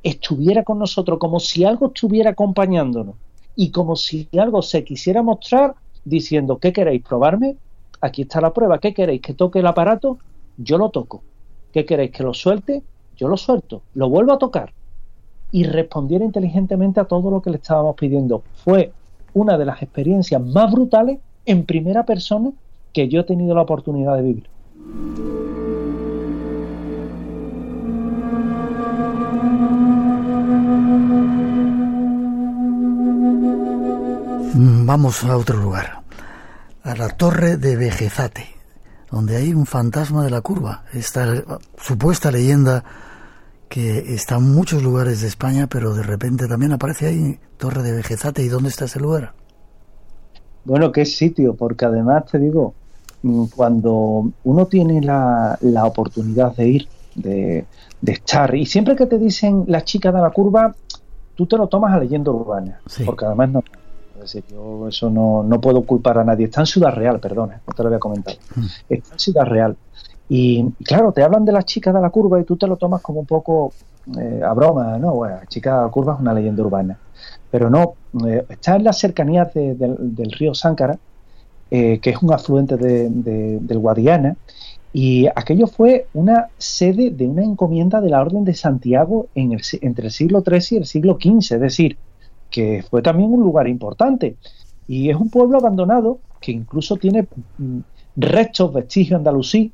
estuviera 0.02 0.64
con 0.64 0.78
nosotros, 0.78 1.18
como 1.18 1.40
si 1.40 1.64
algo 1.64 1.86
estuviera 1.86 2.30
acompañándonos 2.30 3.16
y 3.56 3.70
como 3.70 3.96
si 3.96 4.28
algo 4.38 4.60
se 4.60 4.84
quisiera 4.84 5.22
mostrar 5.22 5.74
diciendo, 6.04 6.58
¿qué 6.58 6.72
queréis 6.72 7.02
probarme? 7.02 7.56
Aquí 8.00 8.22
está 8.22 8.40
la 8.40 8.52
prueba, 8.52 8.78
¿qué 8.78 8.92
queréis? 8.92 9.22
¿Que 9.22 9.32
toque 9.32 9.60
el 9.60 9.66
aparato? 9.66 10.18
Yo 10.58 10.76
lo 10.76 10.90
toco. 10.90 11.22
¿Qué 11.72 11.86
queréis? 11.86 12.10
¿Que 12.10 12.22
lo 12.22 12.34
suelte? 12.34 12.82
Yo 13.16 13.28
lo 13.28 13.36
suelto. 13.36 13.82
Lo 13.94 14.10
vuelvo 14.10 14.32
a 14.32 14.38
tocar 14.38 14.72
y 15.54 15.62
respondiera 15.62 16.24
inteligentemente 16.24 16.98
a 16.98 17.04
todo 17.04 17.30
lo 17.30 17.40
que 17.40 17.48
le 17.48 17.58
estábamos 17.58 17.94
pidiendo. 17.94 18.42
Fue 18.64 18.92
una 19.34 19.56
de 19.56 19.64
las 19.64 19.80
experiencias 19.82 20.42
más 20.42 20.72
brutales 20.72 21.20
en 21.46 21.64
primera 21.64 22.04
persona 22.04 22.50
que 22.92 23.08
yo 23.08 23.20
he 23.20 23.22
tenido 23.22 23.54
la 23.54 23.62
oportunidad 23.62 24.16
de 24.16 24.22
vivir. 24.22 24.48
Vamos 34.56 35.22
a 35.22 35.36
otro 35.36 35.58
lugar, 35.58 36.00
a 36.82 36.96
la 36.96 37.10
torre 37.10 37.58
de 37.58 37.76
Vejezate, 37.76 38.48
donde 39.08 39.36
hay 39.36 39.54
un 39.54 39.66
fantasma 39.66 40.24
de 40.24 40.30
la 40.30 40.40
curva, 40.40 40.82
esta 40.92 41.28
supuesta 41.78 42.32
leyenda 42.32 42.82
que 43.74 44.14
está 44.14 44.36
en 44.36 44.54
muchos 44.54 44.84
lugares 44.84 45.20
de 45.20 45.26
España, 45.26 45.66
pero 45.66 45.94
de 45.94 46.04
repente 46.04 46.46
también 46.46 46.70
aparece 46.70 47.08
ahí 47.08 47.40
Torre 47.56 47.82
de 47.82 47.90
Vejezate. 47.90 48.40
¿Y 48.44 48.46
dónde 48.46 48.68
está 48.68 48.84
ese 48.84 49.00
lugar? 49.00 49.32
Bueno, 50.64 50.92
qué 50.92 51.04
sitio, 51.04 51.56
porque 51.56 51.84
además 51.84 52.24
te 52.30 52.38
digo, 52.38 52.72
mm, 53.22 53.46
cuando 53.46 54.30
uno 54.44 54.66
tiene 54.66 55.02
la, 55.02 55.58
la 55.60 55.86
oportunidad 55.86 56.54
de 56.54 56.68
ir, 56.68 56.88
de, 57.16 57.66
estar, 58.06 58.54
y 58.54 58.64
siempre 58.64 58.94
que 58.94 59.06
te 59.06 59.18
dicen 59.18 59.64
la 59.66 59.82
chica 59.82 60.12
de 60.12 60.20
la 60.20 60.30
curva, 60.30 60.72
tú 61.34 61.44
te 61.46 61.56
lo 61.56 61.66
tomas 61.66 61.94
a 61.94 61.98
leyenda 61.98 62.30
urbana, 62.30 62.78
porque 63.04 63.24
además 63.24 63.50
no, 63.50 63.64
yo 64.52 64.86
eso 64.86 65.10
no, 65.10 65.42
no, 65.42 65.60
puedo 65.60 65.82
culpar 65.82 66.18
a 66.18 66.24
nadie. 66.24 66.44
Está 66.44 66.60
en 66.60 66.66
Ciudad 66.66 66.94
Real, 66.94 67.18
perdona, 67.18 67.60
no 67.66 67.74
te 67.74 67.82
lo 67.82 67.88
voy 67.88 67.96
a 67.96 68.00
comentar. 68.00 68.36
Mm. 68.54 68.66
Está 68.88 69.14
en 69.14 69.18
Ciudad 69.18 69.46
Real. 69.46 69.76
Y 70.36 70.64
claro, 70.82 71.12
te 71.12 71.22
hablan 71.22 71.44
de 71.44 71.52
las 71.52 71.64
chicas 71.64 71.94
de 71.94 72.00
la 72.00 72.10
curva 72.10 72.40
y 72.40 72.44
tú 72.44 72.56
te 72.56 72.66
lo 72.66 72.76
tomas 72.76 73.00
como 73.02 73.20
un 73.20 73.26
poco 73.26 73.72
eh, 74.18 74.40
a 74.44 74.52
broma, 74.52 74.98
¿no? 74.98 75.14
Bueno, 75.14 75.36
chica 75.46 75.76
de 75.76 75.82
la 75.84 75.88
curva 75.92 76.14
es 76.14 76.20
una 76.20 76.34
leyenda 76.34 76.60
urbana. 76.60 76.98
Pero 77.52 77.70
no, 77.70 77.94
eh, 78.26 78.44
está 78.48 78.74
en 78.74 78.82
las 78.82 78.98
cercanías 78.98 79.54
del 79.54 80.32
río 80.32 80.52
Sáncara, 80.52 80.98
eh, 81.70 82.00
que 82.00 82.10
es 82.10 82.20
un 82.20 82.32
afluente 82.32 82.76
del 82.76 83.78
Guadiana, 83.78 84.36
y 84.92 85.28
aquello 85.28 85.68
fue 85.68 86.08
una 86.14 86.48
sede 86.58 87.10
de 87.10 87.28
una 87.28 87.44
encomienda 87.44 88.00
de 88.00 88.10
la 88.10 88.20
Orden 88.20 88.44
de 88.44 88.54
Santiago 88.54 89.28
en 89.36 89.52
el, 89.52 89.62
entre 89.82 90.06
el 90.06 90.10
siglo 90.10 90.42
XIII 90.42 90.78
y 90.78 90.80
el 90.80 90.86
siglo 90.86 91.16
XV, 91.22 91.54
es 91.54 91.60
decir, 91.60 91.96
que 92.50 92.84
fue 92.90 93.02
también 93.02 93.32
un 93.32 93.40
lugar 93.40 93.68
importante. 93.68 94.34
Y 94.88 95.10
es 95.10 95.16
un 95.16 95.30
pueblo 95.30 95.58
abandonado 95.58 96.18
que 96.40 96.50
incluso 96.50 96.96
tiene 96.96 97.28
mm, 97.58 97.78
restos, 98.16 98.72
vestigios 98.72 99.18
andalusí, 99.18 99.70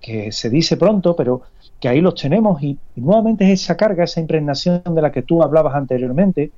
que 0.00 0.32
se 0.32 0.50
dice 0.50 0.76
pronto, 0.76 1.16
pero 1.16 1.42
que 1.80 1.88
ahí 1.88 2.00
los 2.00 2.14
tenemos 2.14 2.62
y, 2.62 2.78
nuevamente 2.96 3.44
es 3.44 3.62
esa 3.62 3.76
carga, 3.76 4.04
esa 4.04 4.20
impregnación 4.20 4.82
de 4.84 5.02
la 5.02 5.12
que 5.12 5.22
tú 5.22 5.42
hablabas 5.42 5.74
anteriormente. 5.74 6.50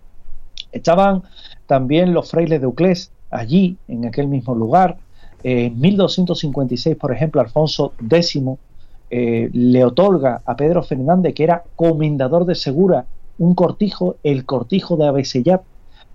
Estaban 0.72 1.22
también 1.66 2.14
los 2.14 2.30
frailes 2.30 2.61
de 2.61 2.64
Euclés 2.64 3.12
allí, 3.30 3.76
en 3.88 4.07
aquel 4.07 4.28
mismo 4.28 4.55
lugar. 4.55 4.97
en 5.43 5.78
1256, 5.80 6.97
por 6.97 7.12
ejemplo, 7.12 7.41
Alfonso 7.41 7.95
X 7.99 8.43
eh, 9.11 9.51
le 9.53 9.84
otorga 9.84 10.43
a 10.45 10.57
Pedro 10.57 10.82
Fernández, 10.82 11.34
que 11.34 11.45
era 11.45 11.64
comendador 11.76 12.45
de 12.45 12.55
Segura, 12.55 13.07
un 13.38 13.55
cortijo, 13.55 14.16
el 14.22 14.45
cortijo 14.45 14.97
de 14.97 15.07
Abesellat, 15.07 15.62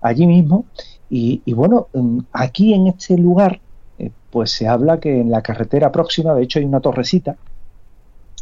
allí 0.00 0.26
mismo. 0.26 0.64
Y, 1.08 1.42
y 1.44 1.52
bueno, 1.52 1.88
aquí 2.32 2.74
en 2.74 2.88
este 2.88 3.16
lugar 3.16 3.60
pues 4.30 4.50
se 4.50 4.68
habla 4.68 5.00
que 5.00 5.20
en 5.20 5.30
la 5.30 5.42
carretera 5.42 5.90
próxima, 5.90 6.34
de 6.34 6.42
hecho 6.42 6.58
hay 6.58 6.64
una 6.64 6.80
torrecita, 6.80 7.36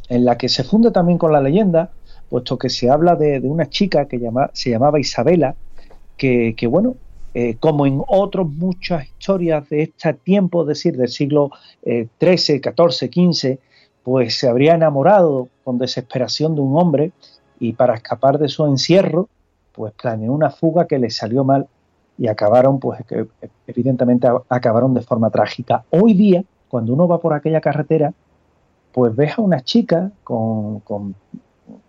en 0.09 0.25
la 0.25 0.37
que 0.37 0.49
se 0.49 0.65
funde 0.65 0.91
también 0.91 1.19
con 1.19 1.33
la 1.33 1.41
leyenda, 1.41 1.91
puesto 2.29 2.59
que 2.59 2.69
se 2.69 2.91
habla 2.91 3.17
de, 3.17 3.41
una 3.41 3.69
chica 3.69 4.07
que 4.07 4.21
se 4.53 4.71
llamaba 4.71 5.01
Isabela, 5.01 5.55
que, 6.17 6.67
bueno, 6.69 6.97
eh, 7.35 7.57
como 7.59 7.87
en 7.87 8.03
otras 8.07 8.47
muchas 8.47 9.07
historias 9.07 9.69
de 9.69 9.83
este 9.83 10.15
tiempo, 10.15 10.63
es 10.63 10.69
decir, 10.69 10.97
del 10.97 11.09
siglo 11.09 11.51
XIII, 11.85 12.61
XIV, 12.61 13.11
XV, 13.13 13.59
pues 14.03 14.39
se 14.39 14.49
habría 14.49 14.75
enamorado 14.75 15.49
con 15.65 15.79
desesperación 15.79 16.55
de 16.55 16.61
un 16.61 16.79
hombre 16.79 17.13
y 17.59 17.73
para 17.73 17.95
escapar 17.95 18.39
de 18.39 18.49
su 18.49 18.65
encierro, 18.67 19.29
pues 19.73 19.93
planeó 19.95 20.33
una 20.33 20.51
fuga 20.51 20.87
que 20.87 20.99
le 20.99 21.11
salió 21.11 21.43
mal 21.43 21.67
y 22.17 22.29
acabaron, 22.29 22.79
pues 22.79 23.01
evidentemente 23.67 24.29
acabaron 24.49 24.95
de 24.95 25.01
forma 25.01 25.31
trágica. 25.31 25.85
Hoy 25.91 26.15
día, 26.15 26.45
cuando 26.69 26.93
uno 26.93 27.09
va 27.09 27.19
por 27.19 27.35
aquella 27.35 27.61
carretera, 27.61 28.13
pues 28.93 29.15
ves 29.17 29.39
a 29.39 29.43
una 29.43 29.61
chica 29.63 30.13
con, 30.23 30.83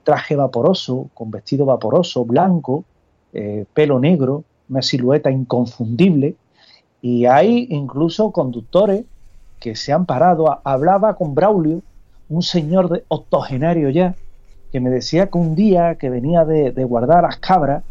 traje 0.04 0.36
vaporoso, 0.36 1.10
con 1.14 1.30
vestido 1.30 1.66
vaporoso, 1.66 2.26
blanco, 2.26 2.84
eh, 3.34 3.66
pelo 3.74 4.00
negro, 4.00 4.44
una 4.70 4.82
silueta 4.82 5.30
inconfundible, 5.30 6.36
y 7.02 7.28
hay 7.28 7.68
incluso 7.70 8.32
conductores 8.32 9.06
que 9.60 9.76
se 9.76 9.94
han 9.94 10.08
parado. 10.08 10.60
Hablaba 10.64 11.16
con 11.16 11.36
Braulio, 11.36 11.82
un 12.30 12.42
señor 12.42 12.90
de 12.90 13.04
octogenario 13.08 13.92
ya, 13.92 14.16
que 14.72 14.80
me 14.80 14.90
decía 14.90 15.28
que 15.28 15.38
un 15.38 15.54
día 15.54 15.96
que 15.96 16.10
venía 16.10 16.44
de, 16.46 16.72
de 16.72 16.84
guardar 16.84 17.24
las 17.24 17.38
cabras, 17.38 17.84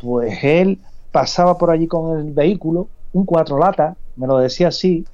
pues 0.00 0.42
él 0.42 0.78
pasaba 1.14 1.56
por 1.56 1.70
allí 1.70 1.86
con 1.86 2.18
el 2.18 2.32
vehículo, 2.32 2.88
un 3.12 3.24
cuatro 3.24 3.56
lata, 3.56 3.96
me 4.16 4.26
lo 4.26 4.38
decía 4.38 4.66
así, 4.66 5.04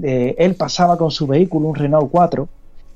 él 0.00 0.54
pasaba 0.54 0.96
con 0.96 1.10
su 1.10 1.26
vehículo, 1.26 1.66
un 1.66 1.74
Renault 1.74 2.08
4, 2.08 2.48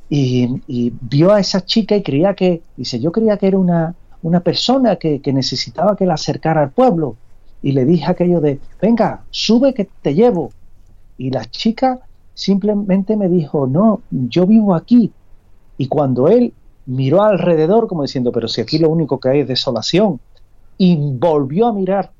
y, 0.08 0.92
vio 1.00 1.32
a 1.32 1.40
esa 1.40 1.64
chica 1.64 1.96
y 1.96 2.04
creía 2.04 2.32
que, 2.34 2.62
dice, 2.76 3.00
yo 3.00 3.10
creía 3.10 3.38
que 3.38 3.48
era 3.48 3.58
una, 3.58 3.96
una 4.22 4.38
persona 4.38 4.94
que, 4.94 5.20
necesitaba 5.32 5.96
que 5.96 6.06
la 6.06 6.14
acercara 6.14 6.62
al 6.62 6.70
pueblo. 6.70 7.16
y 7.60 7.72
le 7.72 7.84
dije 7.84 8.06
aquello 8.08 8.40
de, 8.40 8.60
venga, 8.80 9.24
sube 9.30 9.74
que 9.74 9.88
te 10.02 10.14
llevo. 10.14 10.52
Y 11.18 11.30
la 11.30 11.44
chica 11.46 11.98
simplemente 12.34 13.16
me 13.16 13.28
dijo, 13.28 13.66
no, 13.66 14.02
yo 14.12 14.46
vivo 14.46 14.76
aquí. 14.76 15.10
Y 15.76 15.88
cuando 15.88 16.28
él 16.28 16.52
miró 16.86 17.24
alrededor 17.24 17.88
como 17.88 18.02
diciendo, 18.02 18.30
pero 18.30 18.46
si 18.46 18.60
aquí 18.60 18.78
lo 18.78 18.90
único 18.90 19.18
que 19.18 19.30
hay 19.30 19.40
es 19.40 19.48
desolación, 19.48 20.20
y 20.78 20.96
volvió 20.96 21.66
a 21.66 21.72
mirar 21.72 22.12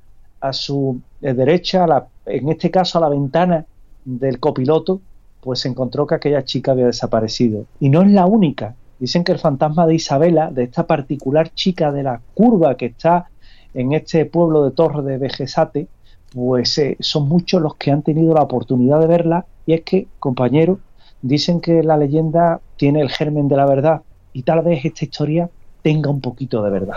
a 0.45 0.53
su 0.53 1.01
eh, 1.23 1.33
derecha, 1.33 1.87
la, 1.87 2.07
en 2.27 2.51
este 2.51 2.71
caso 2.71 2.99
a 2.99 3.01
la 3.01 3.09
ventana 3.09 3.65
del 4.05 4.39
copiloto, 4.39 5.01
pues 5.41 5.61
se 5.61 5.69
encontró 5.69 6.07
que 6.07 6.17
aquella 6.17 6.45
chica 6.45 6.73
había 6.73 6.87
desaparecido. 6.87 7.65
Y 7.81 7.89
no 7.89 8.03
es 8.03 8.11
la 8.11 8.27
única. 8.27 8.75
Dicen 8.99 9.25
que 9.25 9.33
el 9.33 9.39
fantasma 9.39 9.87
de 9.87 9.95
Isabela, 9.95 10.51
de 10.51 10.65
esta 10.65 10.87
particular 10.87 11.53
chica 11.55 11.93
de 11.93 12.03
la 12.03 12.21
curva 12.35 12.77
que 12.77 12.87
está 12.87 13.29
en 13.73 13.93
este 13.95 14.27
pueblo 14.27 14.65
de 14.65 14.73
Torre 14.73 15.03
de 15.03 15.17
Vejesate, 15.17 15.89
pues 16.35 16.77
eh, 16.79 16.97
son 17.01 17.27
muchos 17.27 17.63
los 17.63 17.77
que 17.77 17.91
han 17.91 18.03
tenido 18.03 18.35
la 18.35 18.43
oportunidad 18.43 19.01
de 19.01 19.07
verla. 19.07 19.47
Y 19.65 19.73
es 19.73 19.81
que, 19.81 20.09
compañeros, 20.19 20.79
dicen 21.23 21.63
que 21.63 21.83
la 21.83 21.97
leyenda 21.97 22.61
tiene 22.77 23.01
el 23.01 23.09
germen 23.09 23.49
de 23.49 23.57
la 23.57 23.65
verdad 23.65 24.03
y 24.35 24.43
tal 24.43 24.61
vez 24.61 24.85
esta 24.85 25.07
historia 25.07 25.49
tenga 25.83 26.11
un 26.11 26.21
poquito 26.21 26.63
de 26.63 26.71
verdad. 26.71 26.97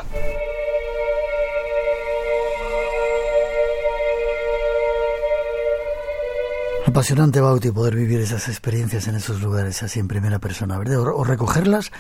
Apasionante, 6.87 7.41
Bauti, 7.41 7.69
poder 7.71 7.97
vivir 7.97 8.21
esas 8.21 8.47
experiencias 8.47 9.09
en 9.09 9.15
esos 9.15 9.41
lugares 9.41 9.83
así 9.83 9.99
en 9.99 10.07
primera 10.07 10.39
persona, 10.39 10.77
¿verdad? 10.77 11.01
O, 11.01 11.25
recogerlas 11.25 11.91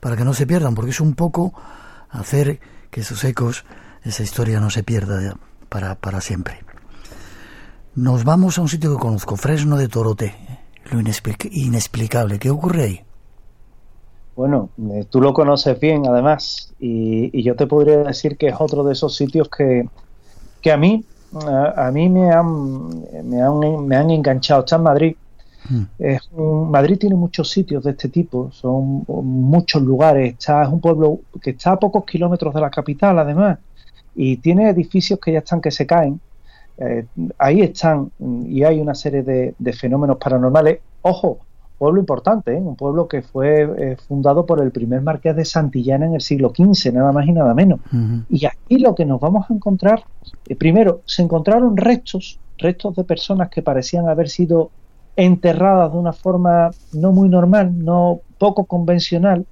para 0.00 0.16
que 0.16 0.24
no 0.26 0.34
se 0.34 0.46
pierdan, 0.46 0.74
porque 0.74 0.90
es 0.90 1.00
un 1.00 1.14
poco 1.14 1.54
hacer 2.10 2.60
que 2.90 3.00
esos 3.00 3.24
ecos, 3.24 3.64
esa 4.02 4.22
historia 4.22 4.60
no 4.60 4.68
se 4.68 4.82
pierda 4.82 5.34
para, 5.70 5.94
para 5.94 6.20
siempre. 6.20 6.58
Nos 7.94 8.24
vamos 8.24 8.58
a 8.58 8.60
un 8.60 8.68
sitio 8.68 8.94
que 8.94 9.00
conozco, 9.00 9.36
Fresno 9.36 9.78
de 9.78 9.88
Torote, 9.88 10.34
lo 10.92 11.00
inexplicable. 11.00 12.38
¿Qué 12.38 12.50
ocurre 12.50 12.82
ahí? 12.82 13.00
Bueno, 14.36 14.68
eh, 14.90 15.06
tú 15.08 15.22
lo 15.22 15.32
conoces 15.32 15.80
bien 15.80 16.06
además 16.06 16.74
y, 16.78 17.42
yo 17.42 17.56
te 17.56 17.66
podría 17.66 18.00
decir 18.00 18.36
que 18.36 18.48
es 18.48 18.56
otro 18.58 18.84
de 18.84 18.92
esos 18.92 19.16
sitios 19.16 19.48
que, 19.48 19.88
que 20.60 20.70
a 20.70 20.76
mí 20.76 21.02
a, 21.46 21.90
mí 21.92 22.08
me 22.08 22.30
han, 22.30 22.88
me 23.24 23.42
han, 23.42 23.86
me 23.86 23.96
han 23.96 24.10
enganchado. 24.10 24.60
Está 24.60 24.76
en 24.76 24.82
Madrid. 24.82 25.16
Hmm. 25.68 26.70
Madrid 26.70 26.98
tiene 26.98 27.16
muchos 27.16 27.50
sitios 27.50 27.82
de 27.84 27.92
este 27.92 28.10
tipo, 28.10 28.50
son 28.52 29.04
muchos 29.06 29.82
lugares. 29.82 30.32
Está, 30.32 30.62
es 30.64 30.68
un 30.68 30.80
pueblo 30.80 31.20
que 31.40 31.50
está 31.50 31.72
a 31.72 31.78
pocos 31.78 32.04
kilómetros 32.04 32.52
de 32.54 32.60
la 32.60 32.70
capital, 32.70 33.18
además, 33.18 33.58
y 34.14 34.36
tiene 34.36 34.68
edificios 34.68 35.18
que 35.18 35.32
ya 35.32 35.38
están 35.38 35.60
que 35.60 35.70
se 35.70 35.86
caen. 35.86 36.20
Eh, 36.76 37.06
ahí 37.38 37.60
están 37.62 38.10
y 38.18 38.64
hay 38.64 38.80
una 38.80 38.94
serie 38.94 39.22
de, 39.22 39.54
de 39.58 39.72
fenómenos 39.72 40.18
paranormales. 40.18 40.80
Ojo, 41.02 41.38
pueblo 41.78 42.00
importante, 42.00 42.56
¿eh? 42.56 42.60
un 42.60 42.76
pueblo 42.76 43.08
que 43.08 43.22
fue 43.22 43.62
eh, 43.62 43.96
fundado 43.96 44.46
por 44.46 44.60
el 44.60 44.70
primer 44.70 45.02
marqués 45.02 45.34
de 45.36 45.44
Santillana 45.44 46.06
en 46.06 46.14
el 46.14 46.20
siglo 46.20 46.50
XV, 46.50 46.92
nada 46.92 47.12
más 47.12 47.26
y 47.26 47.32
nada 47.32 47.54
menos. 47.54 47.80
Y 48.28 48.46
aquí 48.46 48.78
lo 48.78 48.94
que 48.94 49.04
nos 49.04 49.20
vamos 49.20 49.50
a 49.50 49.54
encontrar, 49.54 50.04
eh, 50.48 50.56
primero, 50.56 51.02
se 51.04 51.22
encontraron 51.22 51.76
restos, 51.76 52.38
restos 52.58 52.96
de 52.96 53.04
personas 53.04 53.50
que 53.50 53.62
parecían 53.62 54.08
haber 54.08 54.28
sido 54.28 54.70
enterradas 55.16 55.92
de 55.92 55.98
una 55.98 56.12
forma 56.12 56.70
no 56.92 57.12
muy 57.12 57.28
normal, 57.28 57.84
no 57.84 58.20
poco 58.38 58.64
convencional. 58.64 59.46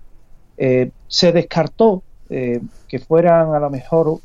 se 1.08 1.32
descartó 1.32 2.02
que 2.28 2.98
fueran 3.06 3.54
a 3.54 3.58
lo 3.58 3.68
mejor 3.68 4.20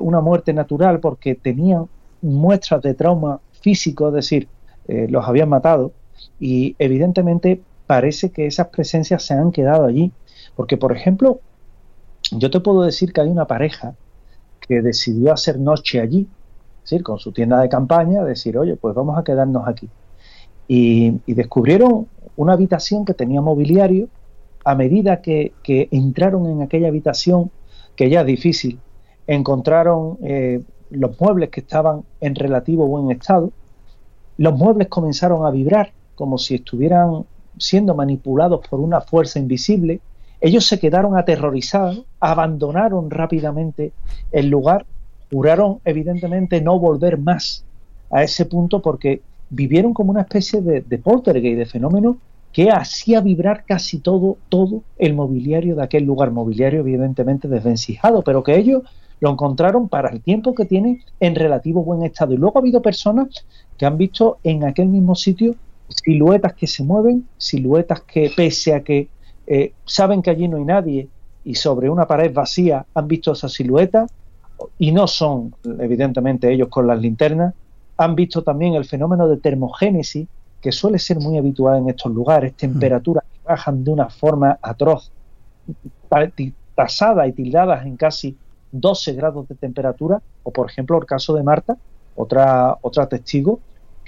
una 0.00 0.20
muerte 0.20 0.52
natural 0.52 1.00
porque 1.00 1.34
tenían 1.34 1.86
muestras 2.22 2.80
de 2.82 2.94
trauma 2.94 3.40
físico, 3.60 4.08
es 4.08 4.14
decir, 4.14 4.48
los 4.86 5.26
habían 5.26 5.48
matado 5.48 5.92
y 6.40 6.76
evidentemente 6.78 7.62
parece 7.86 8.30
que 8.30 8.46
esas 8.46 8.68
presencias 8.68 9.22
se 9.22 9.34
han 9.34 9.52
quedado 9.52 9.84
allí. 9.84 10.12
Porque, 10.56 10.76
por 10.76 10.96
ejemplo, 10.96 11.40
yo 12.32 12.50
te 12.50 12.60
puedo 12.60 12.82
decir 12.82 13.12
que 13.12 13.20
hay 13.20 13.28
una 13.28 13.46
pareja 13.46 13.94
que 14.60 14.82
decidió 14.82 15.32
hacer 15.32 15.58
noche 15.58 16.00
allí, 16.00 16.28
decir, 16.82 17.02
con 17.02 17.18
su 17.18 17.32
tienda 17.32 17.60
de 17.60 17.68
campaña, 17.68 18.24
decir, 18.24 18.56
oye, 18.56 18.76
pues 18.76 18.94
vamos 18.94 19.18
a 19.18 19.24
quedarnos 19.24 19.66
aquí. 19.66 19.88
Y, 20.66 21.20
descubrieron 21.26 22.06
una 22.36 22.54
habitación 22.54 23.04
que 23.04 23.14
tenía 23.14 23.40
mobiliario. 23.40 24.08
A 24.64 24.74
medida 24.74 25.20
que, 25.20 25.52
entraron 25.90 26.46
en 26.46 26.62
aquella 26.62 26.88
habitación, 26.88 27.50
que 27.96 28.08
ya 28.08 28.20
es 28.20 28.26
difícil, 28.26 28.80
encontraron 29.26 30.18
eh, 30.22 30.62
los 30.90 31.20
muebles 31.20 31.50
que 31.50 31.60
estaban 31.60 32.02
en 32.20 32.34
relativo 32.34 32.86
buen 32.86 33.10
estado. 33.10 33.52
Los 34.38 34.56
muebles 34.56 34.88
comenzaron 34.88 35.44
a 35.44 35.50
vibrar 35.50 35.92
como 36.14 36.38
si 36.38 36.56
estuvieran 36.56 37.24
siendo 37.58 37.94
manipulados 37.94 38.66
por 38.68 38.80
una 38.80 39.00
fuerza 39.00 39.38
invisible. 39.38 40.00
Ellos 40.40 40.66
se 40.66 40.78
quedaron 40.78 41.16
aterrorizados, 41.16 42.04
abandonaron 42.20 43.10
rápidamente 43.10 43.92
el 44.32 44.48
lugar, 44.48 44.84
juraron 45.30 45.78
evidentemente 45.84 46.60
no 46.60 46.78
volver 46.78 47.18
más 47.18 47.64
a 48.10 48.22
ese 48.22 48.44
punto 48.44 48.80
porque 48.80 49.22
vivieron 49.50 49.94
como 49.94 50.10
una 50.10 50.22
especie 50.22 50.60
de, 50.60 50.80
de 50.82 50.98
poltergeist, 50.98 51.58
de 51.58 51.66
fenómeno 51.66 52.18
que 52.52 52.70
hacía 52.70 53.20
vibrar 53.20 53.64
casi 53.64 53.98
todo, 53.98 54.36
todo 54.48 54.82
el 54.96 55.14
mobiliario 55.14 55.74
de 55.74 55.82
aquel 55.82 56.04
lugar, 56.04 56.30
mobiliario 56.30 56.80
evidentemente 56.80 57.48
desvencijado, 57.48 58.22
pero 58.22 58.44
que 58.44 58.56
ellos 58.56 58.82
lo 59.18 59.30
encontraron 59.30 59.88
para 59.88 60.10
el 60.10 60.20
tiempo 60.20 60.54
que 60.54 60.64
tiene 60.64 61.00
en 61.18 61.34
relativo 61.34 61.82
buen 61.82 62.04
estado. 62.04 62.32
Y 62.32 62.36
luego 62.36 62.58
ha 62.58 62.60
habido 62.60 62.80
personas 62.80 63.44
que 63.76 63.86
han 63.86 63.98
visto 63.98 64.38
en 64.44 64.64
aquel 64.64 64.86
mismo 64.86 65.14
sitio 65.16 65.56
siluetas 65.94 66.54
que 66.54 66.66
se 66.66 66.82
mueven, 66.82 67.26
siluetas 67.38 68.02
que 68.02 68.32
pese 68.34 68.74
a 68.74 68.82
que 68.82 69.08
eh, 69.46 69.72
saben 69.84 70.22
que 70.22 70.30
allí 70.30 70.48
no 70.48 70.56
hay 70.56 70.64
nadie 70.64 71.08
y 71.44 71.54
sobre 71.54 71.88
una 71.88 72.06
pared 72.06 72.32
vacía 72.32 72.84
han 72.94 73.06
visto 73.06 73.32
esas 73.32 73.52
siluetas 73.52 74.10
y 74.78 74.92
no 74.92 75.06
son 75.06 75.54
evidentemente 75.78 76.52
ellos 76.52 76.68
con 76.68 76.86
las 76.86 76.98
linternas, 76.98 77.54
han 77.96 78.14
visto 78.14 78.42
también 78.42 78.74
el 78.74 78.84
fenómeno 78.84 79.28
de 79.28 79.36
termogénesis 79.36 80.26
que 80.60 80.72
suele 80.72 80.98
ser 80.98 81.18
muy 81.18 81.36
habitual 81.36 81.78
en 81.78 81.90
estos 81.90 82.12
lugares, 82.12 82.52
mm. 82.52 82.56
temperaturas 82.56 83.24
que 83.24 83.40
bajan 83.46 83.84
de 83.84 83.90
una 83.90 84.08
forma 84.08 84.58
atroz, 84.62 85.12
tasadas 86.74 87.28
y 87.28 87.32
tildadas 87.32 87.86
en 87.86 87.96
casi 87.96 88.36
12 88.72 89.12
grados 89.12 89.48
de 89.48 89.54
temperatura, 89.54 90.20
o 90.42 90.50
por 90.50 90.68
ejemplo 90.68 90.98
el 90.98 91.06
caso 91.06 91.34
de 91.34 91.42
Marta, 91.42 91.76
otra, 92.16 92.76
otra 92.80 93.06
testigo, 93.06 93.60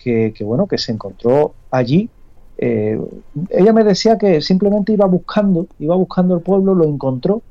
que, 0.07 0.45
bueno, 0.45 0.67
que 0.67 0.79
se 0.79 0.93
encontró 0.93 1.55
allí. 1.71 2.09
Eh, 2.59 2.99
ella 3.51 3.73
me 3.73 3.85
decía 3.85 4.17
que 4.17 4.41
simplemente 4.41 4.93
iba 4.93 5.07
buscando, 5.07 5.67
iba 5.79 5.97
buscando 5.97 6.35
el 6.37 6.43
pueblo, 6.43 6.75
lo 6.75 6.85
encontró 6.85 7.43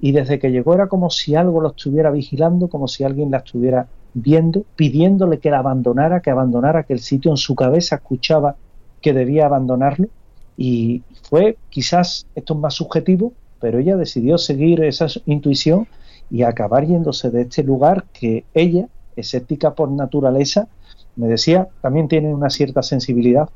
y 0.00 0.12
desde 0.12 0.38
que 0.38 0.50
llegó 0.50 0.74
era 0.74 0.86
como 0.86 1.08
si 1.08 1.34
algo 1.34 1.60
lo 1.60 1.70
estuviera 1.70 2.10
vigilando, 2.10 2.68
como 2.68 2.88
si 2.88 3.04
alguien 3.04 3.30
la 3.30 3.38
estuviera 3.38 3.88
viendo, 4.12 4.64
pidiéndole 4.76 5.38
que 5.38 5.50
la 5.50 5.60
abandonara, 5.60 6.20
que 6.20 6.30
abandonara 6.30 6.80
aquel 6.80 7.00
sitio. 7.00 7.30
En 7.30 7.36
su 7.38 7.54
cabeza 7.54 7.96
escuchaba 7.96 8.56
que 9.00 9.12
debía 9.12 9.46
abandonarlo 9.46 10.08
y 10.56 11.02
fue 11.22 11.56
quizás, 11.70 12.26
esto 12.34 12.54
es 12.54 12.60
más 12.60 12.74
subjetivo, 12.74 13.32
pero 13.60 13.78
ella 13.78 13.96
decidió 13.96 14.36
seguir 14.36 14.84
esa 14.84 15.06
intuición 15.24 15.88
y 16.30 16.42
acabar 16.42 16.86
yéndose 16.86 17.30
de 17.30 17.42
este 17.42 17.62
lugar 17.62 18.04
que 18.12 18.44
ella, 18.52 18.88
escéptica 19.16 19.74
por 19.74 19.90
naturaleza, 19.90 20.68
me 21.16 21.28
decía, 21.28 21.68
también 21.80 22.08
tiene 22.08 22.32
una 22.32 22.50
cierta 22.50 22.82
sensibilidad, 22.82 23.48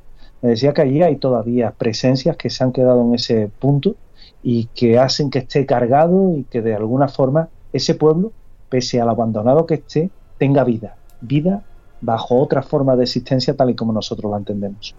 me 0.43 0.51
decía 0.51 0.73
que 0.73 0.83
allí 0.83 1.03
hay 1.03 1.17
todavía 1.17 1.73
presencias 1.73 2.37
que 2.37 2.51
se 2.51 2.63
han 2.63 2.73
quedado 2.73 3.03
en 3.03 3.15
ese 3.15 3.51
punto 3.59 3.97
y 4.43 4.67
que 4.67 4.99
hacen 4.99 5.31
que 5.31 5.41
esté 5.41 5.67
cargado 5.67 6.37
y 6.37 6.45
que 6.45 6.63
de 6.63 6.75
alguna 6.75 7.09
forma 7.09 7.49
ese 7.73 7.95
pueblo, 7.95 8.33
pese 8.69 9.01
al 9.01 9.09
abandonado 9.09 9.67
que 9.67 9.75
esté, 9.75 10.11
tenga 10.39 10.63
vida, 10.65 10.97
vida 11.21 11.65
bajo 12.01 12.39
otra 12.39 12.63
forma 12.63 12.95
de 12.95 13.05
existencia 13.05 13.57
tal 13.57 13.71
y 13.71 13.75
como 13.75 13.93
nosotros 13.93 14.31
la 14.31 14.39
entendemos. 14.39 14.95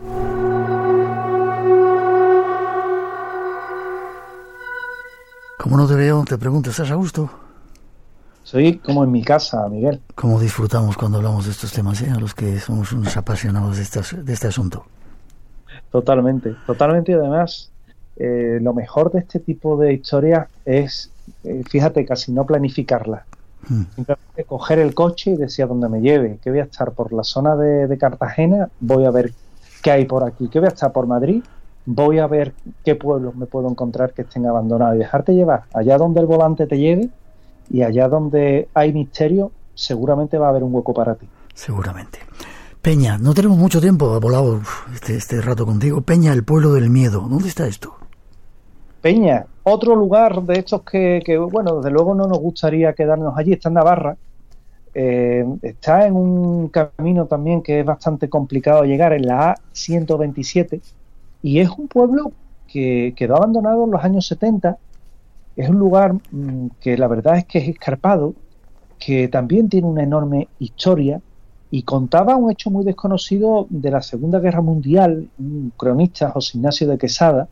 Como 5.57 5.77
no 5.77 5.87
te 5.87 5.95
veo, 5.95 6.23
te 6.25 6.37
pregunto, 6.37 6.69
¿estás 6.69 6.91
a 6.91 6.95
gusto? 6.95 7.29
Soy 8.49 8.79
como 8.79 9.03
en 9.03 9.11
mi 9.11 9.21
casa, 9.21 9.69
Miguel. 9.69 10.01
Cómo 10.15 10.39
disfrutamos 10.39 10.97
cuando 10.97 11.19
hablamos 11.19 11.45
de 11.45 11.51
estos 11.51 11.71
temas, 11.71 12.01
¿eh? 12.01 12.09
a 12.09 12.19
los 12.19 12.33
que 12.33 12.59
somos 12.59 12.91
unos 12.93 13.15
apasionados 13.15 13.77
de, 13.77 14.23
de 14.23 14.33
este 14.33 14.47
asunto. 14.47 14.85
Totalmente, 15.91 16.55
totalmente. 16.65 17.11
Y 17.11 17.15
además, 17.15 17.69
eh, 18.15 18.57
lo 18.59 18.73
mejor 18.73 19.11
de 19.11 19.19
este 19.19 19.39
tipo 19.39 19.77
de 19.77 19.93
historias 19.93 20.47
es, 20.65 21.11
eh, 21.43 21.61
fíjate, 21.69 22.03
casi 22.07 22.31
no 22.31 22.43
planificarla. 22.43 23.23
Hmm. 23.67 23.83
Simplemente 23.93 24.43
coger 24.47 24.79
el 24.79 24.95
coche 24.95 25.29
y 25.29 25.35
decir 25.35 25.65
a 25.65 25.67
dónde 25.67 25.87
me 25.87 26.01
lleve. 26.01 26.39
Que 26.41 26.49
voy 26.49 26.61
a 26.61 26.63
estar 26.63 26.93
por 26.93 27.13
la 27.13 27.23
zona 27.23 27.55
de, 27.55 27.85
de 27.85 27.97
Cartagena, 27.99 28.69
voy 28.79 29.05
a 29.05 29.11
ver 29.11 29.31
qué 29.83 29.91
hay 29.91 30.05
por 30.05 30.23
aquí. 30.23 30.47
Que 30.47 30.57
voy 30.57 30.69
a 30.69 30.71
estar 30.71 30.91
por 30.91 31.05
Madrid, 31.05 31.43
voy 31.85 32.17
a 32.17 32.25
ver 32.25 32.55
qué 32.83 32.95
pueblos 32.95 33.35
me 33.35 33.45
puedo 33.45 33.69
encontrar 33.69 34.11
que 34.13 34.23
estén 34.23 34.47
abandonados 34.47 34.95
y 34.95 34.99
dejarte 34.99 35.35
llevar 35.35 35.65
allá 35.71 35.99
donde 35.99 36.19
el 36.19 36.25
volante 36.25 36.65
te 36.65 36.79
lleve 36.79 37.11
y 37.69 37.83
allá 37.83 38.07
donde 38.07 38.67
hay 38.73 38.93
misterio, 38.93 39.51
seguramente 39.73 40.37
va 40.37 40.47
a 40.47 40.49
haber 40.49 40.63
un 40.63 40.73
hueco 40.73 40.93
para 40.93 41.15
ti. 41.15 41.27
Seguramente. 41.53 42.19
Peña, 42.81 43.17
no 43.17 43.33
tenemos 43.33 43.57
mucho 43.57 43.81
tiempo, 43.81 44.13
ha 44.13 44.19
volado 44.19 44.61
este, 44.93 45.15
este 45.15 45.41
rato 45.41 45.65
contigo. 45.65 46.01
Peña, 46.01 46.31
el 46.31 46.43
pueblo 46.43 46.73
del 46.73 46.89
miedo. 46.89 47.27
¿Dónde 47.29 47.49
está 47.49 47.67
esto? 47.67 47.93
Peña, 49.01 49.45
otro 49.63 49.95
lugar 49.95 50.41
de 50.43 50.59
estos 50.59 50.81
que, 50.81 51.21
bueno, 51.51 51.77
desde 51.77 51.91
luego 51.91 52.15
no 52.15 52.27
nos 52.27 52.39
gustaría 52.39 52.93
quedarnos 52.93 53.37
allí, 53.37 53.53
está 53.53 53.69
en 53.69 53.75
Navarra. 53.75 54.17
Eh, 54.93 55.45
está 55.61 56.07
en 56.07 56.15
un 56.15 56.69
camino 56.69 57.25
también 57.25 57.61
que 57.61 57.81
es 57.81 57.85
bastante 57.85 58.29
complicado 58.29 58.83
llegar, 58.83 59.13
en 59.13 59.27
la 59.27 59.55
A127, 59.73 60.81
y 61.43 61.59
es 61.59 61.69
un 61.69 61.87
pueblo 61.87 62.31
que 62.67 63.13
quedó 63.15 63.37
abandonado 63.37 63.85
en 63.85 63.91
los 63.91 64.03
años 64.03 64.27
70. 64.27 64.77
Es 65.59 65.67
un 65.67 65.77
lugar 65.77 66.13
mm, 66.13 66.67
que 66.79 66.97
la 66.97 67.09
verdad 67.09 67.35
es 67.35 67.43
que 67.43 67.57
es 67.57 67.67
escarpado, 67.67 68.33
que 68.97 69.27
también 69.27 69.67
tiene 69.67 69.87
una 69.87 70.03
enorme 70.03 70.47
historia 70.57 71.19
y 71.69 71.83
contaba 71.83 72.37
un 72.37 72.49
hecho 72.49 72.71
muy 72.71 72.85
desconocido 72.85 73.67
de 73.69 73.91
la 73.91 74.01
Segunda 74.01 74.39
Guerra 74.39 74.61
Mundial, 74.61 75.27
un 75.37 75.73
cronista, 75.75 76.31
José 76.31 76.57
Ignacio 76.57 76.87
de 76.87 76.97
Quesada, 76.97 77.49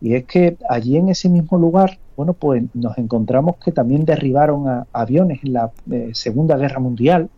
y 0.00 0.14
es 0.14 0.24
que 0.24 0.56
allí 0.66 0.96
en 0.96 1.10
ese 1.10 1.28
mismo 1.28 1.58
lugar, 1.58 1.98
bueno, 2.16 2.32
pues 2.32 2.64
nos 2.72 2.96
encontramos 2.96 3.56
que 3.62 3.70
también 3.70 4.06
derribaron 4.06 4.66
a, 4.66 4.86
aviones 4.90 5.44
en 5.44 5.52
la 5.52 5.70
eh, 5.90 6.12
Segunda 6.14 6.56
Guerra 6.56 6.80
Mundial, 6.80 7.28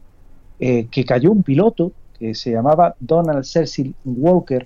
eh, 0.61 0.87
que 0.93 1.05
cayó 1.05 1.33
un 1.33 1.43
piloto 1.43 1.91
que 2.21 2.37
se 2.37 2.53
llamaba 2.53 2.95
Donald 3.01 3.43
Cecil 3.43 3.97
Walker 4.05 4.65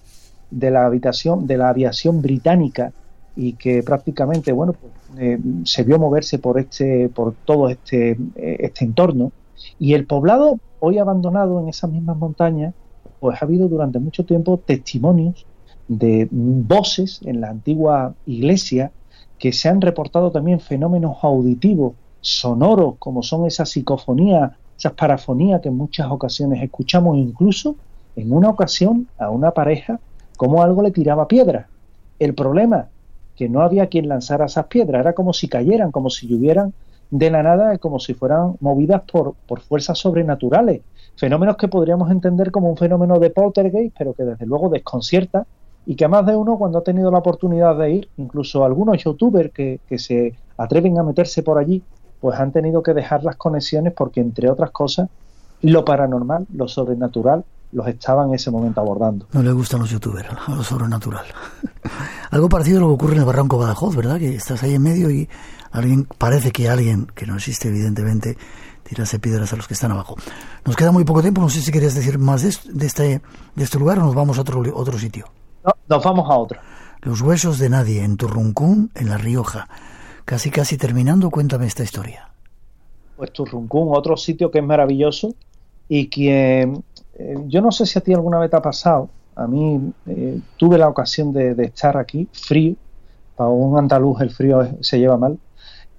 de 0.51 0.71
la 0.71 0.85
habitación 0.85 1.47
de 1.47 1.57
la 1.57 1.71
aviación 1.71 2.21
británica 2.21 2.93
y 3.39 3.53
que 3.53 3.85
prácticamente, 3.85 4.51
bueno, 4.51 4.73
pues, 4.73 4.93
eh, 5.17 5.39
se 5.65 5.85
vio 5.85 5.97
moverse 5.97 6.41
por 6.41 6.59
este, 6.59 7.09
por 7.09 7.35
todo 7.45 7.69
este, 7.69 8.19
este 8.35 8.85
entorno. 8.85 9.31
Y 9.79 9.95
el 9.95 10.07
poblado 10.07 10.59
hoy 10.81 10.99
abandonado 10.99 11.61
en 11.61 11.69
esas 11.69 11.89
mismas 11.91 12.17
montañas, 12.17 12.75
pues 13.21 13.41
ha 13.41 13.45
habido 13.45 13.69
durante 13.69 14.01
mucho 14.01 14.25
tiempo 14.25 14.59
testimonios 14.59 15.47
de 15.87 16.29
voces 16.31 17.21
en 17.25 17.41
la 17.41 17.51
antigua 17.51 18.15
iglesia 18.27 18.91
que 19.39 19.53
se 19.53 19.69
han 19.69 19.81
reportado 19.81 20.33
también 20.33 20.59
fenómenos 20.59 21.19
auditivos, 21.23 21.95
sonoros, 22.21 22.97
como 22.99 23.23
son 23.23 23.47
esas 23.47 23.71
psicofonías, 23.71 24.51
esas 24.77 24.95
parafonías 24.95 25.61
que 25.61 25.69
en 25.69 25.77
muchas 25.77 26.11
ocasiones 26.11 26.61
escuchamos, 26.61 27.17
incluso 27.17 27.77
en 28.17 28.33
una 28.33 28.49
ocasión 28.49 29.07
a 29.17 29.31
una 29.31 29.53
pareja 29.53 30.01
como 30.37 30.61
algo 30.63 30.83
le 30.83 30.91
tiraba 30.91 31.29
piedras. 31.29 31.67
El 32.19 32.35
problema, 32.35 32.89
que 33.39 33.49
no 33.49 33.63
había 33.63 33.87
quien 33.87 34.09
lanzara 34.09 34.47
esas 34.47 34.67
piedras, 34.67 34.99
era 34.99 35.13
como 35.13 35.33
si 35.33 35.47
cayeran, 35.47 35.93
como 35.93 36.11
si 36.11 36.27
llovieran 36.27 36.75
de 37.09 37.31
la 37.31 37.45
nada, 37.45 37.79
como 37.79 38.01
si 38.01 38.13
fueran 38.13 38.57
movidas 38.59 39.03
por, 39.11 39.35
por 39.47 39.61
fuerzas 39.61 39.97
sobrenaturales. 39.97 40.81
Fenómenos 41.15 41.57
que 41.57 41.69
podríamos 41.69 42.11
entender 42.11 42.51
como 42.51 42.69
un 42.69 42.77
fenómeno 42.77 43.21
de 43.21 43.31
poltergeist, 43.31 43.95
pero 43.97 44.13
que 44.13 44.25
desde 44.25 44.45
luego 44.45 44.69
desconcierta 44.69 45.47
y 45.87 45.95
que 45.95 46.09
más 46.09 46.27
de 46.27 46.35
uno 46.35 46.59
cuando 46.59 46.79
ha 46.79 46.83
tenido 46.83 47.13
la 47.13 47.19
oportunidad 47.19 47.79
de 47.79 47.93
ir, 47.93 48.09
incluso 48.17 48.65
algunos 48.65 49.05
youtubers 49.05 49.53
que, 49.53 49.79
que 49.89 50.01
se 50.01 50.35
atreven 50.57 50.99
a 50.99 51.05
meterse 51.05 51.45
por 51.45 51.59
allí, 51.59 51.81
pues 52.21 52.41
han 52.41 52.51
tenido 52.51 52.83
que 52.83 52.93
dejar 52.93 53.23
las 53.23 53.37
conexiones 53.37 53.93
porque, 53.93 54.21
entre 54.21 54.51
otras 54.51 54.73
cosas, 54.73 55.09
lo 55.63 55.85
paranormal, 55.85 56.45
lo 56.53 56.67
sobrenatural, 56.67 57.45
los 57.73 57.87
estaban 57.87 58.29
en 58.29 58.35
ese 58.35 58.51
momento 58.51 58.81
abordando. 58.81 59.27
No 59.33 59.43
le 59.43 59.53
gustan 59.53 59.81
los 59.81 59.91
youtubers, 59.91 60.29
a 60.47 60.55
lo 60.55 60.63
sobrenatural. 60.63 61.25
Algo 62.31 62.49
parecido 62.49 62.79
a 62.79 62.81
lo 62.83 62.89
que 62.89 62.95
ocurre 62.95 63.13
en 63.15 63.21
el 63.21 63.25
Barranco 63.25 63.59
Badajoz, 63.59 63.95
¿verdad? 63.97 64.19
Que 64.19 64.35
estás 64.35 64.63
ahí 64.63 64.75
en 64.75 64.83
medio 64.83 65.11
y 65.11 65.29
alguien, 65.71 66.07
parece 66.19 66.51
que 66.51 66.69
alguien, 66.69 67.07
que 67.15 67.27
no 67.27 67.37
existe 67.37 67.69
evidentemente, 67.69 68.37
tirase 68.83 69.19
piedras 69.19 69.53
a 69.53 69.57
los 69.57 69.69
que 69.69 69.75
están 69.75 69.93
abajo. 69.93 70.17
Nos 70.65 70.77
queda 70.77 70.93
muy 70.93 71.05
poco 71.05 71.23
tiempo, 71.23 71.41
no 71.41 71.49
sé 71.49 71.61
si 71.61 71.71
querías 71.71 71.95
decir 71.95 72.19
más 72.19 72.43
de, 72.43 72.49
este, 72.87 73.23
de 73.55 73.65
este 73.65 73.79
lugar 73.79 73.99
o 73.99 74.03
nos 74.03 74.15
vamos 74.15 74.39
a 74.39 74.43
otro, 74.43 74.63
otro 74.75 74.99
sitio 74.99 75.27
nos 75.89 76.05
vamos 76.05 76.31
a 76.31 76.37
otro. 76.37 76.61
Los 77.03 77.21
huesos 77.21 77.59
de 77.59 77.71
nadie 77.71 78.03
en 78.03 78.17
Turruncún, 78.17 78.91
en 78.95 79.09
La 79.09 79.19
Rioja. 79.19 79.69
Casi, 80.25 80.51
casi 80.51 80.77
terminando, 80.77 81.31
cuéntame 81.31 81.67
esta 81.67 81.83
historia. 81.83 82.31
Pues 83.17 83.33
Turruncún, 83.33 83.89
otro 83.97 84.17
sitio 84.17 84.51
que 84.51 84.59
es 84.59 84.65
maravilloso 84.65 85.35
y 85.89 86.09
que 86.09 86.73
eh, 87.19 87.37
yo 87.49 87.61
no 87.61 87.73
sé 87.73 87.85
si 87.85 87.99
a 87.99 88.03
ti 88.03 88.15
alguna 88.15 88.39
vez 88.39 88.51
te 88.51 88.57
ha 88.57 88.63
pasado. 88.63 89.09
A 89.35 89.47
mí 89.47 89.93
eh, 90.07 90.41
tuve 90.57 90.79
la 90.79 90.89
ocasión 90.89 91.33
de, 91.33 91.53
estar 91.65 91.97
aquí, 91.97 92.29
frío. 92.33 92.75
Para 93.37 93.51
un 93.51 93.79
andaluz 93.79 94.21
el 94.21 94.31
frío 94.31 94.67
se 94.81 94.99
lleva 94.99 95.17
mal. 95.17 95.39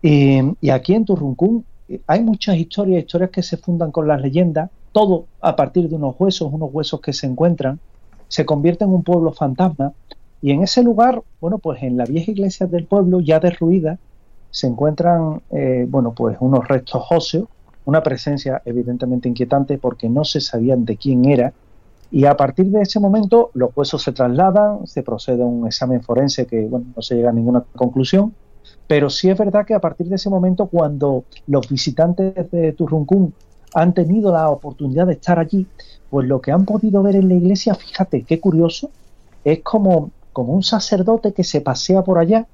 Y, 0.02 0.70
aquí 0.70 0.94
en 0.94 1.06
Turruncún 1.06 1.66
eh, 1.90 2.02
hay 2.08 2.24
muchas 2.24 2.56
historias, 2.56 3.02
historias 3.02 3.30
que 3.32 3.44
se 3.44 3.58
fundan 3.58 3.92
con 3.92 4.08
las 4.08 4.22
leyendas, 4.22 4.70
todo 4.94 5.26
a 5.42 5.56
partir 5.56 5.90
de 5.90 5.96
unos 5.96 6.16
huesos, 6.18 6.52
unos 6.52 6.70
huesos 6.74 7.02
que 7.02 7.14
se 7.14 7.28
encuentran 7.28 7.80
se 8.28 8.46
convierte 8.46 8.84
en 8.84 8.94
un 8.94 9.04
pueblo 9.04 9.32
fantasma 9.34 9.94
y 10.40 10.52
en 10.52 10.62
ese 10.62 10.84
lugar, 10.84 11.24
bueno, 11.42 11.58
pues 11.58 11.82
en 11.82 11.98
la 11.98 12.06
vieja 12.06 12.30
iglesia 12.30 12.68
del 12.68 12.86
pueblo, 12.86 13.22
ya 13.22 13.40
derruida, 13.40 13.98
se 14.52 14.68
encuentran, 14.68 15.42
bueno, 15.88 16.14
pues 16.14 16.38
unos 16.40 16.68
restos 16.68 17.04
óseos, 17.10 17.48
una 17.90 18.04
presencia 18.04 18.62
evidentemente 18.66 19.28
inquietante 19.28 19.78
porque 19.78 20.08
no 20.10 20.24
se 20.24 20.40
sabían 20.40 20.86
de 20.86 20.96
quién 20.96 21.26
era. 21.26 21.54
Y 22.12 22.26
a 22.26 22.36
partir 22.38 22.68
de 22.68 22.82
ese 22.82 23.00
momento 23.00 23.52
los 23.54 23.76
huesos 23.76 24.02
se 24.02 24.12
trasladan, 24.14 24.88
se 24.88 25.04
procede 25.04 25.44
a 25.44 25.46
un 25.46 25.68
examen 25.68 26.02
forense 26.02 26.48
que, 26.48 26.66
bueno, 26.66 26.88
no 26.96 27.02
se 27.02 27.16
llega 27.16 27.30
a 27.30 27.34
ninguna 27.34 27.64
conclusión, 27.76 28.34
pero 28.88 29.10
sí 29.10 29.30
es 29.30 29.38
verdad 29.38 29.66
que 29.66 29.76
a 29.76 29.80
partir 29.80 30.08
de 30.08 30.16
ese 30.16 30.30
momento 30.30 30.68
cuando 30.68 31.26
los 31.48 31.70
visitantes 31.70 32.50
de 32.52 32.74
Turruncún 32.74 33.34
han 33.76 33.94
tenido 33.94 34.32
la 34.32 34.50
oportunidad 34.50 35.06
de 35.06 35.14
estar 35.14 35.38
allí, 35.38 35.68
pues 36.10 36.28
lo 36.28 36.42
que 36.42 36.52
han 36.52 36.66
podido 36.66 37.04
ver 37.04 37.16
en 37.16 37.28
la 37.28 37.36
iglesia, 37.36 37.76
fíjate 37.76 38.24
qué 38.24 38.40
curioso, 38.40 38.90
es 39.44 39.62
como, 39.62 40.12
como 40.34 40.54
un 40.54 40.64
sacerdote 40.64 41.34
que 41.34 41.44
se 41.44 41.62
pasea 41.62 42.04
por 42.04 42.18
allá, 42.18 42.48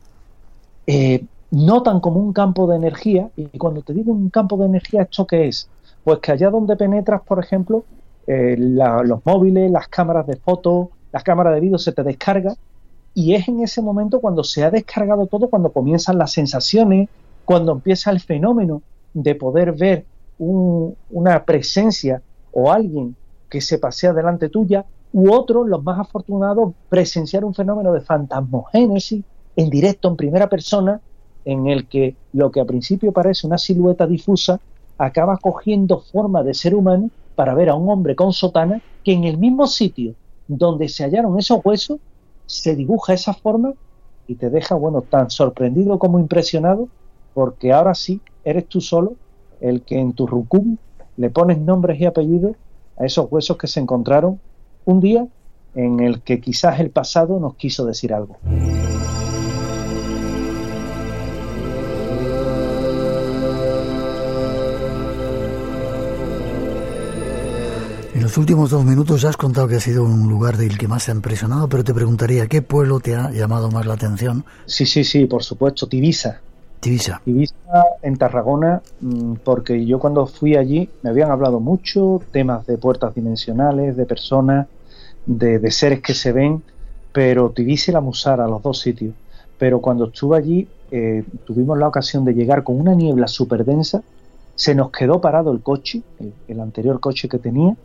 notan 1.55 2.01
como 2.01 2.19
un 2.19 2.33
campo 2.33 2.67
de 2.67 2.75
energía, 2.75 3.29
y 3.37 3.57
cuando 3.57 3.81
te 3.81 3.93
digo 3.93 4.11
un 4.11 4.29
campo 4.29 4.57
de 4.57 4.65
energía, 4.65 5.03
¿esto 5.03 5.25
qué 5.25 5.47
es? 5.47 5.69
Pues 6.03 6.19
que 6.19 6.33
allá 6.33 6.49
donde 6.49 6.75
penetras, 6.75 7.21
por 7.21 7.39
ejemplo, 7.39 7.85
eh, 8.27 8.57
los 8.57 9.25
móviles, 9.25 9.71
las 9.71 9.87
cámaras 9.87 10.27
de 10.27 10.35
fotos, 10.35 10.89
las 11.13 11.23
cámaras 11.23 11.53
de 11.53 11.61
vídeo 11.61 11.77
se 11.77 11.93
te 11.93 12.03
descarga, 12.03 12.55
y 13.13 13.35
es 13.35 13.47
en 13.47 13.61
ese 13.61 13.81
momento 13.81 14.19
cuando 14.19 14.43
se 14.43 14.65
ha 14.65 14.69
descargado 14.69 15.27
todo, 15.27 15.49
cuando 15.49 15.71
comienzan 15.71 16.17
las 16.17 16.33
sensaciones, 16.33 17.07
cuando 17.45 17.71
empieza 17.71 18.11
el 18.11 18.19
fenómeno 18.19 18.81
de 19.13 19.35
poder 19.35 19.71
ver 19.71 20.05
una 20.37 21.45
presencia 21.45 22.21
o 22.51 22.69
alguien 22.69 23.15
que 23.49 23.61
se 23.61 23.77
pasea 23.77 24.11
delante 24.11 24.49
tuya, 24.49 24.83
u 25.13 25.31
otros, 25.31 25.65
los 25.69 25.81
más 25.81 25.97
afortunados, 25.99 26.73
presenciar 26.89 27.45
un 27.45 27.53
fenómeno 27.53 27.93
de 27.93 28.01
fantasmogénesis 28.01 29.23
en 29.55 29.69
directo, 29.69 30.09
en 30.09 30.17
primera 30.17 30.49
persona, 30.49 30.99
en 31.45 31.67
el 31.67 31.87
que 31.87 32.15
lo 32.33 32.51
que 32.51 32.59
a 32.59 32.65
principio 32.65 33.11
parece 33.11 33.47
una 33.47 33.57
silueta 33.57 34.07
difusa 34.07 34.59
acaba 34.97 35.37
cogiendo 35.37 35.99
forma 35.99 36.43
de 36.43 36.53
ser 36.53 36.75
humano 36.75 37.09
para 37.35 37.53
ver 37.53 37.69
a 37.69 37.75
un 37.75 37.89
hombre 37.89 38.15
con 38.15 38.33
sotana 38.33 38.81
que 39.03 39.13
en 39.13 39.23
el 39.23 39.37
mismo 39.37 39.67
sitio 39.67 40.15
donde 40.47 40.89
se 40.89 41.03
hallaron 41.03 41.37
esos 41.39 41.59
huesos 41.63 41.99
se 42.45 42.75
dibuja 42.75 43.13
esa 43.13 43.33
forma 43.33 43.73
y 44.27 44.35
te 44.35 44.49
deja, 44.49 44.75
bueno, 44.75 45.01
tan 45.01 45.29
sorprendido 45.29 45.99
como 45.99 46.19
impresionado, 46.19 46.87
porque 47.33 47.71
ahora 47.71 47.93
sí 47.93 48.21
eres 48.43 48.67
tú 48.67 48.81
solo 48.81 49.13
el 49.61 49.81
que 49.81 49.99
en 49.99 50.13
tu 50.13 50.25
rucum 50.25 50.77
le 51.17 51.29
pones 51.29 51.59
nombres 51.59 51.99
y 51.99 52.05
apellidos 52.05 52.55
a 52.97 53.05
esos 53.05 53.31
huesos 53.31 53.57
que 53.57 53.67
se 53.67 53.79
encontraron 53.79 54.39
un 54.85 54.99
día 54.99 55.27
en 55.75 55.99
el 55.99 56.21
que 56.21 56.39
quizás 56.39 56.79
el 56.79 56.89
pasado 56.89 57.39
nos 57.39 57.55
quiso 57.55 57.85
decir 57.85 58.13
algo. 58.13 58.37
Los 68.25 68.39
últimos 68.39 68.71
dos 68.71 68.83
minutos 68.83 69.21
ya 69.21 69.29
has 69.29 69.37
contado 69.37 69.67
que 69.67 69.75
ha 69.75 69.79
sido 69.79 70.03
un 70.03 70.27
lugar 70.27 70.57
del 70.57 70.79
que 70.79 70.87
más 70.87 71.05
te 71.05 71.11
ha 71.11 71.13
impresionado, 71.13 71.69
pero 71.69 71.83
te 71.83 71.93
preguntaría, 71.93 72.47
¿qué 72.47 72.63
pueblo 72.63 72.99
te 72.99 73.15
ha 73.15 73.29
llamado 73.29 73.69
más 73.69 73.85
la 73.85 73.93
atención? 73.93 74.43
Sí, 74.65 74.87
sí, 74.87 75.03
sí, 75.03 75.27
por 75.27 75.43
supuesto, 75.43 75.85
Tibisa. 75.85 76.41
Tibisa. 76.79 77.21
Tibisa 77.23 77.53
en 78.01 78.17
Tarragona, 78.17 78.81
mm, 78.99 79.33
porque 79.43 79.85
yo 79.85 79.99
cuando 79.99 80.25
fui 80.25 80.55
allí 80.55 80.89
me 81.03 81.11
habían 81.11 81.29
hablado 81.29 81.59
mucho 81.59 82.19
temas 82.31 82.65
de 82.65 82.79
puertas 82.79 83.13
dimensionales, 83.13 83.95
de 83.95 84.07
personas, 84.07 84.65
de, 85.27 85.69
seres 85.69 86.01
que 86.01 86.15
se 86.15 86.31
ven, 86.31 86.63
pero 87.13 87.51
Tibisa 87.51 87.91
y 87.91 87.93
la 87.93 88.01
Musara, 88.01 88.47
los 88.47 88.63
dos 88.63 88.79
sitios. 88.79 89.13
Pero 89.59 89.81
cuando 89.81 90.05
estuve 90.05 90.35
allí, 90.35 90.67
eh, 90.89 91.23
tuvimos 91.45 91.77
la 91.77 91.87
ocasión 91.87 92.25
de 92.25 92.33
llegar 92.33 92.63
con 92.63 92.79
una 92.79 92.95
niebla 92.95 93.27
súper 93.27 93.65
densa, 93.65 94.01
se 94.55 94.73
nos 94.73 94.89
quedó 94.89 95.21
parado 95.21 95.51
el 95.51 95.61
coche, 95.61 96.01
el, 96.47 96.59
anterior 96.59 96.99
coche 96.99 97.29
que 97.29 97.37
tenía, 97.37 97.75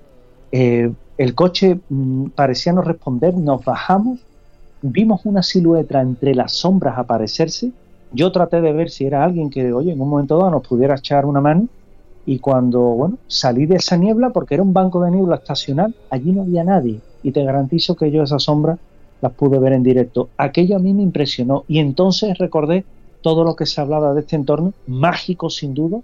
eh, 0.52 0.92
el 1.18 1.34
coche 1.34 1.80
mm, 1.88 2.26
parecía 2.30 2.72
no 2.72 2.82
responder, 2.82 3.34
nos 3.34 3.64
bajamos, 3.64 4.20
vimos 4.82 5.22
una 5.24 5.42
silueta 5.42 6.00
entre 6.00 6.34
las 6.34 6.52
sombras 6.52 6.98
aparecerse, 6.98 7.72
yo 8.12 8.32
traté 8.32 8.60
de 8.60 8.72
ver 8.72 8.90
si 8.90 9.04
era 9.04 9.24
alguien 9.24 9.50
que, 9.50 9.72
oye, 9.72 9.92
en 9.92 10.00
un 10.00 10.08
momento 10.08 10.38
dado 10.38 10.50
nos 10.50 10.66
pudiera 10.66 10.96
echar 10.96 11.26
una 11.26 11.40
mano 11.40 11.68
Y 12.26 12.38
cuando, 12.38 12.80
bueno, 12.80 13.18
salí 13.28 13.66
de 13.66 13.76
esa 13.76 13.96
niebla, 13.96 14.30
porque 14.30 14.54
era 14.54 14.62
un 14.62 14.72
banco 14.72 15.02
de 15.02 15.10
niebla 15.10 15.36
estacional, 15.36 15.94
allí 16.10 16.32
no 16.32 16.42
había 16.42 16.64
nadie. 16.64 17.00
Y 17.22 17.32
te 17.32 17.44
garantizo 17.44 17.96
que 17.96 18.10
yo 18.10 18.22
esas 18.22 18.42
sombras 18.44 18.78
las 19.20 19.32
pude 19.32 19.58
ver 19.58 19.72
en 19.72 19.82
directo. 19.82 20.28
Aquello 20.36 20.76
a 20.76 20.78
mí 20.80 20.92
me 20.92 21.02
impresionó. 21.02 21.64
Y 21.68 21.78
entonces 21.78 22.36
recordé 22.38 22.84
todo 23.22 23.44
lo 23.44 23.56
que 23.56 23.66
se 23.66 23.80
hablaba 23.80 24.14
de 24.14 24.20
este 24.20 24.36
entorno, 24.36 24.72
mágico 24.86 25.50
sin 25.50 25.74
duda, 25.74 26.00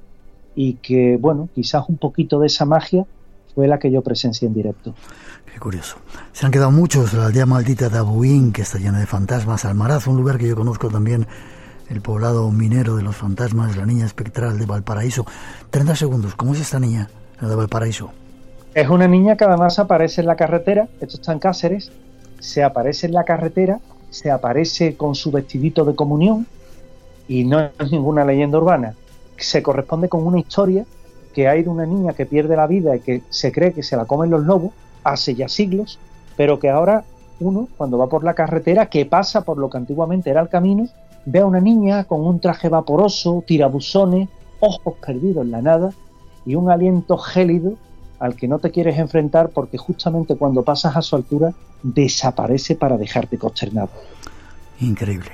y 0.55 0.75
que, 0.75 1.17
bueno, 1.21 1.49
quizás 1.55 1.89
un 1.89 1.99
poquito 1.99 2.41
de 2.41 2.47
esa 2.47 2.65
magia 2.65 3.07
fue 3.57 3.67
la 3.67 3.79
que 3.79 3.91
yo 3.91 4.03
presencié 4.03 4.47
en 4.47 4.55
directo. 4.55 4.95
Qué 5.51 5.59
curioso. 5.59 5.97
Se 6.33 6.45
han 6.45 6.53
quedado 6.53 6.71
muchos, 6.71 7.15
la 7.15 7.25
aldea 7.25 7.47
maldita 7.47 7.89
de 7.89 7.97
Abuín, 7.97 8.53
que 8.53 8.61
está 8.61 8.79
llena 8.79 9.01
de 9.01 9.07
fantasmas, 9.07 9.65
Almaraz, 9.65 10.07
un 10.07 10.19
lugar 10.19 10.37
que 10.37 10.47
yo 10.47 10.55
conozco 10.55 10.89
también, 10.91 11.27
el 11.89 12.03
poblado 12.03 12.51
minero 12.51 12.97
de 12.97 13.03
los 13.03 13.17
fantasmas, 13.17 13.75
la 13.79 13.87
niña 13.87 14.05
espectral 14.05 14.59
de 14.59 14.67
Valparaíso. 14.67 15.25
30 15.71 15.97
segundos, 15.97 16.35
¿cómo 16.35 16.53
es 16.53 16.61
esta 16.61 16.79
niña, 16.79 17.09
la 17.41 17.49
de 17.49 17.57
Valparaíso? 17.57 18.11
Es 18.75 18.91
una 18.91 19.09
niña 19.09 19.39
que 19.39 19.45
además 19.45 19.79
aparece 19.79 20.21
en 20.21 20.27
la 20.27 20.37
carretera, 20.37 20.87
esto 21.01 21.17
está 21.17 21.33
en 21.33 21.39
Cáceres, 21.39 21.91
se 22.39 22.63
aparece 22.63 23.07
en 23.07 23.15
la 23.15 23.25
carretera, 23.25 23.81
se 24.11 24.31
aparece 24.31 24.99
con 24.99 25.15
su 25.15 25.33
vestidito 25.33 25.87
de 25.87 25.95
comunión, 25.95 26.47
y 27.27 27.45
no 27.45 27.59
es 27.59 27.91
ninguna 27.91 28.23
leyenda 28.27 28.59
urbana, 28.59 28.95
se 29.39 29.63
corresponde 29.63 30.11
con 30.11 30.27
una 30.27 30.41
historia 30.41 30.85
que 31.37 31.49
hay 31.49 31.65
de 31.65 31.69
una 31.69 31.85
niña 31.85 32.15
que 32.15 32.25
pierde 32.25 32.57
la 32.57 32.67
vida 32.67 32.97
y 32.97 33.01
que 33.01 33.21
se 33.29 33.53
cree 33.53 33.75
que 33.75 33.83
se 33.83 33.95
la 33.95 34.07
comen 34.07 34.31
los 34.31 34.47
lobos 34.47 34.73
hace 35.05 35.35
ya 35.35 35.51
siglos, 35.51 35.99
pero 36.35 36.59
que 36.59 36.71
ahora 36.71 37.05
uno, 37.41 37.69
cuando 37.77 37.99
va 37.99 38.07
por 38.07 38.25
la 38.25 38.33
carretera, 38.33 38.87
que 38.87 39.05
pasa 39.05 39.43
por 39.43 39.59
lo 39.59 39.69
que 39.69 39.77
antiguamente 39.77 40.31
era 40.31 40.41
el 40.41 40.49
camino, 40.49 40.89
ve 41.27 41.41
a 41.41 41.47
una 41.47 41.61
niña 41.61 42.05
con 42.05 42.27
un 42.27 42.41
traje 42.41 42.71
vaporoso, 42.71 43.45
tirabuzones, 43.47 44.31
ojos 44.61 44.95
perdidos 45.07 45.45
en 45.45 45.51
la 45.51 45.61
nada 45.61 45.93
y 46.47 46.55
un 46.55 46.71
aliento 46.71 47.19
gélido 47.19 47.75
al 48.19 48.35
que 48.35 48.49
no 48.49 48.59
te 48.59 48.71
quieres 48.71 48.99
enfrentar 48.99 49.51
porque 49.51 49.77
justamente 49.77 50.37
cuando 50.37 50.63
pasas 50.63 50.97
a 50.97 51.03
su 51.03 51.17
altura 51.17 51.53
desaparece 51.83 52.77
para 52.77 52.97
dejarte 52.97 53.37
consternado. 53.37 53.91
Increíble. 54.81 55.33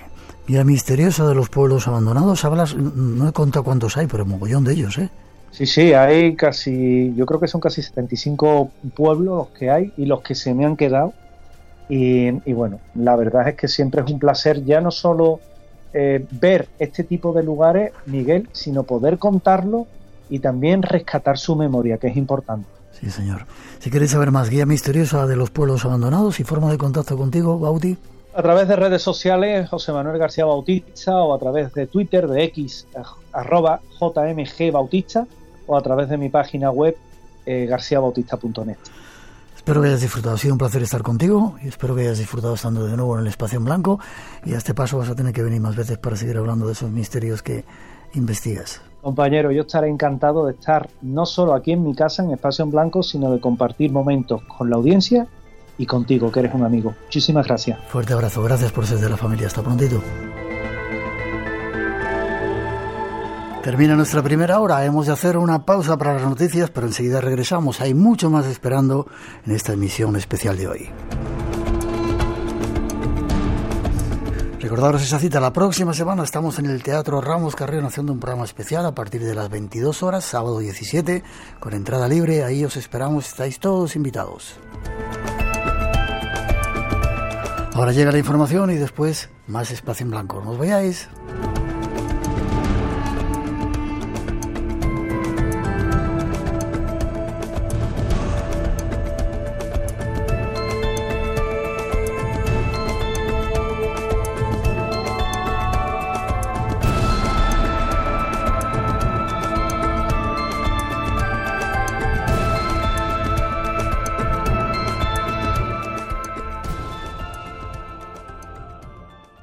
Mira, 0.49 0.65
misteriosa 0.65 1.29
de 1.29 1.37
los 1.37 1.49
pueblos 1.49 1.87
abandonados, 1.87 2.45
hablas, 2.45 2.75
no 2.75 3.29
he 3.29 3.33
contado 3.33 3.63
cuántos 3.63 3.97
hay, 3.97 4.09
pero 4.09 4.27
mogollón 4.27 4.65
de 4.65 4.73
ellos, 4.73 4.99
¿eh? 4.99 5.09
Sí, 5.53 5.67
sí, 5.67 5.93
hay 5.93 6.35
casi, 6.35 7.15
yo 7.15 7.27
creo 7.27 7.39
que 7.39 7.47
son 7.47 7.61
casi 7.61 7.83
75 7.83 8.71
pueblos 8.95 9.37
los 9.37 9.49
que 9.49 9.71
hay 9.71 9.93
y 9.99 10.07
los 10.07 10.23
que 10.23 10.35
se 10.35 10.55
me 10.55 10.65
han 10.65 10.77
quedado. 10.77 11.13
Y, 11.89 12.31
bueno, 12.55 12.81
la 12.95 13.17
verdad 13.17 13.47
es 13.49 13.55
que 13.55 13.69
siempre 13.69 14.01
es 14.01 14.11
un 14.11 14.19
placer 14.19 14.65
ya 14.65 14.81
no 14.81 14.91
solo 14.91 15.41
eh, 15.93 16.25
ver 16.31 16.69
este 16.79 17.05
tipo 17.05 17.35
de 17.35 17.43
lugares, 17.43 17.93
Miguel, 18.07 18.49
sino 18.53 18.85
poder 18.85 19.19
contarlo 19.19 19.87
y 20.31 20.39
también 20.39 20.83
rescatar 20.83 21.37
su 21.37 21.55
memoria, 21.55 21.99
que 21.99 22.07
es 22.07 22.17
importante. 22.17 22.67
Sí, 22.99 23.11
señor. 23.11 23.45
Si 23.79 23.91
queréis 23.91 24.13
saber 24.13 24.31
más, 24.31 24.49
guía 24.49 24.65
misteriosa 24.65 25.27
de 25.27 25.37
los 25.37 25.51
pueblos 25.51 25.85
abandonados 25.85 26.41
y 26.41 26.45
forma 26.45 26.71
de 26.71 26.79
contacto 26.79 27.19
contigo, 27.19 27.59
Bauti. 27.59 27.99
A 28.35 28.41
través 28.41 28.69
de 28.69 28.77
redes 28.77 29.03
sociales, 29.03 29.69
José 29.69 29.93
Manuel 29.93 30.17
García 30.17 30.47
Bautista, 30.47 31.17
o 31.17 31.35
a 31.35 31.39
través 31.39 31.75
de 31.75 31.87
Twitter, 31.87 32.27
de 32.27 32.45
X, 32.45 32.87
arroba 33.33 33.83
JMG 34.01 34.73
Bautista, 34.73 35.27
o 35.73 35.77
a 35.77 35.83
través 35.83 36.09
de 36.09 36.17
mi 36.17 36.29
página 36.29 36.71
web, 36.71 36.97
eh, 37.47 37.67
garciabautista.net. 37.67 38.77
Espero 39.57 39.81
que 39.81 39.89
hayas 39.89 40.01
disfrutado. 40.01 40.35
Ha 40.35 40.39
sido 40.39 40.55
un 40.55 40.59
placer 40.59 40.83
estar 40.83 41.03
contigo 41.03 41.57
y 41.63 41.69
espero 41.69 41.95
que 41.95 42.03
hayas 42.03 42.19
disfrutado 42.19 42.55
estando 42.55 42.85
de 42.85 42.97
nuevo 42.97 43.15
en 43.15 43.23
el 43.23 43.29
espacio 43.29 43.59
en 43.59 43.65
blanco. 43.65 44.01
Y 44.45 44.55
a 44.55 44.59
este 44.59 44.75
paso 44.75 44.99
vas 44.99 45.09
a 45.09 45.15
tener 45.15 45.33
que 45.33 45.43
venir 45.43 45.61
más 45.61 45.77
veces 45.77 45.99
para 45.99 46.17
seguir 46.17 46.37
hablando 46.37 46.67
de 46.67 46.73
esos 46.73 46.91
misterios 46.91 47.43
que 47.43 47.65
investigas. 48.15 48.83
Compañero, 49.01 49.51
yo 49.53 49.63
estaré 49.63 49.89
encantado 49.89 50.47
de 50.47 50.53
estar 50.53 50.89
no 51.01 51.27
solo 51.27 51.55
aquí 51.55 51.73
en 51.73 51.85
mi 51.85 51.95
casa, 51.95 52.25
en 52.25 52.33
Espacio 52.33 52.65
en 52.65 52.71
Blanco, 52.71 53.03
sino 53.03 53.31
de 53.31 53.41
compartir 53.41 53.93
momentos 53.93 54.43
con 54.45 54.69
la 54.69 54.77
audiencia 54.77 55.27
y 55.79 55.87
contigo, 55.87 56.31
que 56.31 56.41
eres 56.41 56.55
un 56.55 56.65
amigo. 56.65 56.95
Muchísimas 57.05 57.47
gracias. 57.47 57.79
Fuerte 57.89 58.13
abrazo, 58.13 58.43
gracias 58.43 58.73
por 58.73 58.87
ser 58.87 58.99
de 58.99 59.11
la 59.11 59.17
familia. 59.17 59.47
Hasta 59.47 59.63
prontito. 59.63 60.03
Termina 63.63 63.95
nuestra 63.95 64.23
primera 64.25 64.59
hora, 64.59 64.85
hemos 64.85 65.07
de 65.07 65.13
hacer 65.13 65.37
una 65.37 65.65
pausa 65.65 65.97
para 65.97 66.15
las 66.15 66.25
noticias, 66.25 66.69
pero 66.71 66.89
enseguida 66.89 67.21
regresamos. 67.21 67.81
Hay 67.81 67.95
mucho 67.95 68.29
más 68.29 68.47
esperando 68.47 69.07
en 69.47 69.55
esta 69.55 69.73
emisión 69.73 70.17
especial 70.17 70.57
de 70.57 70.67
hoy. 70.67 70.91
Recordaros 74.59 75.03
esa 75.03 75.21
cita, 75.21 75.39
la 75.39 75.53
próxima 75.53 75.95
semana 75.95 76.25
estamos 76.25 76.59
en 76.59 76.67
el 76.67 76.83
Teatro 76.83 77.21
Ramos 77.21 77.55
Carrión 77.55 77.85
haciendo 77.85 78.13
un 78.13 78.19
programa 78.19 78.45
especial 78.45 78.85
a 78.85 78.97
partir 78.97 79.23
de 79.25 79.35
las 79.35 79.49
22 79.49 80.03
horas, 80.03 80.25
sábado 80.25 80.59
17, 80.59 81.23
con 81.61 81.73
entrada 81.73 82.09
libre, 82.09 82.43
ahí 82.43 82.65
os 82.65 82.77
esperamos, 82.77 83.29
estáis 83.29 83.61
todos 83.61 83.95
invitados. 83.95 84.57
Ahora 87.75 87.93
llega 87.93 88.11
la 88.11 88.19
información 88.19 88.73
y 88.73 88.75
después 88.75 89.31
más 89.47 89.71
espacio 89.71 90.05
en 90.05 90.11
blanco. 90.11 90.41
No 90.45 90.51
os 90.51 90.59
vayáis. 90.59 91.09